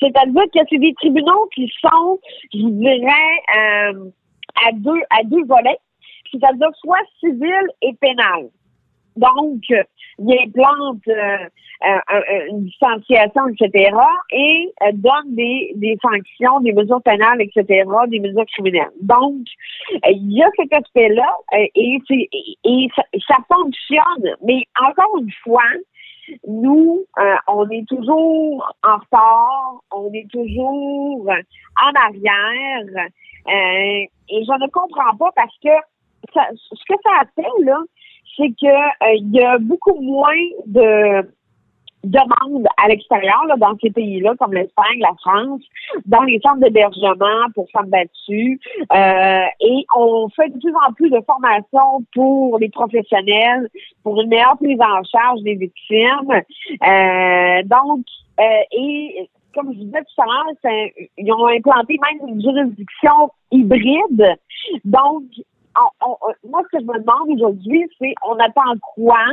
C'est-à-dire 0.00 0.44
que 0.52 0.60
c'est 0.68 0.78
des 0.78 0.94
tribunaux 0.94 1.48
qui 1.54 1.70
sont, 1.80 2.18
je 2.52 2.68
dirais, 2.68 3.12
euh, 3.56 4.10
à 4.66 4.72
deux 4.72 5.00
à 5.10 5.22
deux 5.24 5.44
volets, 5.44 5.78
c'est-à-dire 6.30 6.68
soit 6.80 7.02
civil 7.20 7.66
et 7.82 7.94
pénal. 8.00 8.48
Donc, 9.16 9.62
il 10.18 10.32
implante 10.32 11.06
euh, 11.08 11.98
euh, 12.10 12.46
une 12.48 12.64
distanciation, 12.64 13.48
etc., 13.48 13.94
et 14.30 14.72
euh, 14.82 14.92
donne 14.94 15.34
des, 15.34 15.72
des 15.76 15.98
sanctions, 16.00 16.60
des 16.60 16.72
mesures 16.72 17.02
pénales, 17.02 17.42
etc., 17.42 17.84
des 18.08 18.20
mesures 18.20 18.46
criminelles. 18.46 18.90
Donc, 19.02 19.42
il 20.08 20.32
y 20.32 20.42
a 20.42 20.50
cet 20.56 20.72
aspect-là, 20.72 21.36
et, 21.74 21.98
ça, 23.26 23.36
fonctionne. 23.52 24.36
Mais 24.42 24.62
encore 24.82 25.18
une 25.20 25.30
fois, 25.44 25.68
nous, 26.48 27.04
on 27.46 27.68
est 27.68 27.86
toujours 27.86 28.74
en 28.82 28.96
retard, 28.96 29.80
on 29.94 30.10
est 30.12 30.28
toujours 30.30 31.28
en 31.28 31.92
arrière, 31.94 33.08
et 33.48 34.08
je 34.30 34.64
ne 34.64 34.70
comprends 34.70 35.16
pas 35.18 35.30
parce 35.36 35.54
que 35.62 35.68
ça, 36.34 36.48
ce 36.52 36.84
que 36.88 36.98
ça 37.04 37.10
a 37.20 37.24
fait, 37.36 37.64
là, 37.64 37.78
c'est 38.36 38.50
que 38.50 38.66
euh, 38.66 39.14
il 39.14 39.30
y 39.32 39.42
a 39.42 39.58
beaucoup 39.58 39.98
moins 40.00 40.32
de 40.66 41.28
demandes 42.04 42.66
à 42.76 42.88
l'extérieur, 42.88 43.46
dans 43.58 43.76
ces 43.82 43.90
pays-là, 43.90 44.34
comme 44.38 44.54
l'Espagne, 44.54 45.00
la 45.00 45.12
France, 45.20 45.62
dans 46.04 46.22
les 46.22 46.38
centres 46.40 46.60
d'hébergement 46.60 47.50
pour 47.54 47.68
femmes 47.72 47.90
battues. 47.90 48.60
Euh, 48.92 49.44
et 49.60 49.86
on 49.96 50.28
fait 50.28 50.48
de 50.50 50.58
plus 50.58 50.74
en 50.86 50.92
plus 50.92 51.10
de 51.10 51.20
formations 51.26 52.04
pour 52.14 52.58
les 52.58 52.68
professionnels, 52.68 53.68
pour 54.04 54.20
une 54.20 54.28
meilleure 54.28 54.56
prise 54.56 54.78
en 54.80 55.02
charge 55.02 55.42
des 55.42 55.56
victimes. 55.56 56.42
Euh, 56.86 57.62
donc, 57.64 58.04
et 58.38 59.28
comme 59.52 59.72
je 59.72 59.78
disais 59.78 60.02
tout 60.02 60.22
à 60.22 60.26
l'heure, 60.26 60.92
ils 61.16 61.32
ont 61.32 61.46
implanté 61.46 61.98
même 62.02 62.28
une 62.28 62.40
juridiction 62.40 63.30
hybride. 63.50 64.36
Donc, 64.84 65.24
moi, 66.44 66.62
ce 66.64 66.76
que 66.76 66.82
je 66.82 66.86
me 66.86 66.98
demande 66.98 67.30
aujourd'hui, 67.30 67.88
c'est 67.98 68.14
on 68.26 68.36
attend 68.38 68.74
quoi 68.94 69.24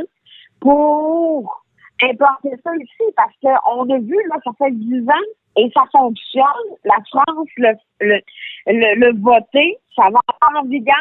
pour 0.60 1.64
implanter 2.02 2.56
ça 2.62 2.74
ici? 2.76 3.04
Parce 3.16 3.32
qu'on 3.40 3.90
a 3.90 3.98
vu, 3.98 4.16
là, 4.28 4.36
ça 4.44 4.50
fait 4.58 4.70
10 4.70 5.08
ans 5.08 5.28
et 5.56 5.70
ça 5.74 5.84
fonctionne. 5.92 6.44
La 6.84 6.96
France, 7.10 7.48
le, 7.56 7.72
le, 8.00 8.20
le, 8.66 9.20
voter, 9.20 9.78
ça 9.96 10.08
va 10.10 10.20
en 10.54 10.64
vigueur. 10.64 10.94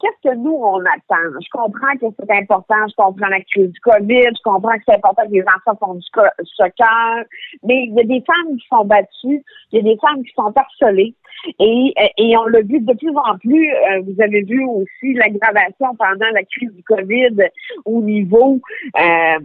Qu'est-ce 0.00 0.30
que 0.30 0.34
nous, 0.34 0.50
on 0.50 0.80
attend? 0.80 1.40
Je 1.40 1.48
comprends 1.52 1.94
que 2.00 2.06
c'est 2.18 2.36
important, 2.36 2.88
je 2.88 2.94
comprends 2.96 3.28
la 3.28 3.40
crise 3.40 3.70
du 3.70 3.80
COVID, 3.80 4.30
je 4.36 4.42
comprends 4.42 4.72
que 4.72 4.82
c'est 4.88 4.96
important 4.96 5.22
que 5.26 5.32
les 5.32 5.44
enfants 5.44 5.78
font 5.78 5.94
du 5.94 6.02
soccer, 6.56 7.24
mais 7.62 7.84
il 7.86 7.94
y 7.94 8.00
a 8.00 8.04
des 8.04 8.24
femmes 8.26 8.56
qui 8.56 8.66
sont 8.68 8.84
battues, 8.84 9.44
il 9.70 9.76
y 9.76 9.78
a 9.78 9.82
des 9.82 9.96
femmes 10.00 10.24
qui 10.24 10.32
sont 10.34 10.52
harcelées, 10.56 11.14
et, 11.60 11.94
et 12.18 12.36
on 12.36 12.46
l'a 12.46 12.62
vu 12.62 12.80
de 12.80 12.92
plus 12.94 13.16
en 13.16 13.38
plus. 13.38 13.70
Euh, 13.70 14.00
vous 14.02 14.20
avez 14.20 14.42
vu 14.42 14.64
aussi 14.64 15.14
l'aggravation 15.14 15.94
pendant 15.96 16.30
la 16.32 16.42
crise 16.44 16.72
du 16.72 16.82
COVID 16.82 17.36
au 17.84 18.02
niveau 18.02 18.60
euh, 18.98 19.38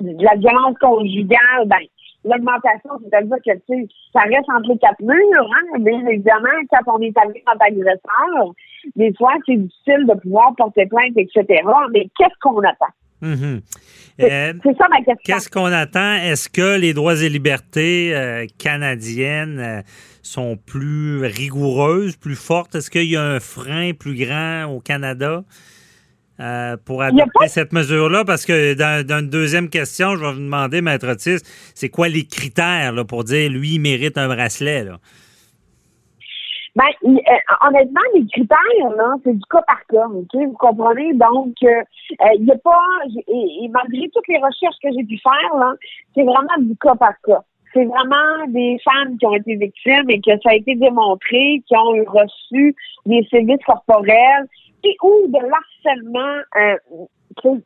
de 0.00 0.24
la 0.24 0.34
violence 0.36 0.76
conjugale. 0.78 1.66
Ben, 1.66 1.78
l'augmentation, 2.24 2.90
c'est-à-dire 3.02 3.36
que 3.36 3.52
tu 3.52 3.62
sais, 3.68 3.88
ça 4.12 4.20
reste 4.20 4.48
entre 4.48 4.72
les 4.72 4.78
quatre 4.78 5.00
murs, 5.02 5.50
hein, 5.50 5.78
bien 5.80 6.06
évidemment, 6.06 6.48
quand 6.70 6.94
on 6.94 7.00
est 7.00 7.16
avec 7.18 7.44
notre 7.46 7.64
agresseur, 7.64 8.54
des 8.96 9.12
fois, 9.16 9.32
c'est 9.46 9.56
difficile 9.56 10.06
de 10.06 10.14
pouvoir 10.20 10.54
porter 10.56 10.86
plainte, 10.86 11.16
etc. 11.16 11.62
Mais 11.92 12.08
qu'est-ce 12.16 12.38
qu'on 12.40 12.58
attend? 12.60 12.92
Mhm. 13.20 13.62
Euh, 14.20 14.52
c'est 14.62 14.76
ça 14.76 14.86
ma 14.90 14.98
question. 14.98 15.16
Qu'est-ce 15.24 15.48
qu'on 15.48 15.72
attend? 15.72 16.14
Est-ce 16.16 16.48
que 16.48 16.78
les 16.78 16.92
droits 16.92 17.20
et 17.22 17.28
libertés 17.28 18.14
euh, 18.14 18.46
canadiennes 18.58 19.58
euh, 19.58 19.82
sont 20.22 20.56
plus 20.56 21.24
rigoureuses, 21.24 22.16
plus 22.16 22.36
fortes? 22.36 22.74
Est-ce 22.74 22.90
qu'il 22.90 23.10
y 23.10 23.16
a 23.16 23.22
un 23.22 23.40
frein 23.40 23.92
plus 23.92 24.14
grand 24.14 24.66
au 24.66 24.80
Canada? 24.80 25.42
Pour 26.84 27.02
adopter 27.02 27.48
cette 27.48 27.72
mesure-là? 27.72 28.24
Parce 28.24 28.44
que 28.44 28.74
dans, 28.74 29.20
une 29.20 29.30
deuxième 29.30 29.68
question, 29.68 30.16
je 30.16 30.20
vais 30.20 30.32
vous 30.32 30.40
demander, 30.40 30.80
Maître 30.80 31.08
Otis, 31.08 31.42
c'est 31.74 31.88
quoi 31.88 32.08
les 32.08 32.24
critères 32.24 32.92
là, 32.92 33.04
pour 33.04 33.24
dire 33.24 33.50
lui, 33.50 33.74
il 33.74 33.80
mérite 33.80 34.18
un 34.18 34.28
bracelet? 34.28 34.84
Là? 34.84 34.98
Ben, 36.76 36.86
euh, 37.04 37.08
honnêtement, 37.68 38.00
les 38.14 38.26
critères, 38.26 38.90
là, 38.96 39.14
c'est 39.22 39.32
du 39.32 39.44
cas 39.48 39.62
par 39.62 39.86
cas, 39.88 40.08
ok? 40.08 40.34
Vous 40.34 40.56
comprenez? 40.58 41.14
Donc, 41.14 41.54
euh, 41.62 41.68
euh, 41.68 42.26
il 42.36 42.46
n'y 42.46 42.50
a 42.50 42.56
pas, 42.56 42.80
et, 43.28 43.68
malgré 43.68 44.08
toutes 44.12 44.26
les 44.26 44.38
recherches 44.38 44.74
que 44.82 44.88
j'ai 44.90 45.04
pu 45.04 45.16
faire, 45.18 45.56
là, 45.56 45.74
c'est 46.14 46.24
vraiment 46.24 46.58
du 46.58 46.76
cas 46.78 46.96
par 46.96 47.14
cas. 47.24 47.42
C'est 47.72 47.84
vraiment 47.84 48.46
des 48.48 48.78
femmes 48.84 49.16
qui 49.18 49.26
ont 49.26 49.36
été 49.36 49.54
victimes 49.54 50.10
et 50.10 50.20
que 50.20 50.32
ça 50.42 50.50
a 50.50 50.54
été 50.54 50.74
démontré, 50.74 51.62
qui 51.66 51.76
ont 51.76 51.92
reçu 52.08 52.74
des 53.06 53.24
services 53.30 53.64
corporels 53.64 54.48
et 54.84 54.96
ou 55.02 55.26
de 55.28 55.38
l'harcèlement 55.38 56.42
euh, 56.56 57.56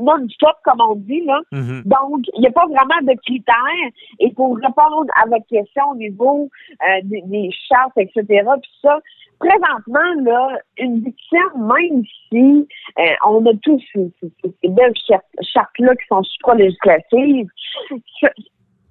non-stop, 0.00 0.56
comme 0.64 0.80
on 0.80 0.96
dit, 0.96 1.24
là. 1.24 1.40
Mhm. 1.52 1.82
Donc, 1.84 2.26
il 2.34 2.40
n'y 2.40 2.46
a 2.46 2.50
pas 2.50 2.66
vraiment 2.66 3.00
de 3.02 3.14
critères. 3.24 3.90
Et 4.18 4.32
pour 4.32 4.56
répondre 4.56 5.06
à 5.22 5.28
votre 5.28 5.46
question 5.46 5.90
au 5.92 5.96
niveau 5.96 6.48
euh, 6.82 7.00
des, 7.04 7.22
des, 7.22 7.50
chartes, 7.68 7.96
etc., 7.96 8.24
puis 8.60 8.70
ça, 8.82 8.98
présentement, 9.38 10.22
là, 10.22 10.58
une 10.78 11.00
victime, 11.00 11.40
même 11.56 12.02
si 12.28 12.68
euh, 12.98 13.14
on 13.26 13.44
a 13.46 13.52
tous 13.62 13.80
ces, 13.92 14.10
ces, 14.20 14.68
belles 14.68 14.94
chartes-là 15.06 15.94
qui 15.96 16.06
sont 16.08 16.22
supra-législatives, 16.22 17.48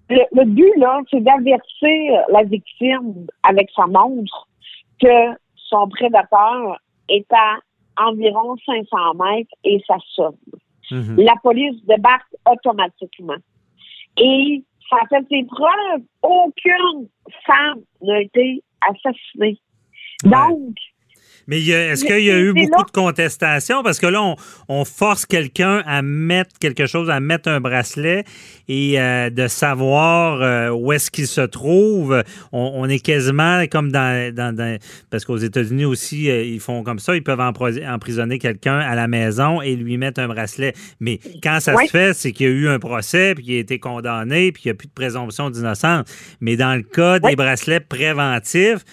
le, 0.10 0.20
le, 0.32 0.46
but, 0.46 0.74
là, 0.78 1.02
c'est 1.10 1.22
d'avertir 1.22 2.24
la 2.30 2.44
victime 2.44 3.28
avec 3.44 3.70
sa 3.76 3.88
montre 3.88 4.48
que 5.02 5.34
son 5.56 5.88
prédateur 5.90 6.80
est 7.10 7.26
à 7.32 7.60
environ 7.98 8.56
500 8.66 9.14
mètres 9.16 9.54
et 9.64 9.82
ça 9.88 9.98
sonne. 10.14 10.38
Mhm. 10.92 11.22
La 11.22 11.36
police 11.42 11.84
débarque 11.86 12.36
automatiquement. 12.50 13.38
Et 14.18 14.64
ça 14.90 14.98
fait 15.10 15.26
ses 15.30 15.44
preuves. 15.46 16.04
Aucune 16.22 17.08
femme 17.46 17.82
n'a 18.02 18.22
été 18.22 18.64
assassinée. 18.82 19.60
Donc, 20.24 20.76
mais 21.48 21.62
est-ce 21.62 22.06
qu'il 22.06 22.24
y 22.24 22.32
a 22.32 22.40
eu 22.40 22.54
beaucoup 22.54 22.86
de 22.86 22.92
contestations? 22.92 23.84
Parce 23.84 24.00
que 24.00 24.08
là, 24.08 24.36
on, 24.68 24.86
force 24.86 25.26
quelqu'un 25.26 25.82
à 25.86 26.02
mettre 26.02 26.58
quelque 26.60 26.86
chose, 26.86 27.10
à 27.10 27.20
mettre 27.20 27.50
un 27.50 27.60
bracelet 27.60 28.26
et 28.68 29.00
euh, 29.00 29.30
de 29.30 29.48
savoir 29.48 30.42
euh, 30.42 30.70
où 30.70 30.92
est-ce 30.92 31.10
qu'il 31.10 31.28
se 31.28 31.42
trouve. 31.42 32.22
On, 32.52 32.88
est 32.90 33.00
quasiment 33.00 33.66
comme 33.68 33.92
dans... 33.92 34.34
dans, 34.34 34.78
parce 35.10 35.26
qu'aux 35.26 35.38
États-Unis 35.38 35.86
aussi, 35.86 36.30
euh, 36.30 36.44
ils 36.44 36.60
font 36.60 36.84
comme 36.84 37.00
ça. 37.00 37.16
Ils 37.16 37.24
peuvent 37.24 37.40
emprisonner 37.40 38.40
quelqu'un 38.40 38.78
à 38.80 38.96
la 38.96 39.08
maison 39.08 39.62
et 39.62 39.76
lui 39.76 39.98
mettre 39.98 40.22
un 40.22 40.28
bracelet. 40.28 40.74
Mais 41.00 41.20
quand 41.42 41.60
ça 41.60 41.76
se 41.78 41.90
fait, 41.90 42.14
c'est 42.14 42.32
qu'il 42.32 42.48
y 42.48 42.50
a 42.50 42.54
eu 42.54 42.68
un 42.68 42.80
procès, 42.80 43.36
puis 43.36 43.46
qu'il 43.46 43.56
a 43.56 43.60
été 43.60 43.80
condamné, 43.80 44.52
puis 44.52 44.64
il 44.66 44.68
n'y 44.68 44.72
a 44.72 44.76
plus 44.76 44.88
de 44.88 44.94
présomption 44.94 45.50
d'innocence. 45.50 46.06
Mais 46.42 46.56
dans 46.56 46.76
le 46.76 46.84
cas 46.84 47.20
des 47.20 47.36
bracelets 47.36 47.80
préventifs, 47.80 48.84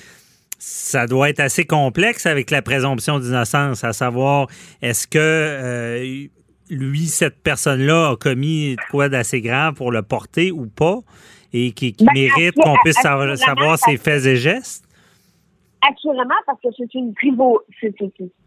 ça 0.61 1.07
doit 1.07 1.31
être 1.31 1.41
assez 1.41 1.65
complexe 1.65 2.27
avec 2.27 2.51
la 2.51 2.61
présomption 2.61 3.19
d'innocence, 3.19 3.83
à 3.83 3.95
savoir 3.95 4.47
est-ce 4.83 5.07
que 5.07 5.19
euh, 5.19 6.27
lui, 6.69 7.07
cette 7.07 7.43
personne-là, 7.43 8.11
a 8.11 8.17
commis 8.17 8.77
quoi 8.91 9.09
d'assez 9.09 9.41
grave 9.41 9.75
pour 9.75 9.91
le 9.91 10.03
porter 10.03 10.53
ou 10.53 10.67
pas 10.67 10.99
et 11.55 11.73
qui, 11.73 11.97
ben, 11.99 12.13
mérite 12.13 12.55
qu'on 12.57 12.77
puisse 12.85 13.01
savoir, 13.01 13.79
ses 13.79 13.97
faits 13.97 14.27
et 14.27 14.37
gestes? 14.37 14.85
Assurément, 15.81 16.35
parce 16.45 16.61
que 16.61 16.69
c'est 16.77 16.95
une, 16.95 17.15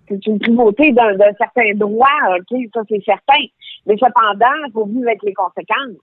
c'est 0.07 0.25
une 0.27 0.39
primauté 0.39 0.91
d'un 0.91 1.17
certain 1.35 1.73
droit, 1.73 2.07
OK, 2.37 2.59
ça 2.75 2.81
c'est 2.87 3.03
certain. 3.03 3.43
Mais 3.87 3.97
cependant, 3.97 4.53
il 4.67 4.71
faut 4.71 4.85
vivre 4.85 5.07
avec 5.07 5.23
les 5.23 5.33
conséquences. 5.33 5.97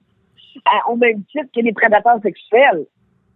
au 0.88 0.96
même 0.96 1.22
titre 1.30 1.46
que 1.54 1.60
les 1.60 1.72
prédateurs 1.72 2.20
sexuels. 2.20 2.84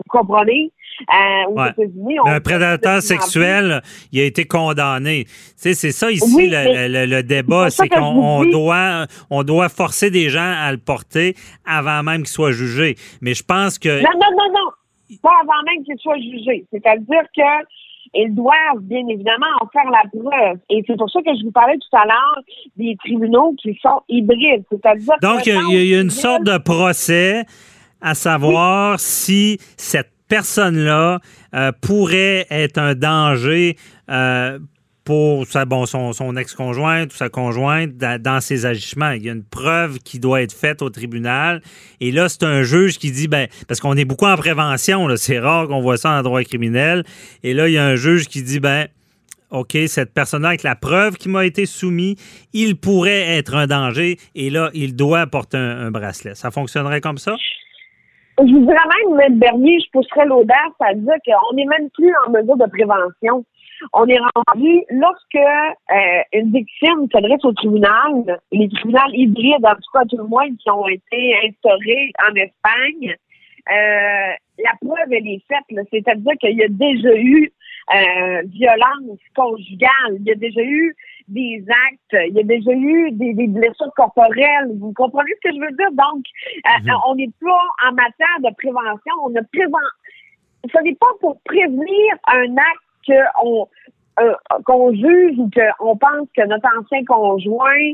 Vous 0.06 0.18
comprenez? 0.18 0.70
Euh, 1.12 1.50
aux 1.50 1.58
Ouais. 1.60 1.70
États-Unis, 1.70 2.20
on- 2.24 2.26
un 2.28 2.40
prédateur 2.40 3.02
sexuel, 3.02 3.82
il 4.12 4.20
a 4.20 4.24
été 4.24 4.44
condamné. 4.44 5.24
Tu 5.24 5.32
sais, 5.56 5.74
c'est 5.74 5.90
ça 5.90 6.10
ici 6.12 6.32
Oui, 6.36 6.48
le, 6.48 6.50
mais- 6.64 6.88
le- 6.88 7.06
le 7.06 7.22
débat, 7.24 7.68
c'est 7.70 7.88
qu'on 7.88 8.00
on 8.02 8.44
doit, 8.44 9.06
on 9.28 9.42
doit 9.42 9.68
forcer 9.68 10.10
des 10.10 10.28
gens 10.30 10.52
à 10.56 10.70
le 10.70 10.78
porter 10.78 11.34
avant 11.66 12.02
même 12.04 12.18
qu'il 12.22 12.28
soit 12.28 12.52
jugé. 12.52 12.94
Mais 13.22 13.34
je 13.34 13.42
pense 13.42 13.78
que 13.78 13.88
Non, 14.02 14.10
non, 14.14 14.30
non, 14.36 14.52
non. 14.52 15.16
Pas 15.22 15.32
avant 15.42 15.62
même 15.66 15.84
qu'ils 15.84 15.98
soient 15.98 16.18
jugés. 16.18 16.64
C'est-à-dire 16.72 17.22
que 17.36 17.66
ils 18.16 18.32
doivent, 18.32 18.54
bien 18.82 19.02
évidemment, 19.08 19.46
en 19.60 19.66
faire 19.66 19.90
la 19.90 20.02
preuve. 20.08 20.58
Et 20.70 20.84
c'est 20.86 20.96
pour 20.96 21.10
ça 21.10 21.20
que 21.22 21.30
je 21.36 21.44
vous 21.44 21.50
parlais 21.50 21.74
tout 21.78 21.96
à 21.96 22.04
l'heure 22.04 22.38
des 22.76 22.94
tribunaux 23.04 23.56
qui 23.60 23.76
sont 23.82 24.02
hybrides. 24.08 24.62
C'est-à-dire 24.70 25.14
Donc, 25.20 25.44
il 25.46 25.52
y 25.54 25.56
a- 25.76 25.98
y, 25.98 26.00
une 26.00 26.10
sorte 26.10 26.44
de 26.44 26.56
procès 26.58 27.44
à 28.04 28.14
savoir 28.14 29.00
si 29.00 29.58
cette 29.78 30.12
personne-là 30.28 31.20
euh, 31.54 31.72
pourrait 31.80 32.46
être 32.50 32.76
un 32.76 32.94
danger 32.94 33.76
euh, 34.10 34.58
pour 35.04 35.46
sa, 35.46 35.64
bon, 35.64 35.86
son, 35.86 36.12
son 36.12 36.36
ex-conjointe 36.36 37.12
ou 37.12 37.16
sa 37.16 37.30
conjointe 37.30 37.96
da- 37.96 38.18
dans 38.18 38.40
ses 38.42 38.66
agissements. 38.66 39.10
Il 39.12 39.24
y 39.24 39.30
a 39.30 39.32
une 39.32 39.44
preuve 39.44 39.98
qui 40.00 40.18
doit 40.18 40.42
être 40.42 40.52
faite 40.52 40.82
au 40.82 40.90
tribunal. 40.90 41.62
Et 42.00 42.12
là, 42.12 42.28
c'est 42.28 42.42
un 42.42 42.62
juge 42.62 42.98
qui 42.98 43.10
dit, 43.10 43.26
ben, 43.26 43.48
parce 43.68 43.80
qu'on 43.80 43.96
est 43.96 44.04
beaucoup 44.04 44.26
en 44.26 44.36
prévention, 44.36 45.08
c'est 45.16 45.38
rare 45.38 45.66
qu'on 45.68 45.80
voit 45.80 45.96
ça 45.96 46.10
en 46.10 46.22
droit 46.22 46.42
criminel. 46.44 47.04
Et 47.42 47.54
là, 47.54 47.68
il 47.68 47.72
y 47.72 47.78
a 47.78 47.86
un 47.86 47.96
juge 47.96 48.26
qui 48.26 48.42
dit, 48.42 48.60
ben, 48.60 48.88
OK, 49.50 49.78
cette 49.86 50.12
personne-là, 50.12 50.48
avec 50.48 50.62
la 50.62 50.74
preuve 50.76 51.16
qui 51.16 51.30
m'a 51.30 51.46
été 51.46 51.64
soumise, 51.64 52.16
il 52.52 52.76
pourrait 52.76 53.36
être 53.38 53.54
un 53.54 53.66
danger 53.66 54.18
et 54.34 54.50
là, 54.50 54.70
il 54.74 54.94
doit 54.94 55.26
porter 55.26 55.56
un, 55.56 55.86
un 55.86 55.90
bracelet. 55.90 56.34
Ça 56.34 56.50
fonctionnerait 56.50 57.00
comme 57.00 57.18
ça? 57.18 57.36
Je 58.38 58.52
vous 58.52 58.66
dirais 58.66 58.76
même, 59.08 59.20
M. 59.20 59.38
Bernier, 59.38 59.78
je 59.80 59.90
pousserais 59.92 60.26
l'audace 60.26 60.74
à 60.80 60.92
dire 60.94 61.14
qu'on 61.24 61.54
n'est 61.54 61.66
même 61.66 61.88
plus 61.90 62.12
en 62.26 62.30
mesure 62.30 62.56
de 62.56 62.66
prévention. 62.66 63.44
On 63.92 64.06
est 64.06 64.18
rendu, 64.18 64.82
lorsque 64.90 65.36
euh, 65.36 66.22
une 66.32 66.52
victime 66.52 67.06
s'adresse 67.12 67.44
au 67.44 67.52
tribunal, 67.52 68.40
les 68.50 68.68
tribunaux 68.68 69.12
hybrides, 69.12 69.64
en 69.64 69.74
tout 69.74 69.92
cas 69.92 70.04
tout 70.08 70.16
le 70.16 70.24
moins, 70.24 70.48
qui 70.48 70.70
ont 70.70 70.88
été 70.88 71.36
instaurés 71.46 72.12
en 72.28 72.34
Espagne, 72.34 73.16
euh, 73.70 74.32
la 74.58 74.72
preuve, 74.80 75.12
elle 75.12 75.28
est 75.28 75.42
faite. 75.48 75.86
C'est-à-dire 75.90 76.32
qu'il 76.40 76.56
y 76.56 76.64
a 76.64 76.68
déjà 76.68 77.14
eu 77.14 77.52
euh, 77.94 78.42
violence 78.46 79.20
conjugale, 79.36 80.16
il 80.18 80.26
y 80.26 80.32
a 80.32 80.36
déjà 80.36 80.62
eu 80.62 80.94
des 81.28 81.64
actes, 81.68 82.28
il 82.28 82.34
y 82.34 82.40
a 82.40 82.42
déjà 82.42 82.72
eu 82.72 83.10
des, 83.12 83.34
des 83.34 83.46
blessures 83.46 83.92
corporelles. 83.96 84.70
Vous 84.78 84.92
comprenez 84.92 85.30
ce 85.36 85.48
que 85.48 85.54
je 85.54 85.60
veux 85.60 85.76
dire? 85.76 85.90
Donc, 85.92 86.24
euh, 86.66 86.92
on 87.08 87.14
n'est 87.14 87.30
pas 87.40 87.88
en 87.88 87.92
matière 87.92 88.38
de 88.40 88.54
prévention. 88.56 89.14
On 89.24 89.34
a 89.34 89.42
préven... 89.52 89.80
Ce 90.72 90.82
n'est 90.82 90.94
pas 90.94 91.12
pour 91.20 91.40
prévenir 91.42 92.14
un 92.26 92.56
acte 92.56 93.36
qu'on 93.36 93.68
euh, 94.20 94.32
qu'on 94.64 94.92
juge 94.92 95.38
ou 95.38 95.50
qu'on 95.50 95.96
pense 95.96 96.28
que 96.36 96.46
notre 96.46 96.68
ancien 96.78 97.04
conjoint 97.04 97.92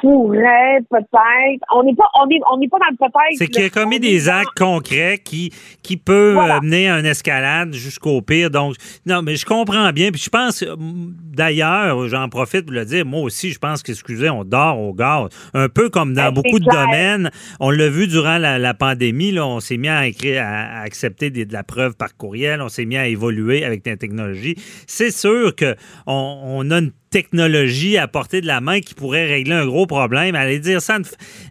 pourrait 0.00 0.78
peut-être. 0.90 1.60
On 1.74 1.82
n'est 1.82 1.94
pas, 1.94 2.04
on 2.20 2.28
est, 2.30 2.40
on 2.52 2.58
n'est 2.58 2.68
pas 2.68 2.78
dans 2.78 2.86
le 2.90 2.96
peut-être. 2.96 3.36
C'est 3.38 3.46
qu'il 3.48 3.64
a 3.64 3.70
commis 3.70 4.00
des 4.00 4.28
actes 4.28 4.56
concrets 4.58 5.18
qui, 5.24 5.52
qui 5.82 5.96
peuvent 5.96 6.34
Voilà. 6.34 6.56
amener 6.56 6.88
à 6.90 6.98
une 6.98 7.06
escalade 7.06 7.72
jusqu'au 7.74 8.20
pire. 8.22 8.50
Donc, 8.50 8.76
non, 9.06 9.22
mais 9.22 9.36
je 9.36 9.44
comprends 9.46 9.90
bien. 9.92 10.10
Puis 10.10 10.22
je 10.22 10.30
pense, 10.30 10.62
euh, 10.62 10.74
d'ailleurs, 11.34 12.08
j'en 12.08 12.28
profite 12.28 12.62
pour 12.66 12.74
le 12.74 12.84
dire, 12.84 13.04
moi 13.04 13.20
aussi, 13.20 13.50
je 13.50 13.58
pense 13.58 13.82
que, 13.82 13.92
excusez, 13.92 14.30
on 14.30 14.44
dort 14.44 14.78
au 14.80 14.92
gaz. 14.92 15.28
Un 15.54 15.68
peu 15.68 15.88
comme 15.90 16.14
dans 16.14 16.24
Ben, 16.26 16.32
beaucoup 16.32 16.58
de 16.58 16.64
domaines. 16.64 17.30
On 17.60 17.70
l'a 17.70 17.88
vu 17.88 18.06
durant 18.06 18.38
la, 18.38 18.58
la 18.58 18.74
pandémie, 18.74 19.32
là, 19.32 19.46
on 19.46 19.60
s'est 19.60 19.76
mis 19.76 19.88
à 19.88 20.06
écrire, 20.06 20.42
à, 20.44 20.80
à 20.80 20.82
accepter 20.82 21.30
des- 21.30 21.44
de 21.44 21.52
la 21.52 21.62
preuve 21.64 21.94
par 21.96 22.16
courriel. 22.16 22.60
On 22.62 22.68
s'est 22.68 22.84
mis 22.84 22.96
à 22.96 23.06
évoluer 23.08 23.64
avec 23.64 23.86
la 23.86 23.96
technologie. 23.96 24.54
C'est 24.86 25.10
sûr 25.10 25.54
que 25.54 25.74
on, 26.06 26.40
on 26.44 26.70
a 26.70 26.78
une 26.78 26.92
technologie 27.10 27.98
à 27.98 28.06
portée 28.08 28.40
de 28.40 28.46
la 28.46 28.60
main 28.60 28.80
qui 28.80 28.94
pourrait 28.94 29.26
régler 29.26 29.54
un 29.54 29.66
gros 29.66 29.86
problème. 29.86 30.34
Aller 30.34 30.60
dire 30.60 30.80
ça, 30.80 30.98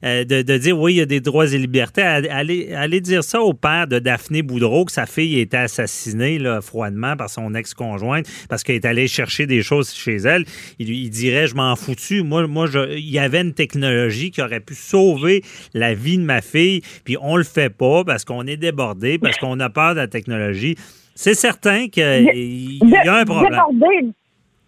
euh, 0.05 0.23
de, 0.23 0.41
de 0.41 0.57
dire 0.57 0.79
oui, 0.79 0.93
il 0.93 0.97
y 0.97 1.01
a 1.01 1.05
des 1.05 1.19
droits 1.19 1.51
et 1.53 1.57
libertés, 1.57 2.01
aller, 2.01 2.73
aller 2.73 3.01
dire 3.01 3.23
ça 3.23 3.41
au 3.41 3.53
père 3.53 3.87
de 3.87 3.99
Daphné 3.99 4.41
Boudreau, 4.41 4.85
que 4.85 4.91
sa 4.91 5.05
fille 5.05 5.37
a 5.37 5.41
été 5.41 5.57
assassinée 5.57 6.39
là, 6.39 6.61
froidement 6.61 7.15
par 7.17 7.29
son 7.29 7.53
ex-conjointe 7.53 8.25
parce 8.47 8.63
qu'elle 8.63 8.77
est 8.77 8.85
allée 8.85 9.07
chercher 9.07 9.45
des 9.47 9.61
choses 9.61 9.93
chez 9.93 10.15
elle, 10.15 10.45
il, 10.79 10.89
il 10.89 11.09
dirait 11.09 11.47
je 11.47 11.55
m'en 11.55 11.75
foutu. 11.75 12.23
Moi, 12.23 12.47
moi 12.47 12.65
je, 12.67 12.95
il 12.97 13.09
y 13.09 13.19
avait 13.19 13.41
une 13.41 13.53
technologie 13.53 14.31
qui 14.31 14.41
aurait 14.41 14.61
pu 14.61 14.75
sauver 14.75 15.43
la 15.73 15.93
vie 15.93 16.17
de 16.17 16.23
ma 16.23 16.41
fille, 16.41 16.81
puis 17.03 17.17
on 17.21 17.35
le 17.35 17.43
fait 17.43 17.69
pas 17.69 18.03
parce 18.05 18.23
qu'on 18.23 18.47
est 18.47 18.57
débordé, 18.57 19.17
parce 19.17 19.37
qu'on 19.37 19.59
a 19.59 19.69
peur 19.69 19.93
de 19.93 19.99
la 19.99 20.07
technologie. 20.07 20.75
C'est 21.15 21.33
certain 21.33 21.89
qu'il 21.89 22.03
y 22.03 23.07
a 23.07 23.15
un 23.15 23.25
problème. 23.25 23.51
Débordé, 23.51 24.13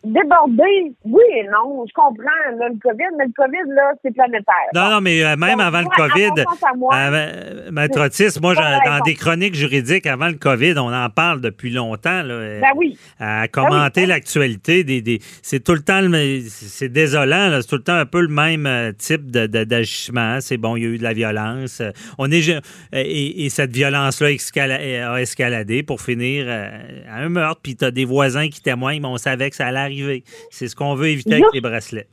débordé, 0.03 0.93
oui 1.05 1.23
et 1.35 1.43
non. 1.43 1.85
Je 1.87 1.93
comprends 1.93 2.57
là, 2.59 2.69
le 2.69 2.79
COVID, 2.79 3.03
mais 3.17 3.25
le 3.25 3.33
COVID, 3.35 3.73
là, 3.73 3.91
c'est 4.03 4.13
planétaire. 4.13 4.55
Non, 4.73 4.89
non, 4.89 5.01
mais 5.01 5.23
euh, 5.23 5.35
même 5.35 5.57
Donc, 5.57 5.61
avant 5.67 5.79
le 5.79 5.83
moi, 5.85 5.93
COVID, 5.95 6.43
moi, 6.77 6.95
euh, 6.95 7.71
Maître 7.71 7.99
Otis, 8.05 8.39
moi, 8.41 8.55
dans 8.55 8.99
des 9.05 9.13
chroniques 9.15 9.55
juridiques 9.55 10.07
avant 10.07 10.27
le 10.27 10.35
COVID, 10.35 10.73
on 10.77 10.93
en 10.93 11.09
parle 11.09 11.41
depuis 11.41 11.69
longtemps. 11.71 12.23
Là, 12.23 12.33
euh, 12.33 12.61
Ben 12.61 12.71
oui. 12.75 12.97
À 13.19 13.47
commenter 13.47 14.01
Ben 14.01 14.05
oui. 14.05 14.07
l'actualité, 14.09 14.83
des, 14.83 15.01
des- 15.01 15.19
c'est 15.41 15.63
tout 15.63 15.73
le 15.73 15.81
temps, 15.81 16.01
c'est 16.49 16.89
désolant, 16.89 17.49
là, 17.49 17.61
c'est 17.61 17.67
tout 17.67 17.75
le 17.77 17.83
temps 17.83 17.95
un 17.95 18.05
peu 18.05 18.21
le 18.21 18.27
même 18.27 18.93
type 18.97 19.29
de- 19.29 19.45
de- 19.47 19.63
d'agissement. 19.63 20.39
C'est 20.41 20.57
bon, 20.57 20.75
il 20.77 20.83
y 20.83 20.85
a 20.85 20.89
eu 20.89 20.97
de 20.97 21.03
la 21.03 21.13
violence. 21.13 21.81
On 22.17 22.31
est, 22.31 22.49
et, 22.93 23.45
et 23.45 23.49
cette 23.49 23.71
violence-là 23.71 24.29
escala- 24.31 25.11
a 25.13 25.21
escaladé 25.21 25.83
pour 25.83 26.01
finir 26.01 26.47
à 26.49 27.17
un 27.17 27.29
meurtre. 27.29 27.61
Puis 27.61 27.75
tu 27.75 27.85
as 27.85 27.91
des 27.91 28.05
voisins 28.05 28.47
qui 28.49 28.61
témoignent, 28.61 29.01
mais 29.01 29.07
on 29.07 29.17
savait 29.17 29.49
que 29.49 29.55
ça 29.55 29.67
allait 29.67 29.90
arriver. 29.91 30.23
C'est 30.49 30.67
ce 30.67 30.75
qu'on 30.75 30.95
veut 30.95 31.07
éviter 31.07 31.33
avec 31.35 31.45
les 31.53 31.61
bracelets. 31.61 32.07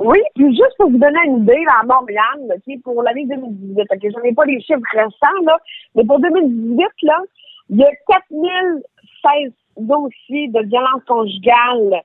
Oui, 0.00 0.18
puis 0.34 0.48
juste 0.50 0.74
pour 0.78 0.90
vous 0.90 0.98
donner 0.98 1.18
une 1.26 1.42
idée, 1.42 1.62
là, 1.66 1.80
à 1.82 1.84
Montréal, 1.86 2.58
pour 2.82 3.02
l'année 3.02 3.26
2018, 3.26 3.80
OK, 3.90 3.98
je 4.02 4.22
n'ai 4.22 4.32
pas 4.34 4.44
les 4.46 4.60
chiffres 4.60 4.80
récents, 4.92 5.42
là, 5.44 5.56
mais 5.94 6.04
pour 6.04 6.18
2018, 6.18 6.84
là, 7.02 7.18
il 7.70 7.76
y 7.78 7.84
a 7.84 7.90
4016 8.08 9.52
dossiers 9.78 10.48
de 10.48 10.60
violence 10.66 11.02
conjugale 11.06 12.02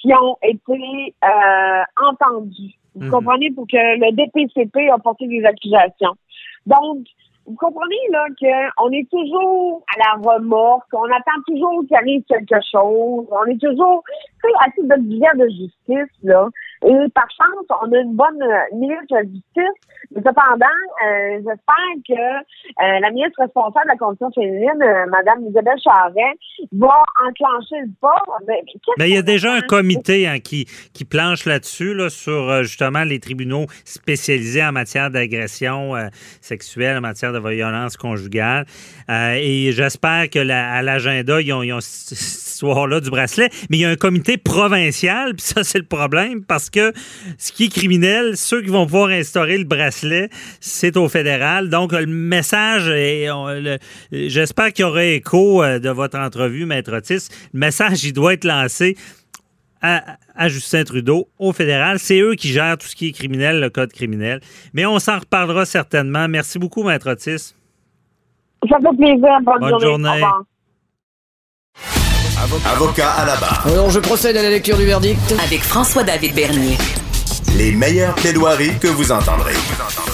qui 0.00 0.12
ont 0.14 0.36
été 0.42 1.14
euh, 1.24 1.82
entendus. 2.08 2.74
Vous 2.94 3.06
Mhm. 3.06 3.10
comprenez? 3.10 3.50
Pour 3.50 3.66
que 3.66 3.76
le 3.76 4.12
DPCP 4.12 4.88
a 4.90 4.98
porté 4.98 5.26
des 5.26 5.44
accusations. 5.44 6.14
Donc, 6.66 7.06
vous 7.46 7.56
comprenez 7.56 7.96
là 8.10 8.26
qu'on 8.38 8.90
est 8.90 9.08
toujours 9.10 9.82
à 9.94 9.98
la 9.98 10.30
remorque, 10.30 10.88
on 10.92 11.04
attend 11.04 11.40
toujours 11.46 11.84
qu'il 11.86 11.96
arrive 11.96 12.22
quelque 12.28 12.60
chose, 12.70 13.26
on 13.30 13.44
est 13.46 13.60
toujours 13.60 14.02
tu 14.40 14.48
sais, 14.48 14.54
à 14.60 14.70
titre 14.70 14.96
de 14.96 15.44
de 15.44 15.48
justice, 15.48 16.16
là. 16.22 16.48
Et 16.86 17.08
par 17.14 17.26
chance, 17.30 17.66
on 17.82 17.92
a 17.92 17.98
une 17.98 18.14
bonne 18.14 18.42
euh, 18.42 18.76
ministre 18.76 19.04
de 19.10 19.16
la 19.16 19.22
Justice, 19.22 19.80
mais 20.14 20.20
cependant, 20.22 20.66
euh, 21.06 21.36
j'espère 21.36 21.94
que 22.06 22.12
euh, 22.14 23.00
la 23.00 23.10
ministre 23.10 23.40
responsable 23.40 23.86
de 23.86 23.90
la 23.92 23.96
condition 23.96 24.30
féminine, 24.34 24.82
euh, 24.82 25.06
Mme 25.10 25.48
Isabelle 25.48 25.78
Charret, 25.82 26.34
va 26.72 27.02
enclencher 27.26 27.80
le 27.86 27.90
pas. 28.00 28.22
Mais, 28.46 28.54
mais 28.66 28.72
qu'est-ce 28.72 28.94
Mais 28.98 29.08
il 29.08 29.14
y 29.14 29.18
a 29.18 29.22
déjà 29.22 29.52
un 29.54 29.60
comité 29.62 30.28
hein, 30.28 30.40
qui, 30.40 30.66
qui 30.92 31.04
planche 31.04 31.46
là-dessus, 31.46 31.94
là, 31.94 32.10
sur 32.10 32.62
justement 32.64 33.04
les 33.04 33.18
tribunaux 33.18 33.64
spécialisés 33.84 34.62
en 34.64 34.72
matière 34.72 35.10
d'agression 35.10 35.92
sexuelle, 36.40 36.98
en 36.98 37.00
matière 37.00 37.32
de 37.32 37.38
violence 37.38 37.96
conjugale. 37.96 38.66
Et 39.08 39.70
j'espère 39.72 40.28
que 40.30 40.38
la- 40.38 40.70
à 40.72 40.82
l'agenda, 40.82 41.40
ils 41.40 41.52
ont, 41.52 41.62
ils 41.62 41.72
ont 41.72 41.80
cette 41.80 42.18
histoire-là 42.18 43.00
du 43.00 43.10
bracelet. 43.10 43.48
Mais 43.70 43.78
il 43.78 43.80
y 43.80 43.84
a 43.84 43.90
un 43.90 43.96
comité 43.96 44.36
provincial, 44.36 45.34
puis 45.34 45.42
ça, 45.46 45.64
c'est 45.64 45.78
le 45.78 45.86
problème, 45.86 46.44
parce 46.44 46.70
que 46.70 46.73
ce 47.38 47.52
qui 47.52 47.64
est 47.64 47.68
criminel, 47.68 48.36
ceux 48.36 48.62
qui 48.62 48.68
vont 48.68 48.86
pouvoir 48.86 49.10
instaurer 49.10 49.58
le 49.58 49.64
bracelet, 49.64 50.28
c'est 50.60 50.96
au 50.96 51.08
fédéral. 51.08 51.68
Donc, 51.68 51.92
le 51.92 52.06
message, 52.06 52.90
j'espère 54.12 54.72
qu'il 54.72 54.84
y 54.84 54.88
aura 54.88 55.04
écho 55.04 55.62
euh, 55.62 55.78
de 55.78 55.90
votre 55.90 56.18
entrevue, 56.18 56.66
Maître 56.66 56.96
Otis. 56.96 57.28
Le 57.52 57.60
message, 57.60 58.04
il 58.04 58.12
doit 58.12 58.34
être 58.34 58.44
lancé 58.44 58.96
à, 59.82 60.16
à 60.34 60.48
Justin 60.48 60.84
Trudeau 60.84 61.28
au 61.38 61.52
fédéral. 61.52 61.98
C'est 61.98 62.20
eux 62.20 62.34
qui 62.34 62.48
gèrent 62.48 62.78
tout 62.78 62.86
ce 62.86 62.96
qui 62.96 63.08
est 63.08 63.12
criminel, 63.12 63.60
le 63.60 63.70
code 63.70 63.92
criminel. 63.92 64.40
Mais 64.72 64.86
on 64.86 64.98
s'en 64.98 65.18
reparlera 65.18 65.64
certainement. 65.66 66.26
Merci 66.28 66.58
beaucoup, 66.58 66.82
Maître 66.82 67.10
Otis. 67.10 67.54
Ça 68.68 68.76
fait 68.78 68.96
plaisir. 68.96 69.28
Bonne, 69.42 69.60
Bonne 69.60 69.80
journée. 69.80 70.08
journée. 70.20 70.22
Avocat 72.44 73.10
à 73.10 73.24
la 73.24 73.36
barre. 73.36 73.66
Alors 73.66 73.88
je 73.88 74.00
procède 74.00 74.36
à 74.36 74.42
la 74.42 74.50
lecture 74.50 74.76
du 74.76 74.84
verdict. 74.84 75.18
Avec 75.42 75.60
François-David 75.60 76.34
Bernier. 76.34 76.76
Les 77.56 77.72
meilleures 77.72 78.14
plaidoiries 78.16 78.78
que 78.78 78.88
vous 78.88 79.10
entendrez. 79.12 79.54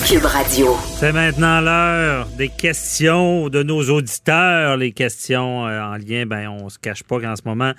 Cube 0.06 0.24
Radio. 0.26 0.76
C'est 1.00 1.10
maintenant 1.10 1.60
l'heure 1.60 2.28
des 2.38 2.48
questions 2.48 3.48
de 3.48 3.64
nos 3.64 3.82
auditeurs. 3.90 4.76
Les 4.76 4.92
questions 4.92 5.66
euh, 5.66 5.82
en 5.82 5.96
lien, 5.96 6.24
ben, 6.24 6.48
on 6.48 6.68
se 6.68 6.78
cache 6.78 7.02
pas 7.02 7.18
qu'en 7.18 7.34
ce 7.34 7.42
moment, 7.44 7.72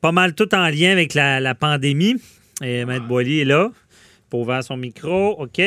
pas 0.00 0.12
mal 0.12 0.34
tout 0.34 0.54
en 0.54 0.68
lien 0.68 0.92
avec 0.92 1.14
la, 1.14 1.40
la 1.40 1.56
pandémie. 1.56 2.22
Et 2.62 2.84
Maître 2.84 3.08
Boily 3.08 3.40
est 3.40 3.46
là. 3.46 3.70
Pour 4.30 4.42
ouvrir 4.42 4.62
son 4.62 4.76
micro. 4.76 5.40
OK. 5.40 5.60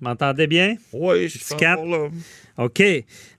M'entendez 0.00 0.46
bien? 0.46 0.76
Oui, 0.94 1.28
je 1.28 1.36
suis 1.36 1.54
là. 1.60 1.76
OK. 2.56 2.82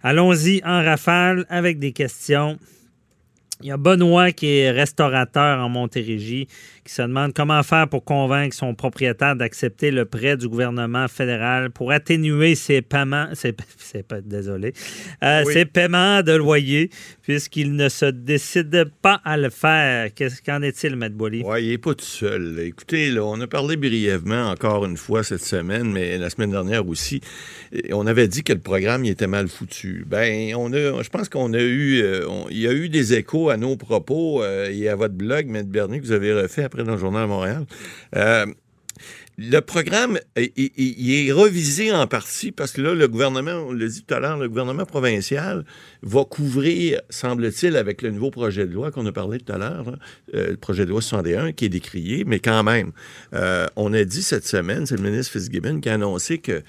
Allons-y 0.03 0.61
en 0.63 0.83
rafale 0.85 1.47
avec 1.49 1.79
des 1.79 1.91
questions. 1.91 2.59
Il 3.61 3.67
y 3.67 3.71
a 3.71 3.77
Benoît 3.77 4.31
qui 4.31 4.47
est 4.59 4.71
restaurateur 4.71 5.59
en 5.59 5.67
Montérégie 5.67 6.47
qui 6.85 6.93
se 6.93 7.01
demande 7.01 7.33
comment 7.33 7.61
faire 7.61 7.89
pour 7.89 8.05
convaincre 8.05 8.55
son 8.55 8.73
propriétaire 8.73 9.35
d'accepter 9.35 9.91
le 9.91 10.05
prêt 10.05 10.37
du 10.37 10.47
gouvernement 10.47 11.09
fédéral 11.09 11.69
pour 11.69 11.91
atténuer 11.91 12.55
ses 12.55 12.81
paiements, 12.81 13.27
ses, 13.33 13.53
ses- 13.77 14.05
désolé, 14.23 14.71
euh, 15.23 15.43
Oui. 15.45 15.51
ses 15.53 15.65
paiements 15.65 16.23
de 16.23 16.31
loyer 16.31 16.89
puisqu'il 17.21 17.75
ne 17.75 17.89
se 17.89 18.05
décide 18.05 18.85
pas 19.01 19.19
à 19.25 19.35
le 19.35 19.49
faire. 19.49 20.13
Qu'est-ce 20.15 20.41
qu'en 20.41 20.61
est-il, 20.61 20.93
M. 20.93 21.09
Boily? 21.09 21.43
Oui, 21.45 21.63
il 21.65 21.69
n'est 21.71 21.77
pas 21.77 21.93
tout 21.95 22.05
seul. 22.05 22.59
Écoutez, 22.61 23.11
là, 23.11 23.25
on 23.25 23.41
a 23.41 23.47
parlé 23.47 23.75
brièvement 23.75 24.49
encore 24.51 24.85
une 24.85 24.95
fois 24.97 25.21
cette 25.23 25.43
semaine, 25.43 25.91
mais 25.91 26.17
la 26.17 26.29
semaine 26.29 26.51
dernière 26.51 26.87
aussi. 26.87 27.19
On 27.91 28.07
avait 28.07 28.29
dit 28.29 28.41
que 28.43 28.53
le 28.53 28.59
programme 28.59 29.03
il 29.03 29.11
était 29.11 29.27
mal 29.27 29.49
foutu. 29.49 30.05
Ben, 30.07 30.55
on 30.55 30.71
a, 30.71 31.03
je 31.03 31.09
pense 31.09 31.27
qu'on 31.27 31.53
a 31.53 31.61
eu, 31.61 31.99
euh, 32.01 32.25
on- 32.29 32.47
il 32.49 32.59
y 32.59 32.67
a 32.67 32.71
eu 32.73 32.87
des 32.87 33.13
échos 33.15 33.48
à 33.49 33.57
nos 33.57 33.75
propos 33.75 34.43
euh, 34.43 34.69
et 34.71 34.89
à 34.89 34.95
votre 34.95 35.13
blog, 35.13 35.47
M. 35.49 35.63
Bernier, 35.63 35.99
que 35.99 36.05
vous 36.05 36.11
avez 36.11 36.33
refait 36.33 36.63
après 36.63 36.83
dans 36.83 36.93
le 36.93 36.97
Journal 36.97 37.23
de 37.23 37.27
Montréal. 37.27 37.65
Euh, 38.15 38.45
le 39.37 39.61
programme, 39.61 40.19
il, 40.35 41.27
est 41.27 41.31
revisé 41.31 41.93
en 41.93 42.05
partie 42.07 42.51
parce 42.51 42.73
que 42.73 42.81
là, 42.81 42.93
le 42.93 43.07
gouvernement, 43.07 43.53
on 43.53 43.71
l'a 43.71 43.87
dit 43.87 44.03
tout 44.03 44.13
à 44.13 44.19
l'heure, 44.19 44.37
le 44.37 44.49
gouvernement 44.49 44.85
provincial 44.85 45.63
va 46.01 46.25
couvrir, 46.25 46.99
semble-t-il, 47.09 47.77
avec 47.77 48.01
le 48.01 48.11
nouveau 48.11 48.31
projet 48.31 48.67
de 48.67 48.73
loi 48.73 48.91
qu'on 48.91 49.05
a 49.05 49.13
parlé 49.13 49.39
tout 49.39 49.53
à 49.53 49.57
l'heure, 49.57 49.91
là, 49.91 49.97
euh, 50.35 50.49
le 50.51 50.57
projet 50.57 50.83
de 50.83 50.89
loi 50.89 51.01
61 51.01 51.53
qui 51.53 51.65
est 51.65 51.69
décrié, 51.69 52.25
mais 52.25 52.39
quand 52.39 52.63
même, 52.63 52.91
on 53.77 53.93
a 53.93 54.03
dit 54.03 54.23
cette 54.23 54.45
semaine, 54.45 54.85
c'est 54.85 54.97
le 54.97 55.09
ministre 55.09 55.31
Fitzgibbon 55.31 55.79
qui 55.79 55.87
a 55.87 55.93
annoncé 55.93 56.39
que 56.39 56.61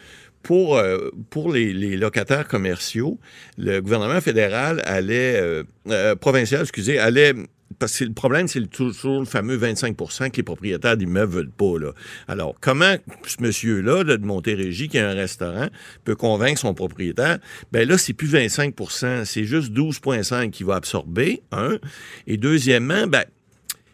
pour, 0.43 0.77
euh, 0.77 1.11
pour 1.31 1.53
les, 1.53 1.73
locataires 1.97 2.49
commerciaux, 2.49 3.19
le 3.59 3.81
gouvernement 3.81 4.21
fédéral 4.21 4.83
allait, 4.85 5.37
euh, 5.41 5.65
euh, 5.89 6.15
provincial, 6.17 6.63
excusez, 6.63 6.99
allait 6.99 7.35
parce 7.79 7.99
que 7.99 8.05
le 8.05 8.13
problème, 8.13 8.49
c'est 8.49 8.67
toujours 8.69 9.21
le 9.21 9.27
fameux 9.27 9.57
25% 9.57 10.31
que 10.31 10.37
les 10.37 10.43
propriétaires 10.43 10.97
d'immeubles 10.97 11.33
veulent 11.33 11.51
pas. 11.51 11.79
Là. 11.79 11.93
Alors, 12.29 12.55
comment 12.61 12.97
ce 13.27 13.37
monsieur-là, 13.41 14.03
là, 14.03 14.17
de 14.17 14.27
Montérégie, 14.27 14.89
qui 14.89 14.99
a 14.99 15.09
un 15.09 15.15
restaurant, 15.15 15.69
peut 16.05 16.17
convaincre 16.17 16.61
son 16.61 16.75
propriétaire? 16.75 17.39
Ben 17.73 17.89
là, 17.89 17.97
c'est 17.97 18.13
plus 18.13 18.35
25% 18.35 19.25
c'est 19.25 19.45
juste 19.45 19.73
12,5 19.73 20.51
qu'il 20.51 20.67
va 20.67 20.75
absorber, 20.75 21.43
un. 21.53 21.79
Et 22.27 22.37
deuxièmement, 22.37 23.07
ben, 23.07 23.25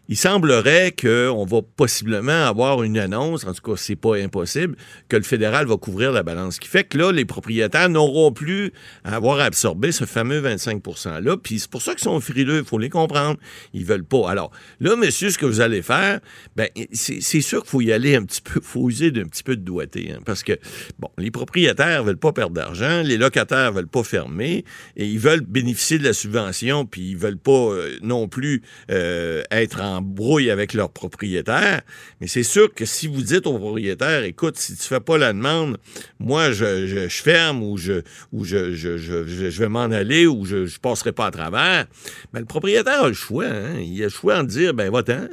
il 0.08 0.16
semblerait 0.16 0.92
qu'on 0.92 1.44
va 1.44 1.60
possiblement 1.62 2.46
avoir 2.46 2.82
une 2.82 2.98
annonce, 2.98 3.44
en 3.44 3.52
tout 3.52 3.62
cas, 3.62 3.76
c'est 3.76 3.96
pas 3.96 4.16
impossible, 4.16 4.76
que 5.08 5.16
le 5.16 5.22
fédéral 5.22 5.66
va 5.66 5.76
couvrir 5.76 6.12
la 6.12 6.22
balance. 6.22 6.56
Ce 6.56 6.60
qui 6.60 6.68
fait 6.68 6.84
que 6.84 6.98
là, 6.98 7.12
les 7.12 7.24
propriétaires 7.24 7.88
n'auront 7.88 8.32
plus 8.32 8.72
à 9.04 9.16
avoir 9.16 9.40
absorbé 9.40 9.92
ce 9.92 10.04
fameux 10.04 10.38
25 10.38 10.82
%-là. 10.82 11.36
Puis 11.36 11.60
c'est 11.60 11.70
pour 11.70 11.82
ça 11.82 11.92
qu'ils 11.92 12.04
sont 12.04 12.20
frileux, 12.20 12.58
il 12.58 12.64
faut 12.64 12.78
les 12.78 12.90
comprendre. 12.90 13.38
Ils 13.72 13.84
veulent 13.84 14.04
pas. 14.04 14.30
Alors, 14.30 14.50
là, 14.80 14.96
monsieur, 14.96 15.30
ce 15.30 15.38
que 15.38 15.46
vous 15.46 15.60
allez 15.60 15.82
faire, 15.82 16.20
ben, 16.54 16.68
c'est 16.92 17.40
sûr 17.40 17.62
qu'il 17.62 17.70
faut 17.70 17.80
y 17.80 17.92
aller 17.92 18.16
un 18.16 18.24
petit 18.24 18.42
peu, 18.42 18.60
faut 18.62 18.88
user 18.88 19.10
d'un 19.10 19.24
petit 19.24 19.42
peu 19.42 19.56
de 19.56 19.62
doigté. 19.62 20.12
hein, 20.12 20.20
parce 20.24 20.42
que, 20.42 20.52
bon, 20.98 21.08
les 21.18 21.30
propriétaires 21.30 22.04
veulent 22.04 22.16
pas 22.16 22.32
perdre 22.32 22.54
d'argent, 22.54 23.02
les 23.02 23.16
locataires 23.16 23.72
veulent 23.72 23.88
pas 23.88 24.02
fermer, 24.02 24.64
et 24.96 25.06
ils 25.06 25.18
veulent 25.18 25.40
bénéficier 25.40 25.98
de 25.98 26.04
la 26.04 26.12
subvention, 26.12 26.86
puis 26.86 27.10
ils 27.10 27.16
veulent 27.16 27.38
pas 27.38 27.50
euh, 27.52 27.96
non 28.02 28.28
plus 28.28 28.62
euh, 28.90 29.42
être 29.50 29.80
en 29.80 29.95
brouille 30.00 30.50
avec 30.50 30.74
leurs 30.74 30.90
propriétaires. 30.90 31.82
Mais 32.20 32.26
c'est 32.26 32.42
sûr 32.42 32.72
que 32.74 32.84
si 32.84 33.06
vous 33.06 33.22
dites 33.22 33.46
au 33.46 33.58
propriétaire, 33.58 34.24
écoute, 34.24 34.56
si 34.56 34.76
tu 34.76 34.82
fais 34.82 35.00
pas 35.00 35.18
la 35.18 35.32
demande, 35.32 35.78
moi, 36.18 36.52
je, 36.52 36.86
je- 36.86 37.08
ferme 37.08 37.62
ou 37.62 37.76
je, 37.76 38.02
ou 38.32 38.44
je, 38.44 38.74
je, 38.74 39.58
vais 39.60 39.68
m'en 39.68 39.80
aller 39.84 40.26
ou 40.26 40.44
je, 40.44 40.66
je 40.66 40.78
passerai 40.78 41.12
pas 41.12 41.26
à 41.26 41.30
travers, 41.30 41.86
ben, 42.32 42.40
le 42.40 42.46
propriétaire 42.46 43.04
a 43.04 43.08
le 43.08 43.14
choix. 43.14 43.46
hein. 43.46 43.78
Il 43.80 44.00
a 44.02 44.04
le 44.04 44.10
choix 44.10 44.42
de 44.42 44.48
dire, 44.48 44.74
ben, 44.74 44.90
va-t'en. 44.90 45.26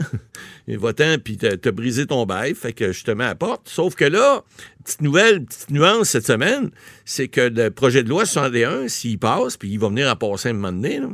Va-t'en, 0.68 1.18
puis 1.24 1.38
t'as 1.38 1.72
brisé 1.72 2.06
ton 2.06 2.26
bail, 2.26 2.56
fait 2.56 2.74
que 2.74 2.92
je 2.92 3.04
te 3.04 3.12
mets 3.12 3.26
à 3.26 3.30
la 3.30 3.36
porte. 3.36 3.68
Sauf 3.70 3.96
que 3.96 4.06
là, 4.06 4.44
petite 4.84 5.02
nouvelle, 5.02 5.44
petite 5.44 5.72
nuance 5.72 6.10
cette 6.10 6.26
semaine, 6.26 6.72
c'est 7.06 7.28
que 7.28 7.42
le 7.42 7.70
projet 7.70 8.04
de 8.04 8.10
loi 8.10 8.26
61, 8.26 8.88
s'il 8.88 9.20
passe, 9.20 9.58
puis 9.58 9.70
il 9.70 9.80
va 9.80 9.90
venir 9.90 10.10
à 10.10 10.16
passer 10.16 10.50
un 10.50 10.54
moment 10.54 10.72
donné, 10.72 11.00
là, 11.00 11.10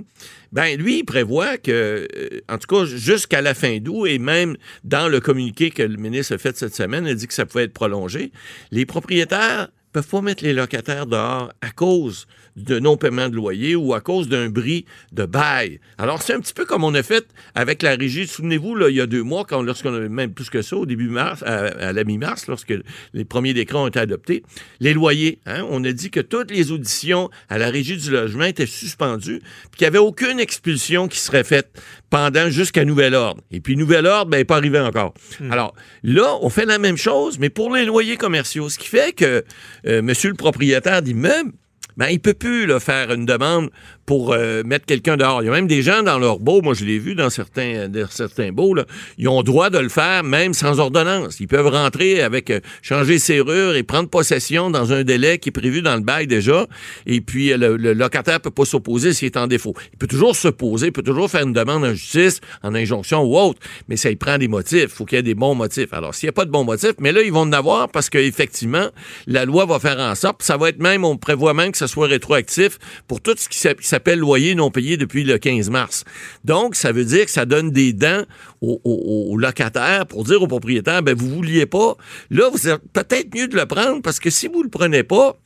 ben 0.52 0.78
lui, 0.78 1.00
il 1.00 1.04
prévoit 1.04 1.58
que, 1.58 2.08
euh, 2.16 2.42
en 2.50 2.58
tout 2.58 2.76
cas, 2.76 2.86
jusqu'à 2.86 3.42
la 3.42 3.54
fin 3.54 3.78
d'août, 3.80 4.08
et 4.08 4.20
même 4.20 4.58
dans 4.84 5.08
le 5.08 5.20
communiqué 5.20 5.70
que 5.70 5.84
le 5.84 5.98
ministre 5.98 6.36
a 6.36 6.38
fait 6.38 6.58
cette 6.58 6.76
semaine, 6.76 7.06
il 7.08 7.16
dit 7.16 7.28
que 7.28 7.34
ça 7.34 7.46
pouvait 7.46 7.66
être 7.66 7.74
prolongé, 7.74 8.32
les 8.72 8.86
propriétaires 8.86 9.70
peuvent 9.92 10.08
pas 10.08 10.22
mettre 10.22 10.44
les 10.44 10.54
locataires 10.54 11.06
dehors 11.06 11.52
à 11.62 11.72
cause 11.72 12.28
de 12.64 12.80
non-paiement 12.80 13.30
de 13.30 13.36
loyer 13.36 13.76
ou 13.76 13.94
à 13.94 14.02
cause 14.02 14.28
d'un 14.28 14.50
bris 14.50 14.86
de 15.12 15.26
bail. 15.26 15.80
Alors, 15.98 16.22
c'est 16.22 16.34
un 16.34 16.40
petit 16.40 16.54
peu 16.54 16.66
comme 16.66 16.84
on 16.84 16.94
a 16.94 17.04
fait 17.04 17.26
avec 17.56 17.82
la 17.82 17.96
régie. 17.96 18.28
Souvenez-vous, 18.28 18.76
là, 18.76 18.90
il 18.90 18.96
y 18.96 19.02
a 19.02 19.08
deux 19.08 19.24
mois, 19.24 19.46
quand, 19.48 19.62
lorsqu'on 19.62 19.94
a 19.94 20.00
même 20.10 20.34
plus 20.34 20.50
que 20.50 20.62
ça, 20.62 20.76
au 20.76 20.86
début 20.86 21.10
mars, 21.10 21.44
à, 21.44 21.66
à 21.66 21.94
la 21.94 22.04
mi-mars, 22.04 22.48
lorsque 22.48 22.74
les 23.14 23.26
premiers 23.26 23.54
décrets 23.54 23.78
ont 23.78 23.88
été 23.88 24.00
adoptés, 24.00 24.44
les 24.80 24.94
loyers. 24.94 25.40
hein, 25.46 25.66
on 25.70 25.84
a 25.84 25.92
dit 25.92 26.10
que 26.10 26.20
toutes 26.20 26.52
les 26.52 26.72
auditions 26.72 27.30
à 27.50 27.58
la 27.58 27.70
régie 27.70 27.98
du 27.98 28.12
logement 28.12 28.46
étaient 28.46 28.66
suspendues, 28.66 29.40
puis 29.40 29.78
qu'il 29.78 29.86
n'y 29.86 29.88
avait 29.88 29.98
aucune 30.00 30.40
expulsion 30.40 31.08
qui 31.08 31.20
serait 31.20 31.44
faite 31.44 31.82
pendant 32.10 32.50
jusqu'à 32.50 32.86
nouvel 32.86 33.14
ordre. 33.14 33.42
Et 33.52 33.60
puis, 33.60 33.78
nouvel 33.78 34.06
ordre, 34.06 34.32
ben, 34.32 34.38
n'est 34.38 34.46
pas 34.46 34.58
arrivé 34.58 34.80
encore. 34.80 35.14
Alors, 35.52 35.74
là, 36.04 36.38
on 36.42 36.50
fait 36.50 36.66
la 36.66 36.78
même 36.78 36.98
chose, 36.98 37.40
mais 37.40 37.50
pour 37.50 37.74
les 37.74 37.86
loyers 37.86 38.18
commerciaux, 38.18 38.70
ce 38.70 38.78
qui 38.80 38.88
fait 38.88 39.14
que 39.14 39.44
euh, 39.86 40.02
monsieur 40.02 40.30
le 40.30 40.36
propriétaire 40.36 41.02
d'immeuble, 41.02 41.52
ben, 42.00 42.08
il 42.08 42.22
peut 42.22 42.34
plus 42.34 42.66
là, 42.66 42.80
faire 42.80 43.12
une 43.12 43.26
demande 43.26 43.70
pour 44.10 44.34
euh, 44.34 44.64
mettre 44.64 44.88
quelqu'un 44.88 45.18
dehors. 45.18 45.44
Il 45.44 45.46
y 45.46 45.50
a 45.50 45.52
même 45.52 45.68
des 45.68 45.84
gens 45.84 46.02
dans 46.02 46.18
leur 46.18 46.40
beau, 46.40 46.64
moi 46.64 46.74
je 46.74 46.84
l'ai 46.84 46.98
vu 46.98 47.14
dans 47.14 47.30
certains, 47.30 47.88
dans 47.90 48.10
certains 48.10 48.52
beaux, 48.52 48.74
là, 48.74 48.86
ils 49.20 49.28
ont 49.28 49.44
droit 49.44 49.70
de 49.70 49.78
le 49.78 49.88
faire 49.88 50.24
même 50.24 50.56
sans 50.56 50.80
ordonnance. 50.80 51.40
Ils 51.40 51.48
peuvent 51.48 51.68
rentrer 51.68 52.24
avec, 52.24 52.50
euh, 52.50 52.60
changer 52.82 53.20
serrure 53.20 53.76
et 53.76 53.84
prendre 53.84 54.10
possession 54.10 54.72
dans 54.72 54.94
un 54.94 55.04
délai 55.04 55.38
qui 55.38 55.50
est 55.50 55.52
prévu 55.52 55.84
dans 55.84 55.94
le 55.94 56.02
bail 56.02 56.26
déjà. 56.26 56.66
Et 57.06 57.22
puis 57.22 57.54
euh, 57.54 57.58
le, 57.58 57.78
le 57.78 57.94
locataire 57.94 58.42
peut 58.42 58.50
pas 58.50 58.66
s'opposer 58.66 59.14
s'il 59.14 59.28
est 59.28 59.38
en 59.38 59.46
défaut. 59.46 59.76
Il 59.94 60.00
peut 60.00 60.08
toujours 60.08 60.36
s'opposer, 60.36 60.88
il 60.88 60.92
peut 60.92 61.04
toujours 61.04 61.30
faire 61.30 61.44
une 61.44 61.54
demande 61.54 61.86
en 61.86 61.94
justice, 61.94 62.42
en 62.64 62.74
injonction 62.74 63.22
ou 63.22 63.38
autre, 63.38 63.60
mais 63.90 63.96
ça 63.96 64.10
il 64.10 64.18
prend 64.18 64.40
des 64.40 64.48
motifs. 64.48 64.86
Il 64.86 64.90
faut 64.90 65.06
qu'il 65.06 65.18
y 65.18 65.20
ait 65.20 65.22
des 65.22 65.36
bons 65.36 65.54
motifs. 65.54 65.94
Alors 65.94 66.16
s'il 66.16 66.26
n'y 66.26 66.30
a 66.30 66.34
pas 66.34 66.46
de 66.46 66.52
bons 66.52 66.64
motifs, 66.64 66.96
mais 67.00 67.12
là 67.12 67.22
ils 67.22 67.32
vont 67.32 67.42
en 67.42 67.54
avoir 67.54 67.90
parce 67.90 68.10
qu'effectivement, 68.10 68.88
la 69.28 69.46
loi 69.46 69.68
va 69.68 69.78
faire 69.78 70.00
en 70.00 70.16
sorte, 70.16 70.42
ça 70.42 70.58
va 70.58 70.70
être 70.70 70.80
même, 70.80 71.06
on 71.06 71.16
prévoit 71.16 71.54
même 71.54 71.72
que 71.72 71.78
ça 71.78 71.88
soit 71.88 72.08
rétroactif 72.08 72.80
pour 73.08 73.22
tout 73.22 73.36
ce 73.38 73.48
qui 73.48 73.60
s'app- 73.60 73.80
qui 73.80 73.99
s'appelle 74.00 74.20
loyer 74.20 74.56
non 74.56 74.72
payé 74.72 74.96
depuis 74.96 75.26
le 75.26 75.38
15 75.38 75.70
mars. 75.70 76.06
Donc, 76.46 76.76
ça 76.76 76.94
veut 76.94 77.04
dire 77.04 77.26
que 77.26 77.32
ça 77.32 77.46
donne 77.46 77.70
des 77.72 77.92
dents 77.92 78.24
aux, 78.62 79.38
locataires 79.38 80.06
pour 80.06 80.24
dire 80.24 80.42
aux 80.42 80.48
propriétaires, 80.48 81.04
ben 81.04 81.16
vous 81.16 81.28
vouliez 81.28 81.66
pas. 81.66 81.96
Là, 82.30 82.50
vous 82.50 82.70
êtes 82.70 82.82
peut-être 82.94 83.36
mieux 83.36 83.48
de 83.48 83.58
le 83.58 83.66
prendre 83.66 84.02
parce 84.02 84.20
que 84.20 84.30
si 84.30 84.48
vous 84.48 84.64
le 84.64 84.70
prenez 84.70 85.04
pas, 85.04 85.38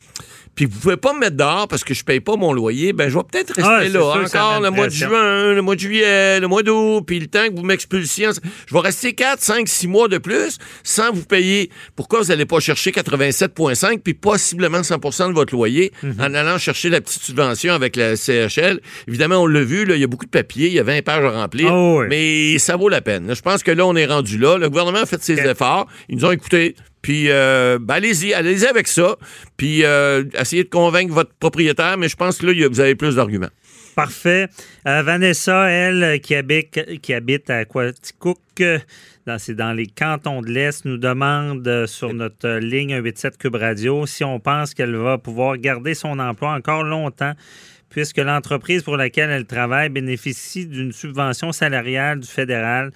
puis 0.56 0.66
vous 0.66 0.80
pouvez 0.80 0.98
pas 0.98 1.14
me 1.14 1.20
mettre 1.20 1.36
dehors 1.38 1.68
parce 1.68 1.84
que 1.84 1.94
je 1.94 2.04
paye 2.04 2.20
pas 2.20 2.36
mon 2.36 2.54
loyer, 2.54 2.94
ben 2.94 3.10
je 3.10 3.18
vais 3.18 3.24
peut-être 3.24 3.54
rester 3.56 3.64
Ah, 3.64 3.84
là 3.84 3.90
sûr 3.90 4.02
encore 4.40 4.62
le 4.62 4.70
mois 4.70 4.88
de 4.88 4.92
juin, 4.94 5.54
le 5.54 5.62
mois 5.62 5.76
de 5.76 5.80
juillet, 5.80 6.40
le 6.40 6.48
mois 6.48 6.62
d'août, 6.64 7.04
puis 7.06 7.20
le 7.20 7.28
temps 7.28 7.48
que 7.48 7.56
vous 7.56 7.64
m'expulsiez. 7.64 8.28
Je 8.68 8.74
vais 8.74 8.80
rester 8.80 9.14
4, 9.14 9.42
5, 9.42 9.68
6 9.68 9.88
mois 9.88 10.08
de 10.08 10.18
plus 10.18 10.58
sans 10.84 11.12
vous 11.12 11.24
payer. 11.26 11.70
Pourquoi 11.96 12.20
vous 12.22 12.28
n'allez 12.28 12.46
pas 12.46 12.60
chercher 12.60 12.92
87,5 12.92 14.00
puis 14.04 14.14
possiblement 14.14 14.82
100% 14.84 15.30
de 15.30 15.34
votre 15.34 15.54
loyer 15.54 15.92
Mhm. 16.04 16.16
en 16.20 16.34
allant 16.34 16.58
chercher 16.58 16.90
la 16.90 17.02
petite 17.02 17.24
subvention 17.24 17.74
avec 17.74 17.96
la 17.96 18.16
CHL? 18.16 18.80
Évidemment, 19.08 19.38
on 19.44 19.48
l'a 19.48 19.64
vu, 19.64 19.86
il 19.90 19.98
y 20.00 20.04
a 20.04 20.08
beaucoup 20.08 20.26
de 20.26 20.32
papiers, 20.32 20.68
il 20.68 20.74
y 20.74 20.80
a 20.80 20.84
20 20.84 21.02
pages 21.04 21.24
à 21.26 21.32
remplir, 21.32 21.70
Ah 21.72 21.94
oui. 22.00 22.06
mais 22.10 22.58
ça 22.60 22.76
vaut 22.76 22.90
la 22.90 23.02
peine. 23.02 23.34
Je 23.34 23.42
pense 23.42 23.64
que 23.64 23.72
là, 23.72 23.86
on 23.86 23.96
est 23.96 24.06
rendu 24.06 24.38
là. 24.38 24.58
Le 24.58 24.70
gouvernement 24.70 25.00
a 25.00 25.06
fait 25.06 25.22
ses 25.24 25.40
efforts. 25.40 25.88
Ils 26.10 26.18
nous 26.18 26.26
ont 26.26 26.32
écoutés. 26.32 26.76
Puis, 27.04 27.30
euh, 27.30 27.78
ben, 27.80 27.96
allez-y, 27.96 28.34
allez-y 28.34 28.66
avec 28.66 28.88
ça. 28.88 29.18
Puis, 29.58 29.84
euh, 29.84 30.24
essayez 30.40 30.64
de 30.64 30.70
convaincre 30.70 31.14
votre 31.14 31.34
propriétaire, 31.34 31.98
mais 31.98 32.08
je 32.08 32.16
pense 32.16 32.38
que 32.38 32.48
là, 32.48 32.68
vous 32.68 32.80
avez 32.80 32.96
plus 32.96 33.18
d'arguments. 33.18 33.52
Parfait. 33.94 34.48
Euh, 34.88 35.04
Vanessa, 35.04 35.70
elle, 35.70 36.04
euh, 36.04 36.18
qui 36.18 36.34
habite, 36.34 37.00
qui 37.02 37.14
habite 37.14 37.50
à 37.50 37.66
Quaticook, 37.66 38.40
dans, 39.28 39.38
c'est 39.38 39.54
dans 39.54 39.74
les 39.74 39.86
cantons 39.86 40.42
de 40.42 40.50
l'Est, 40.50 40.86
nous 40.86 40.98
demande 40.98 41.86
sur 41.86 42.14
notre 42.14 42.58
ligne 42.58 42.96
187 42.96 43.38
Cube 43.38 43.56
Radio 43.56 44.06
si 44.06 44.24
on 44.24 44.40
pense 44.40 44.74
qu'elle 44.74 44.96
va 44.96 45.18
pouvoir 45.18 45.58
garder 45.58 45.94
son 45.94 46.18
emploi 46.20 46.54
encore 46.54 46.84
longtemps 46.84 47.34
puisque 47.94 48.18
l'entreprise 48.18 48.82
pour 48.82 48.98
laquelle 48.98 49.30
elle 49.30 49.46
travaille 49.46 49.90
bénéficie 49.90 50.66
d'une 50.66 50.92
subvention 50.92 51.52
salariale 51.52 52.20
du 52.20 52.28
fédéral, 52.28 52.92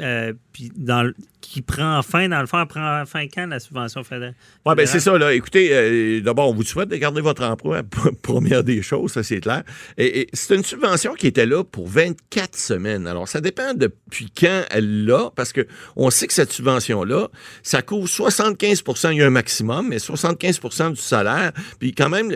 euh, 0.00 0.32
puis 0.54 0.70
dans 0.76 1.12
qui 1.40 1.60
prend 1.60 2.00
fin, 2.02 2.28
dans 2.28 2.40
le 2.40 2.46
fond, 2.46 2.64
prend 2.64 3.04
fin 3.04 3.26
quand 3.26 3.46
la 3.46 3.60
subvention 3.60 4.02
fédérale? 4.02 4.34
Oui, 4.64 4.74
ben 4.74 4.86
c'est 4.86 5.00
ça, 5.00 5.18
là. 5.18 5.34
Écoutez, 5.34 5.68
euh, 5.72 6.20
d'abord, 6.22 6.48
on 6.48 6.54
vous 6.54 6.62
souhaite 6.62 6.88
de 6.88 6.96
garder 6.96 7.20
votre 7.20 7.44
emploi, 7.44 7.82
première 8.22 8.64
des 8.64 8.80
choses, 8.80 9.12
ça 9.12 9.22
c'est 9.22 9.40
clair. 9.40 9.62
Et, 9.98 10.20
et 10.20 10.28
c'est 10.32 10.54
une 10.54 10.64
subvention 10.64 11.12
qui 11.14 11.26
était 11.26 11.44
là 11.44 11.62
pour 11.62 11.86
24 11.86 12.56
semaines. 12.56 13.06
Alors, 13.06 13.28
ça 13.28 13.42
dépend 13.42 13.74
depuis 13.74 14.32
quand 14.34 14.62
elle 14.70 15.04
l'a, 15.04 15.30
parce 15.36 15.52
que 15.52 15.66
on 15.96 16.08
sait 16.08 16.26
que 16.26 16.32
cette 16.32 16.52
subvention-là, 16.52 17.28
ça 17.62 17.82
couvre 17.82 18.08
75% 18.08 19.12
il 19.12 19.18
y 19.18 19.22
a 19.22 19.26
un 19.26 19.30
maximum, 19.30 19.88
mais 19.88 19.98
75% 19.98 20.92
du 20.92 21.00
salaire. 21.00 21.52
Puis 21.78 21.92
quand 21.92 22.08
même, 22.08 22.32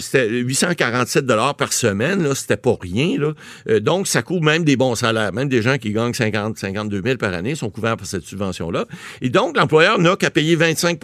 c'était 0.00 0.28
847 0.28 1.26
par 1.58 1.72
semaine, 1.72 2.22
là, 2.22 2.34
c'était 2.34 2.56
pas 2.56 2.76
rien, 2.80 3.18
là. 3.18 3.32
Euh, 3.68 3.80
donc, 3.80 4.06
ça 4.06 4.22
couvre 4.22 4.42
même 4.42 4.64
des 4.64 4.76
bons 4.76 4.94
salaires. 4.94 5.32
Même 5.32 5.48
des 5.48 5.60
gens 5.60 5.76
qui 5.76 5.92
gagnent 5.92 6.14
50, 6.14 6.56
52 6.56 7.02
000 7.04 7.16
par 7.18 7.34
année 7.34 7.47
sont 7.56 7.70
couverts 7.70 7.96
par 7.96 8.06
cette 8.06 8.24
subvention-là. 8.24 8.86
Et 9.20 9.30
donc, 9.30 9.56
l'employeur 9.56 9.98
n'a 9.98 10.16
qu'à 10.16 10.30
payer 10.30 10.56
25 10.56 10.98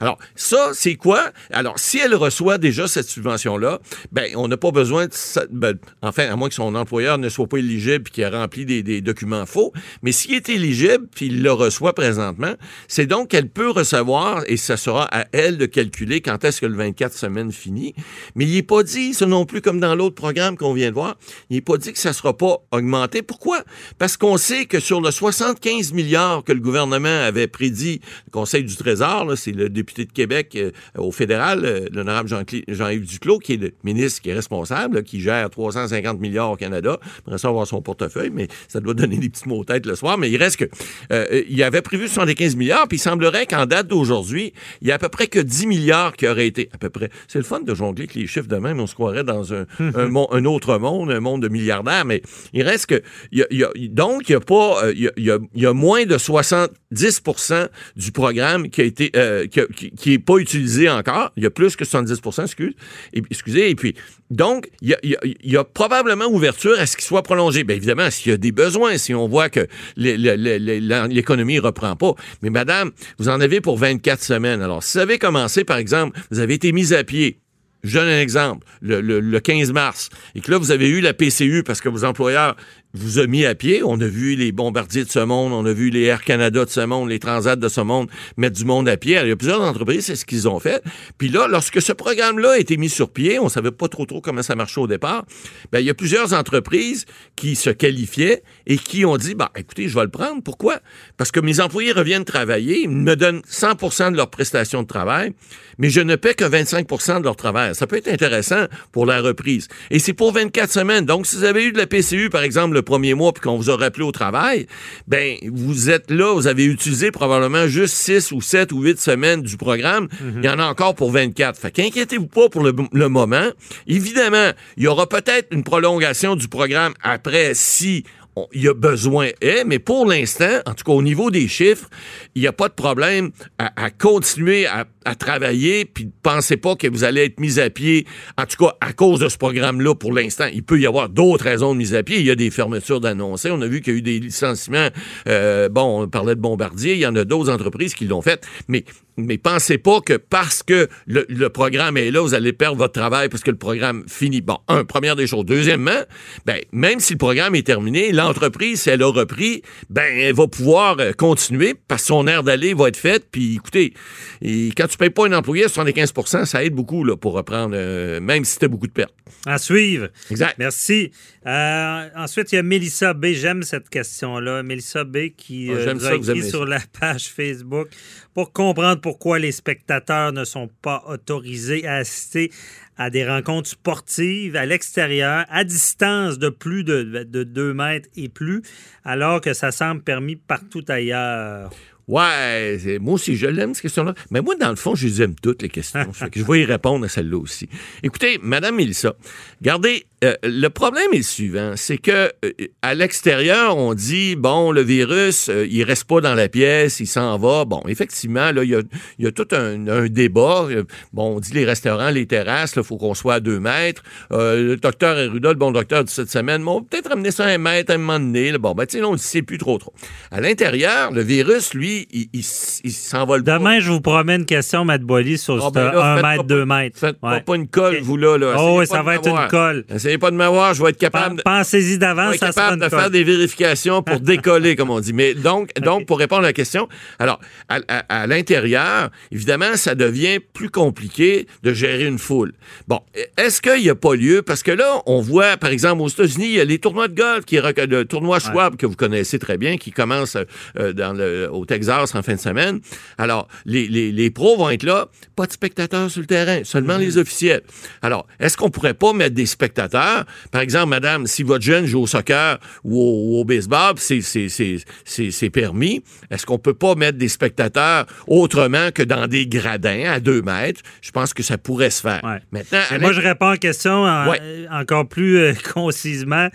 Alors, 0.00 0.18
ça, 0.34 0.70
c'est 0.72 0.96
quoi? 0.96 1.30
Alors, 1.50 1.78
si 1.78 1.98
elle 1.98 2.14
reçoit 2.14 2.58
déjà 2.58 2.88
cette 2.88 3.08
subvention-là, 3.08 3.80
ben, 4.12 4.30
on 4.36 4.48
n'a 4.48 4.56
pas 4.56 4.70
besoin 4.70 5.06
de 5.06 5.78
enfin, 6.02 6.28
à 6.30 6.36
moins 6.36 6.48
que 6.48 6.54
son 6.54 6.74
employeur 6.74 7.18
ne 7.18 7.28
soit 7.28 7.46
pas 7.46 7.58
éligible 7.58 8.04
puis 8.04 8.12
qu'il 8.14 8.24
a 8.24 8.30
rempli 8.30 8.64
des, 8.64 9.00
documents 9.00 9.46
faux. 9.46 9.72
Mais 10.02 10.12
s'il 10.12 10.34
est 10.34 10.48
éligible 10.48 11.06
puis 11.14 11.26
il 11.26 11.42
le 11.42 11.52
reçoit 11.52 11.94
présentement, 11.94 12.54
c'est 12.88 13.06
donc 13.06 13.28
qu'elle 13.28 13.48
peut 13.48 13.70
recevoir 13.70 14.42
et 14.46 14.56
ça 14.56 14.76
sera 14.76 15.06
à 15.12 15.26
elle 15.32 15.58
de 15.58 15.66
calculer 15.66 16.20
quand 16.20 16.44
est-ce 16.44 16.60
que 16.60 16.66
le 16.66 16.76
24 16.76 17.12
semaines 17.12 17.52
finit. 17.52 17.94
Mais 18.34 18.44
il 18.44 18.54
n'est 18.54 18.62
pas 18.62 18.82
dit, 18.82 19.14
ça 19.14 19.26
non 19.26 19.46
plus 19.46 19.60
comme 19.60 19.80
dans 19.80 19.94
l'autre 19.94 20.14
programme 20.14 20.56
qu'on 20.56 20.72
vient 20.72 20.90
de 20.90 20.94
voir, 20.94 21.16
il 21.50 21.56
n'est 21.56 21.62
pas 21.62 21.78
dit 21.78 21.92
que 21.92 21.98
ça 21.98 22.10
ne 22.10 22.14
sera 22.14 22.36
pas 22.36 22.58
augmenté. 22.70 23.22
Pourquoi? 23.22 23.62
Parce 23.98 24.16
qu'on 24.16 24.36
sait 24.36 24.66
que 24.66 24.80
sur 24.80 25.00
le 25.00 25.10
75 25.10 25.56
milliards 25.70 26.44
que 26.44 26.52
le 26.52 26.60
gouvernement 26.60 27.08
avait 27.24 27.48
prédit, 27.48 28.00
le 28.26 28.30
Conseil 28.30 28.64
du 28.64 28.76
Trésor, 28.76 29.32
c'est 29.36 29.52
le 29.52 29.68
député 29.68 30.04
de 30.04 30.12
Québec 30.12 30.52
euh, 30.56 30.70
au 30.96 31.10
fédéral, 31.12 31.62
euh, 31.64 31.86
l'honorable 31.92 32.28
Jean-Yves 32.68 33.06
Duclos, 33.06 33.38
qui 33.40 33.54
est 33.54 33.56
le 33.56 33.72
ministre 33.84 34.22
qui 34.22 34.30
est 34.30 34.34
responsable, 34.34 34.96
là, 34.96 35.02
qui 35.02 35.20
gère 35.20 35.50
350 35.50 36.20
milliards 36.20 36.52
au 36.52 36.56
Canada. 36.56 36.98
Après 37.26 37.38
ça, 37.38 37.48
avoir 37.48 37.66
son 37.66 37.82
portefeuille, 37.82 38.30
mais 38.32 38.48
ça 38.68 38.80
doit 38.80 38.94
donner 38.94 39.16
des 39.16 39.28
petits 39.28 39.48
mots 39.48 39.64
tête 39.64 39.86
le 39.86 39.96
soir. 39.96 40.18
Mais 40.18 40.30
il 40.30 40.36
reste 40.36 40.56
que 40.58 40.64
euh, 41.12 41.42
il 41.48 41.62
avait 41.62 41.82
prévu 41.82 42.08
75 42.08 42.56
milliards, 42.56 42.86
puis 42.88 42.98
il 42.98 43.00
semblerait 43.00 43.46
qu'en 43.46 43.66
date 43.66 43.88
d'aujourd'hui, 43.88 44.52
il 44.82 44.88
y 44.88 44.92
a 44.92 44.94
à 44.94 44.98
peu 44.98 45.08
près 45.08 45.26
que 45.26 45.40
10 45.40 45.66
milliards 45.66 46.14
qui 46.16 46.28
auraient 46.28 46.46
été 46.46 46.68
à 46.72 46.78
peu 46.78 46.90
près. 46.90 47.10
C'est 47.28 47.38
le 47.38 47.44
fun 47.44 47.60
de 47.60 47.74
jongler 47.74 48.02
avec 48.04 48.14
les 48.14 48.26
chiffres 48.26 48.46
de 48.48 48.56
même, 48.56 48.78
on 48.80 48.86
se 48.86 48.94
croirait 48.94 49.24
dans 49.24 49.52
un, 49.52 49.66
un, 49.80 50.06
mon- 50.08 50.28
un 50.32 50.44
autre 50.44 50.78
monde, 50.78 51.10
un 51.10 51.20
monde 51.20 51.42
de 51.42 51.48
milliardaires, 51.48 52.04
mais 52.04 52.22
il 52.52 52.62
reste 52.62 52.86
que 52.86 53.02
il 53.32 53.38
y 53.38 53.42
a- 53.42 53.46
il 53.50 53.58
y 53.58 53.64
a- 53.64 53.70
donc 53.90 54.28
il 54.28 54.32
y 54.32 54.34
a 54.34 54.40
pas 54.40 54.82
il 54.94 55.10
y 55.16 55.30
a, 55.30 55.38
il 55.56 55.62
y 55.62 55.66
a- 55.66 55.72
moins 55.72 56.04
de 56.06 56.16
70% 56.18 57.68
du 57.96 58.12
programme 58.12 58.70
qui 58.70 58.80
a 58.80 58.84
été 58.84 59.10
euh, 59.16 59.46
qui, 59.46 59.60
qui- 59.74 59.90
qui 59.90 60.12
est 60.12 60.18
pas 60.18 60.36
utilisé 60.38 60.88
encore. 60.88 61.32
Il 61.36 61.42
y 61.42 61.46
a 61.46 61.50
plus 61.50 61.74
que 61.76 61.84
70 61.84 62.20
excuse, 62.42 62.74
et, 63.12 63.22
excusez. 63.30 63.70
Et 63.70 63.74
puis 63.74 63.94
donc 64.30 64.68
il 64.82 64.88
y 64.90 64.94
a, 64.94 64.98
il 65.02 65.10
y 65.10 65.16
a- 65.16 65.20
il 65.24 65.50
y 65.52 65.56
a 65.56 65.64
probablement 65.64 66.26
ouverture 66.26 66.78
à 66.78 66.86
ce 66.86 66.96
qu'il 66.96 67.04
soit 67.04 67.22
prolongé. 67.22 67.64
Bien 67.64 67.76
évidemment, 67.76 68.10
s'il 68.10 68.30
y 68.30 68.34
a 68.34 68.38
des 68.38 68.52
besoins, 68.52 68.98
si 68.98 69.14
on 69.14 69.26
voit 69.28 69.48
que 69.48 69.66
l'économie 69.96 71.58
reprend 71.58 71.96
pas. 71.96 72.12
Mais 72.42 72.50
madame, 72.50 72.90
vous 73.18 73.28
en 73.28 73.40
avez 73.40 73.60
pour 73.60 73.78
24 73.78 74.22
semaines. 74.22 74.62
Alors 74.62 74.82
si 74.82 74.98
vous 74.98 75.02
avez 75.02 75.18
commencé 75.18 75.64
par 75.64 75.78
exemple, 75.78 76.18
vous 76.30 76.38
avez 76.40 76.54
été 76.54 76.72
mis 76.72 76.92
à 76.94 77.04
pied. 77.04 77.40
Je 77.84 77.98
donne 78.00 78.08
un 78.08 78.20
exemple, 78.20 78.66
le, 78.80 79.00
le- 79.00 79.20
le 79.20 79.38
15 79.40 79.70
mars, 79.72 80.08
et 80.34 80.40
que 80.40 80.50
là, 80.50 80.58
vous 80.58 80.72
avez 80.72 80.88
eu 80.88 81.00
la 81.00 81.14
PCU 81.14 81.62
parce 81.62 81.80
que 81.80 81.88
vos 81.88 82.04
employeurs 82.04 82.56
vous 82.96 83.18
ont 83.18 83.26
mis 83.26 83.44
à 83.44 83.54
pied. 83.54 83.82
On 83.84 84.00
a 84.00 84.06
vu 84.06 84.34
les 84.36 84.52
bombardiers 84.52 85.04
de 85.04 85.10
ce 85.10 85.18
monde, 85.18 85.52
on 85.52 85.64
a 85.64 85.72
vu 85.72 85.90
les 85.90 86.04
Air 86.04 86.22
Canada 86.24 86.64
de 86.64 86.70
ce 86.70 86.80
monde, 86.80 87.08
les 87.08 87.18
Transat 87.18 87.58
de 87.58 87.68
ce 87.68 87.80
monde 87.80 88.08
mettre 88.36 88.56
du 88.56 88.64
monde 88.64 88.88
à 88.88 88.96
pied. 88.96 89.18
Il 89.22 89.28
y 89.28 89.32
a 89.32 89.36
plusieurs 89.36 89.62
entreprises, 89.62 90.06
c'est 90.06 90.16
ce 90.16 90.24
qu'ils 90.24 90.48
ont 90.48 90.60
fait. 90.60 90.82
Puis 91.18 91.28
là, 91.28 91.48
lorsque 91.48 91.80
ce 91.80 91.92
programme-là 91.92 92.52
a 92.52 92.58
été 92.58 92.76
mis 92.76 92.88
sur 92.88 93.10
pied, 93.10 93.38
on 93.38 93.48
savait 93.48 93.70
pas 93.70 93.88
trop 93.88 94.06
trop 94.06 94.20
comment 94.20 94.42
ça 94.42 94.54
marchait 94.54 94.80
au 94.80 94.86
départ, 94.86 95.24
ben, 95.72 95.80
il 95.80 95.86
y 95.86 95.90
a 95.90 95.94
plusieurs 95.94 96.32
entreprises 96.32 97.06
qui 97.34 97.56
se 97.56 97.70
qualifiaient 97.70 98.42
et 98.66 98.78
qui 98.78 99.04
ont 99.04 99.16
dit, 99.16 99.34
bah, 99.34 99.50
écoutez, 99.56 99.88
je 99.88 99.94
vais 99.94 100.04
le 100.04 100.10
prendre. 100.10 100.42
Pourquoi? 100.42 100.80
Parce 101.16 101.30
que 101.30 101.40
mes 101.40 101.60
employés 101.60 101.92
reviennent 101.92 102.24
travailler, 102.24 102.82
ils 102.82 102.90
me 102.90 103.16
donnent 103.16 103.42
100% 103.50 104.12
de 104.12 104.16
leur 104.16 104.30
prestation 104.30 104.82
de 104.82 104.86
travail, 104.86 105.32
mais 105.78 105.90
je 105.90 106.00
ne 106.00 106.16
paie 106.16 106.34
que 106.34 106.44
25% 106.44 107.18
de 107.18 107.24
leur 107.24 107.36
travail. 107.36 107.74
Ça 107.74 107.86
peut 107.86 107.96
être 107.96 108.08
intéressant 108.08 108.66
pour 108.92 109.06
la 109.06 109.20
reprise. 109.20 109.68
Et 109.90 109.98
c'est 109.98 110.12
pour 110.12 110.32
24 110.32 110.70
semaines. 110.70 111.04
Donc, 111.04 111.26
si 111.26 111.36
vous 111.36 111.44
avez 111.44 111.64
eu 111.64 111.72
de 111.72 111.78
la 111.78 111.86
PCU, 111.86 112.30
par 112.30 112.42
exemple, 112.42 112.74
le 112.74 112.82
premier 112.86 113.12
mois, 113.12 113.32
puis 113.32 113.42
qu'on 113.42 113.56
vous 113.56 113.68
a 113.68 113.76
rappelé 113.76 114.04
au 114.04 114.12
travail, 114.12 114.66
ben, 115.06 115.36
vous 115.52 115.90
êtes 115.90 116.10
là, 116.10 116.32
vous 116.32 116.46
avez 116.46 116.64
utilisé 116.64 117.10
probablement 117.10 117.66
juste 117.66 117.94
6 117.94 118.32
ou 118.32 118.40
7 118.40 118.72
ou 118.72 118.80
8 118.80 118.98
semaines 118.98 119.42
du 119.42 119.58
programme. 119.58 120.08
Il 120.38 120.44
y 120.44 120.48
en 120.48 120.58
a 120.58 120.64
encore 120.64 120.94
pour 120.94 121.10
24. 121.10 121.58
Fait 121.58 121.70
qu'inquiétez-vous 121.70 122.28
pas 122.28 122.48
pour 122.48 122.62
le, 122.62 122.74
le 122.92 123.08
moment. 123.08 123.50
Évidemment, 123.86 124.52
il 124.78 124.84
y 124.84 124.86
aura 124.86 125.06
peut-être 125.06 125.48
une 125.50 125.64
prolongation 125.64 126.36
du 126.36 126.48
programme 126.48 126.94
après 127.02 127.52
si 127.54 128.04
il 128.52 128.62
y 128.62 128.68
a 128.68 128.74
besoin 128.74 129.28
est, 129.40 129.64
mais 129.64 129.78
pour 129.78 130.06
l'instant, 130.06 130.60
en 130.66 130.74
tout 130.74 130.84
cas 130.84 130.92
au 130.92 131.02
niveau 131.02 131.30
des 131.30 131.48
chiffres, 131.48 131.88
il 132.34 132.42
n'y 132.42 132.48
a 132.48 132.52
pas 132.52 132.68
de 132.68 132.74
problème 132.74 133.30
à, 133.58 133.84
à 133.84 133.90
continuer 133.90 134.66
à, 134.66 134.86
à 135.06 135.14
travailler, 135.14 135.84
puis 135.84 136.06
ne 136.06 136.10
pensez 136.22 136.56
pas 136.56 136.76
que 136.76 136.86
vous 136.88 137.04
allez 137.04 137.24
être 137.24 137.40
mis 137.40 137.58
à 137.58 137.70
pied, 137.70 138.06
en 138.36 138.44
tout 138.44 138.62
cas 138.62 138.74
à 138.80 138.92
cause 138.92 139.20
de 139.20 139.28
ce 139.28 139.38
programme-là 139.38 139.94
pour 139.94 140.12
l'instant. 140.12 140.46
Il 140.52 140.62
peut 140.62 140.78
y 140.78 140.86
avoir 140.86 141.08
d'autres 141.08 141.44
raisons 141.44 141.72
de 141.72 141.78
mise 141.78 141.94
à 141.94 142.02
pied. 142.02 142.18
Il 142.18 142.26
y 142.26 142.30
a 142.30 142.34
des 142.34 142.50
fermetures 142.50 143.00
d'annoncer. 143.00 143.50
On 143.50 143.60
a 143.62 143.66
vu 143.66 143.80
qu'il 143.80 143.92
y 143.94 143.96
a 143.96 143.98
eu 143.98 144.02
des 144.02 144.18
licenciements. 144.18 144.88
Euh, 145.28 145.68
bon, 145.68 146.02
on 146.02 146.08
parlait 146.08 146.34
de 146.34 146.40
Bombardier. 146.40 146.94
Il 146.94 147.00
y 147.00 147.06
en 147.06 147.16
a 147.16 147.24
d'autres 147.24 147.50
entreprises 147.50 147.94
qui 147.94 148.04
l'ont 148.04 148.22
fait. 148.22 148.44
Mais 148.68 148.84
mais 149.16 149.38
pensez 149.38 149.78
pas 149.78 150.00
que 150.00 150.14
parce 150.14 150.62
que 150.62 150.88
le, 151.06 151.26
le 151.28 151.48
programme 151.48 151.96
est 151.96 152.10
là, 152.10 152.20
vous 152.20 152.34
allez 152.34 152.52
perdre 152.52 152.76
votre 152.76 152.92
travail 152.92 153.28
parce 153.28 153.42
que 153.42 153.50
le 153.50 153.56
programme 153.56 154.04
finit. 154.08 154.40
Bon, 154.40 154.58
un, 154.68 154.84
première 154.84 155.16
des 155.16 155.26
choses. 155.26 155.44
Deuxièmement, 155.44 156.02
ben, 156.44 156.60
même 156.72 157.00
si 157.00 157.14
le 157.14 157.18
programme 157.18 157.54
est 157.54 157.66
terminé, 157.66 158.12
l'entreprise, 158.12 158.82
si 158.82 158.90
elle 158.90 159.02
a 159.02 159.10
repris, 159.10 159.62
ben, 159.90 160.06
elle 160.18 160.34
va 160.34 160.46
pouvoir 160.46 160.96
euh, 161.00 161.12
continuer 161.12 161.74
parce 161.88 162.02
que 162.02 162.08
son 162.08 162.26
air 162.26 162.42
d'aller 162.42 162.74
va 162.74 162.88
être 162.88 162.96
fait. 162.96 163.26
Puis, 163.30 163.56
écoutez, 163.56 163.94
et 164.42 164.70
quand 164.76 164.86
tu 164.86 164.96
payes 164.96 165.10
pas 165.10 165.26
un 165.26 165.32
employé 165.32 165.64
à 165.64 165.68
75% 165.68 166.44
ça 166.44 166.64
aide 166.64 166.74
beaucoup 166.74 167.04
là, 167.04 167.16
pour 167.16 167.32
reprendre, 167.34 167.74
euh, 167.76 168.20
même 168.20 168.44
si 168.44 168.58
tu 168.58 168.68
beaucoup 168.68 168.86
de 168.86 168.92
pertes. 168.92 169.14
À 169.44 169.58
suivre. 169.58 170.08
Exact. 170.30 170.56
Merci. 170.58 171.12
Euh, 171.46 172.08
ensuite, 172.16 172.52
il 172.52 172.56
y 172.56 172.58
a 172.58 172.62
Mélissa 172.62 173.14
B. 173.14 173.26
J'aime 173.26 173.62
cette 173.62 173.88
question-là. 173.88 174.62
Mélissa 174.62 175.04
B. 175.04 175.28
qui 175.36 175.68
Ah, 175.70 175.74
euh, 175.74 175.94
nous 175.94 176.06
a 176.06 176.14
écrit 176.14 176.48
sur 176.48 176.64
la 176.66 176.80
page 176.98 177.26
Facebook 177.28 177.88
pour 178.36 178.52
comprendre 178.52 179.00
pourquoi 179.00 179.38
les 179.38 179.50
spectateurs 179.50 180.30
ne 180.30 180.44
sont 180.44 180.68
pas 180.82 181.02
autorisés 181.08 181.86
à 181.86 181.94
assister 181.94 182.52
à 182.98 183.08
des 183.08 183.26
rencontres 183.26 183.70
sportives 183.70 184.56
à 184.56 184.66
l'extérieur, 184.66 185.46
à 185.48 185.64
distance 185.64 186.38
de 186.38 186.50
plus 186.50 186.84
de, 186.84 187.24
de 187.24 187.44
2 187.44 187.72
mètres 187.72 188.10
et 188.14 188.28
plus, 188.28 188.60
alors 189.06 189.40
que 189.40 189.54
ça 189.54 189.72
semble 189.72 190.02
permis 190.02 190.36
partout 190.36 190.84
ailleurs. 190.88 191.70
Ouais, 192.08 192.78
moi 193.00 193.14
aussi, 193.14 193.36
je 193.36 193.46
l'aime, 193.46 193.74
cette 193.74 193.82
question-là. 193.82 194.14
Mais 194.30 194.40
moi, 194.40 194.54
dans 194.54 194.70
le 194.70 194.76
fond, 194.76 194.94
je 194.94 195.06
les 195.08 195.22
aime 195.22 195.34
toutes, 195.34 195.62
les 195.62 195.68
questions. 195.68 196.12
Fait 196.12 196.30
que 196.30 196.38
je 196.38 196.44
vais 196.44 196.60
y 196.60 196.64
répondre 196.64 197.04
à 197.04 197.08
celle-là 197.08 197.36
aussi. 197.38 197.68
Écoutez, 198.04 198.38
Madame 198.42 198.76
Mélissa, 198.76 199.14
regardez, 199.60 200.06
euh, 200.24 200.34
le 200.44 200.68
problème 200.68 201.08
est 201.12 201.18
le 201.18 201.22
suivant. 201.22 201.72
C'est 201.76 201.98
que 201.98 202.32
euh, 202.44 202.52
à 202.80 202.94
l'extérieur, 202.94 203.76
on 203.76 203.92
dit, 203.92 204.36
bon, 204.36 204.70
le 204.70 204.82
virus, 204.82 205.48
euh, 205.48 205.66
il 205.68 205.82
reste 205.82 206.04
pas 206.04 206.20
dans 206.20 206.34
la 206.34 206.48
pièce, 206.48 207.00
il 207.00 207.06
s'en 207.08 207.36
va. 207.38 207.64
Bon, 207.64 207.82
effectivement, 207.88 208.52
là, 208.52 208.62
il 208.62 208.70
y 208.70 208.74
a, 208.76 208.82
y 209.18 209.26
a 209.26 209.32
tout 209.32 209.48
un, 209.52 209.86
un 209.88 210.06
débat. 210.06 210.66
Euh, 210.70 210.84
Bon, 211.12 211.36
on 211.36 211.40
dit 211.40 211.52
les 211.52 211.64
restaurants, 211.64 212.10
les 212.10 212.26
terrasses, 212.26 212.74
il 212.76 212.82
faut 212.84 212.96
qu'on 212.98 213.14
soit 213.14 213.34
à 213.34 213.40
deux 213.40 213.58
mètres. 213.58 214.02
Le 214.30 214.76
docteur 214.76 215.16
Arruda, 215.16 215.48
le 215.50 215.54
bon 215.54 215.70
docteur 215.70 216.04
de 216.04 216.08
cette 216.08 216.30
semaine, 216.30 216.62
bon, 216.62 216.82
peut-être 216.82 217.08
ramener 217.08 217.30
ça 217.30 217.44
à 217.46 217.48
un 217.48 217.58
mètre 217.58 217.90
à 217.90 217.94
un 217.94 217.98
moment 217.98 218.18
donné. 218.20 218.52
là. 218.52 218.58
Bon, 218.58 218.74
ben, 218.74 218.86
tu 218.86 218.98
sais, 218.98 219.04
on 219.04 219.12
ne 219.12 219.16
sait 219.18 219.42
plus 219.42 219.58
trop 219.58 219.78
trop. 219.78 219.92
À 220.30 220.40
l'intérieur, 220.40 221.10
le 221.12 221.22
virus, 221.22 221.74
lui, 221.74 221.95
il, 222.12 222.28
il, 222.32 222.40
s- 222.40 222.80
il 222.84 222.92
s'envole 222.92 223.42
pas. 223.44 223.58
Demain, 223.58 223.80
je 223.80 223.90
vous 223.90 224.00
promets 224.00 224.36
une 224.36 224.44
question, 224.46 224.84
Matt 224.84 225.02
Boily, 225.02 225.38
sur 225.38 225.56
Ah, 225.64 225.68
ce 225.68 225.72
ben 225.72 225.84
là, 225.92 226.12
1 226.12 226.16
faites 226.16 226.24
mètre, 226.24 226.36
pas- 226.42 226.46
2 226.48 226.64
mètres. 226.66 226.98
Faites 226.98 227.16
Ouais. 227.22 227.40
pas, 227.40 227.54
une 227.56 227.68
colle, 227.68 227.98
vous, 228.02 228.16
là. 228.16 228.36
là. 228.38 228.54
Oh, 228.58 228.76
oui, 228.80 228.86
ça 228.86 229.02
va 229.02 229.14
être 229.16 229.28
une 229.28 229.48
colle. 229.48 229.84
Essayez 229.94 230.18
pas 230.18 230.30
de 230.30 230.36
m'avoir, 230.36 230.74
je 230.74 230.82
vais 230.82 230.90
être 230.90 230.98
capable... 230.98 231.36
de- 231.36 231.42
Pensez-y 231.42 231.98
d'avance, 231.98 232.34
sera 232.36 232.46
capable 232.48 232.74
une 232.76 232.80
de 232.84 232.88
faire 232.88 233.10
des 233.10 233.24
vérifications 233.24 234.02
pour 234.02 234.20
décoller, 234.20 234.76
comme 234.76 234.90
on 234.90 235.00
dit. 235.00 235.12
Mais 235.12 235.34
donc, 235.34 235.70
donc 235.80 236.06
pour 236.06 236.18
répondre 236.18 236.42
à 236.42 236.46
la 236.48 236.52
question, 236.52 236.88
alors, 237.18 237.40
à, 237.68 237.78
à- 237.88 238.22
à 238.22 238.26
l'intérieur, 238.26 239.10
évidemment, 239.32 239.76
ça 239.76 239.94
devient 239.94 240.38
plus 240.52 240.70
compliqué 240.70 241.46
de 241.62 241.72
gérer 241.72 242.06
une 242.06 242.18
foule. 242.18 242.52
Bon, 242.88 243.00
est-ce 243.36 243.60
qu'il 243.60 243.82
n'y 243.82 243.90
a 243.90 243.94
pas 243.94 244.14
lieu? 244.14 244.42
Parce 244.42 244.62
que 244.62 244.70
là, 244.70 245.02
on 245.06 245.20
voit, 245.20 245.56
par 245.56 245.70
exemple, 245.70 246.02
aux 246.02 246.08
États-Unis, 246.08 246.46
il 246.46 246.52
y 246.54 246.60
a 246.60 246.64
les 246.64 246.78
tournois 246.78 247.08
de 247.08 247.14
golf, 247.14 247.44
qui 247.44 247.56
le 247.56 248.04
tournoi 248.04 248.38
Schwab, 248.40 248.76
que 248.76 248.86
vous 248.86 248.96
connaissez 248.96 249.38
très 249.38 249.58
bien, 249.58 249.76
qui 249.76 249.90
commence 249.90 250.36
euh, 250.78 250.92
dans 250.92 251.12
le, 251.12 251.48
au 251.52 251.64
Texas 251.64 251.85
Texas 251.86 252.14
en 252.14 252.22
fin 252.22 252.34
de 252.34 252.40
semaine. 252.40 252.80
Alors, 253.18 253.48
les, 253.64 253.86
les, 253.88 254.12
les 254.12 254.30
pros 254.30 254.56
vont 254.56 254.70
être 254.70 254.82
là, 254.82 255.06
pas 255.36 255.46
de 255.46 255.52
spectateurs 255.52 256.10
sur 256.10 256.20
le 256.20 256.26
terrain, 256.26 256.60
seulement 256.64 256.96
les 256.98 257.18
officiels. 257.18 257.62
Alors, 258.02 258.26
est-ce 258.40 258.56
qu'on 258.56 258.70
pourrait 258.70 258.94
pas 258.94 259.12
mettre 259.12 259.34
des 259.34 259.46
spectateurs? 259.46 260.24
Par 260.50 260.60
exemple, 260.60 260.88
madame, 260.88 261.26
si 261.26 261.42
votre 261.42 261.64
jeune 261.64 261.86
joue 261.86 262.02
au 262.02 262.06
soccer 262.06 262.58
ou 262.84 263.00
au, 263.00 263.40
au 263.40 263.44
baseball, 263.44 263.94
c'est- 263.96 264.20
c'est- 264.20 264.48
c'est 264.48 264.78
c'est- 265.04 265.30
c'est 265.30 265.50
permis, 265.50 266.02
est-ce 266.30 266.44
qu'on 266.46 266.58
peut 266.58 266.74
pas 266.74 266.94
mettre 266.94 267.18
des 267.18 267.28
spectateurs 267.28 268.06
autrement 268.26 268.90
que 268.94 269.02
dans 269.02 269.26
des 269.26 269.46
gradins 269.46 270.04
à 270.10 270.20
deux 270.20 270.42
mètres? 270.42 270.80
Je 271.02 271.10
pense 271.10 271.32
que 271.34 271.42
ça 271.42 271.58
pourrait 271.58 271.90
se 271.90 272.00
faire. 272.02 272.20
Ouais. 272.24 272.40
Maintenant, 272.52 272.80
moi, 273.00 273.12
je 273.12 273.20
réponds 273.20 273.46
à 273.48 273.50
la 273.52 273.58
question 273.58 273.92
en- 274.04 274.28
Ouais. 274.30 274.40
encore 274.70 275.08
plus 275.08 275.38
euh, 275.38 275.52
concisement. 275.74 276.48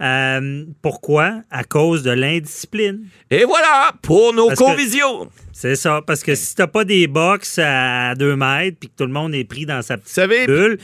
Euh, 0.00 0.64
pourquoi? 0.82 1.42
À 1.50 1.64
cause 1.64 2.02
de 2.02 2.10
l'indiscipline. 2.10 3.06
Et 3.30 3.44
voilà, 3.44 3.92
pour 4.02 4.32
nos 4.32 4.48
Parce 4.48 4.58
convisions. 4.58 5.28
C'est 5.52 5.76
ça. 5.76 6.02
Parce 6.06 6.22
que 6.22 6.34
si 6.34 6.54
t'as 6.54 6.68
pas 6.68 6.84
des 6.84 7.06
box 7.06 7.58
à 7.62 8.14
deux 8.14 8.36
mètres 8.36 8.76
puis 8.78 8.88
que 8.88 8.94
tout 8.96 9.06
le 9.06 9.12
monde 9.12 9.34
est 9.34 9.44
pris 9.44 9.66
dans 9.66 9.82
sa 9.82 9.96
petite 9.96 10.08
Vous 10.08 10.14
savez, 10.14 10.46
bulle. 10.46 10.78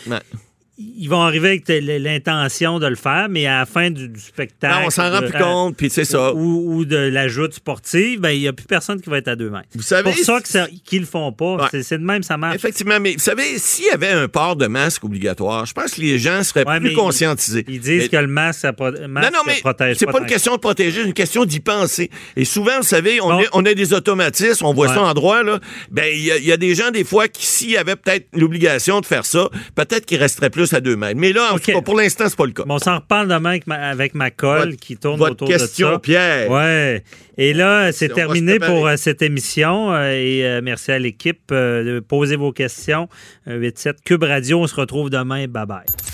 Ils 0.77 1.07
vont 1.09 1.23
arriver 1.23 1.49
avec 1.49 1.65
l'intention 1.69 2.79
de 2.79 2.87
le 2.87 2.97
faire, 2.97 3.29
mais 3.31 3.47
à 3.47 3.61
la 3.61 3.67
fin 3.67 3.91
du, 3.91 4.09
du 4.09 4.21
spectacle. 4.21 4.75
Non, 4.81 4.87
on 4.87 4.91
s'en 4.91 5.11
rend 5.11 5.21
plus 5.21 5.33
compte, 5.39 5.77
puis 5.77 5.89
c'est 5.91 6.05
ça. 6.05 6.33
Ou, 6.35 6.77
ou 6.79 6.85
de 6.85 6.97
la 6.97 7.29
joute 7.29 7.55
sportive, 7.55 8.21
ben, 8.21 8.31
il 8.31 8.41
n'y 8.41 8.49
a 8.49 8.53
plus 8.53 8.67
personne 8.67 9.01
qui 9.01 9.09
va 9.09 9.19
être 9.19 9.29
à 9.29 9.37
deux 9.37 9.51
mètres. 9.51 9.69
Vous 9.75 9.83
savez, 9.83 10.13
C'est 10.13 10.25
pour 10.27 10.41
ça 10.47 10.67
qu'ils 10.85 11.01
le 11.01 11.07
font 11.07 11.33
pas. 11.33 11.57
Ouais. 11.57 11.83
C'est- 11.83 11.99
de 11.99 12.05
même, 12.05 12.23
ça 12.23 12.37
marche. 12.37 12.57
Effectivement, 12.57 12.99
mais 13.01 13.13
vous 13.13 13.19
savez, 13.21 13.59
s'il 13.59 13.87
y 13.87 13.91
avait 13.91 14.09
un 14.11 14.27
port 14.29 14.57
de 14.57 14.67
masque 14.67 15.05
obligatoire, 15.05 15.65
je 15.67 15.73
pense 15.73 15.93
que 15.95 16.01
les 16.01 16.19
gens 16.19 16.43
seraient 16.43 16.67
Ouais, 16.67 16.81
plus 16.81 16.89
mais 16.91 16.95
conscientisés. 16.95 17.65
Ils 17.69 17.81
disent 17.81 18.03
Mais- 18.05 18.09
que 18.09 18.17
le 18.17 18.27
masque, 18.27 18.61
ça 18.61 18.73
pro- 18.73 18.91
masque 18.91 19.33
non, 19.33 19.39
non, 19.39 19.45
mais 19.47 19.61
protège 19.61 19.97
c'est 19.99 20.07
pas 20.07 20.13
une 20.19 20.25
tant 20.25 20.25
question 20.33 20.55
de 20.55 20.61
protéger, 20.61 21.03
c'est 21.03 21.07
une 21.07 21.15
question 21.15 21.45
d'y 21.45 21.61
penser. 21.61 22.11
Et 22.37 22.45
souvent, 22.45 22.79
vous 22.79 22.83
savez, 22.83 23.21
on, 23.21 23.29
Bon. 23.29 23.41
est- 23.41 23.49
on 23.53 23.65
a 23.65 23.75
des 23.75 23.93
automatismes, 23.93 24.65
on 24.67 24.75
voit 24.75 24.89
Ouais. 24.89 24.95
ça 24.95 25.03
en 25.03 25.15
droit, 25.15 25.43
là. 25.43 25.61
Ben, 25.91 26.07
il 26.13 26.21
y, 26.21 26.47
y 26.47 26.53
a 26.53 26.57
des 26.57 26.75
gens, 26.75 26.91
des 26.91 27.05
fois, 27.05 27.29
qui, 27.29 27.47
s'il 27.47 27.71
y 27.71 27.77
avait 27.77 27.97
peut-être 27.97 28.27
l'obligation 28.33 29.01
de 29.01 29.07
faire 29.07 29.25
ça, 29.25 29.49
peut-être 29.77 30.05
qu'ils 30.07 30.19
resteraient 30.19 30.51
plus 30.51 30.64
à 30.73 30.81
deux 30.81 30.97
mètres. 30.97 31.19
Mais 31.21 31.33
là, 31.33 31.51
en 31.53 31.57
OK. 31.57 31.63
tout 31.63 31.73
cas, 31.73 31.81
pour 31.83 31.97
l'instant, 31.97 32.25
c'est 32.29 32.37
pas 32.37 32.47
le 32.47 32.53
cas. 32.53 32.63
Bon, 32.65 32.77
on 32.77 32.79
s'en 32.79 32.97
reparle 32.97 33.29
demain 33.29 33.51
avec 33.51 33.67
ma, 33.67 33.75
avec 33.77 34.15
ma 34.15 34.31
colle 34.31 34.71
Votre- 34.71 34.81
qui 34.81 34.97
tourne 34.97 35.19
votre 35.19 35.33
autour 35.33 35.49
question, 35.49 35.89
de 35.89 35.93
ça. 35.95 35.99
Pierre. 35.99 36.51
Ouais. 36.51 37.05
Et 37.37 37.53
là, 37.53 37.93
c'est 37.93 38.09
terminé 38.09 38.59
pour 38.59 38.87
euh, 38.87 38.97
cette 38.97 39.21
émission. 39.21 39.93
euh, 39.93 40.13
et 40.13 40.45
euh, 40.47 40.61
merci 40.63 40.93
à 40.93 40.99
l'équipe 40.99 41.51
de 41.51 42.01
poser 42.01 42.37
vos 42.37 42.53
questions. 42.53 43.09
Euh, 43.49 43.61
87 43.61 43.97
Cube 44.05 44.23
Radio, 44.23 44.61
on 44.61 44.67
se 44.67 44.75
retrouve 44.77 45.11
demain. 45.11 45.47
Bye 45.49 45.67
bye. 45.67 46.14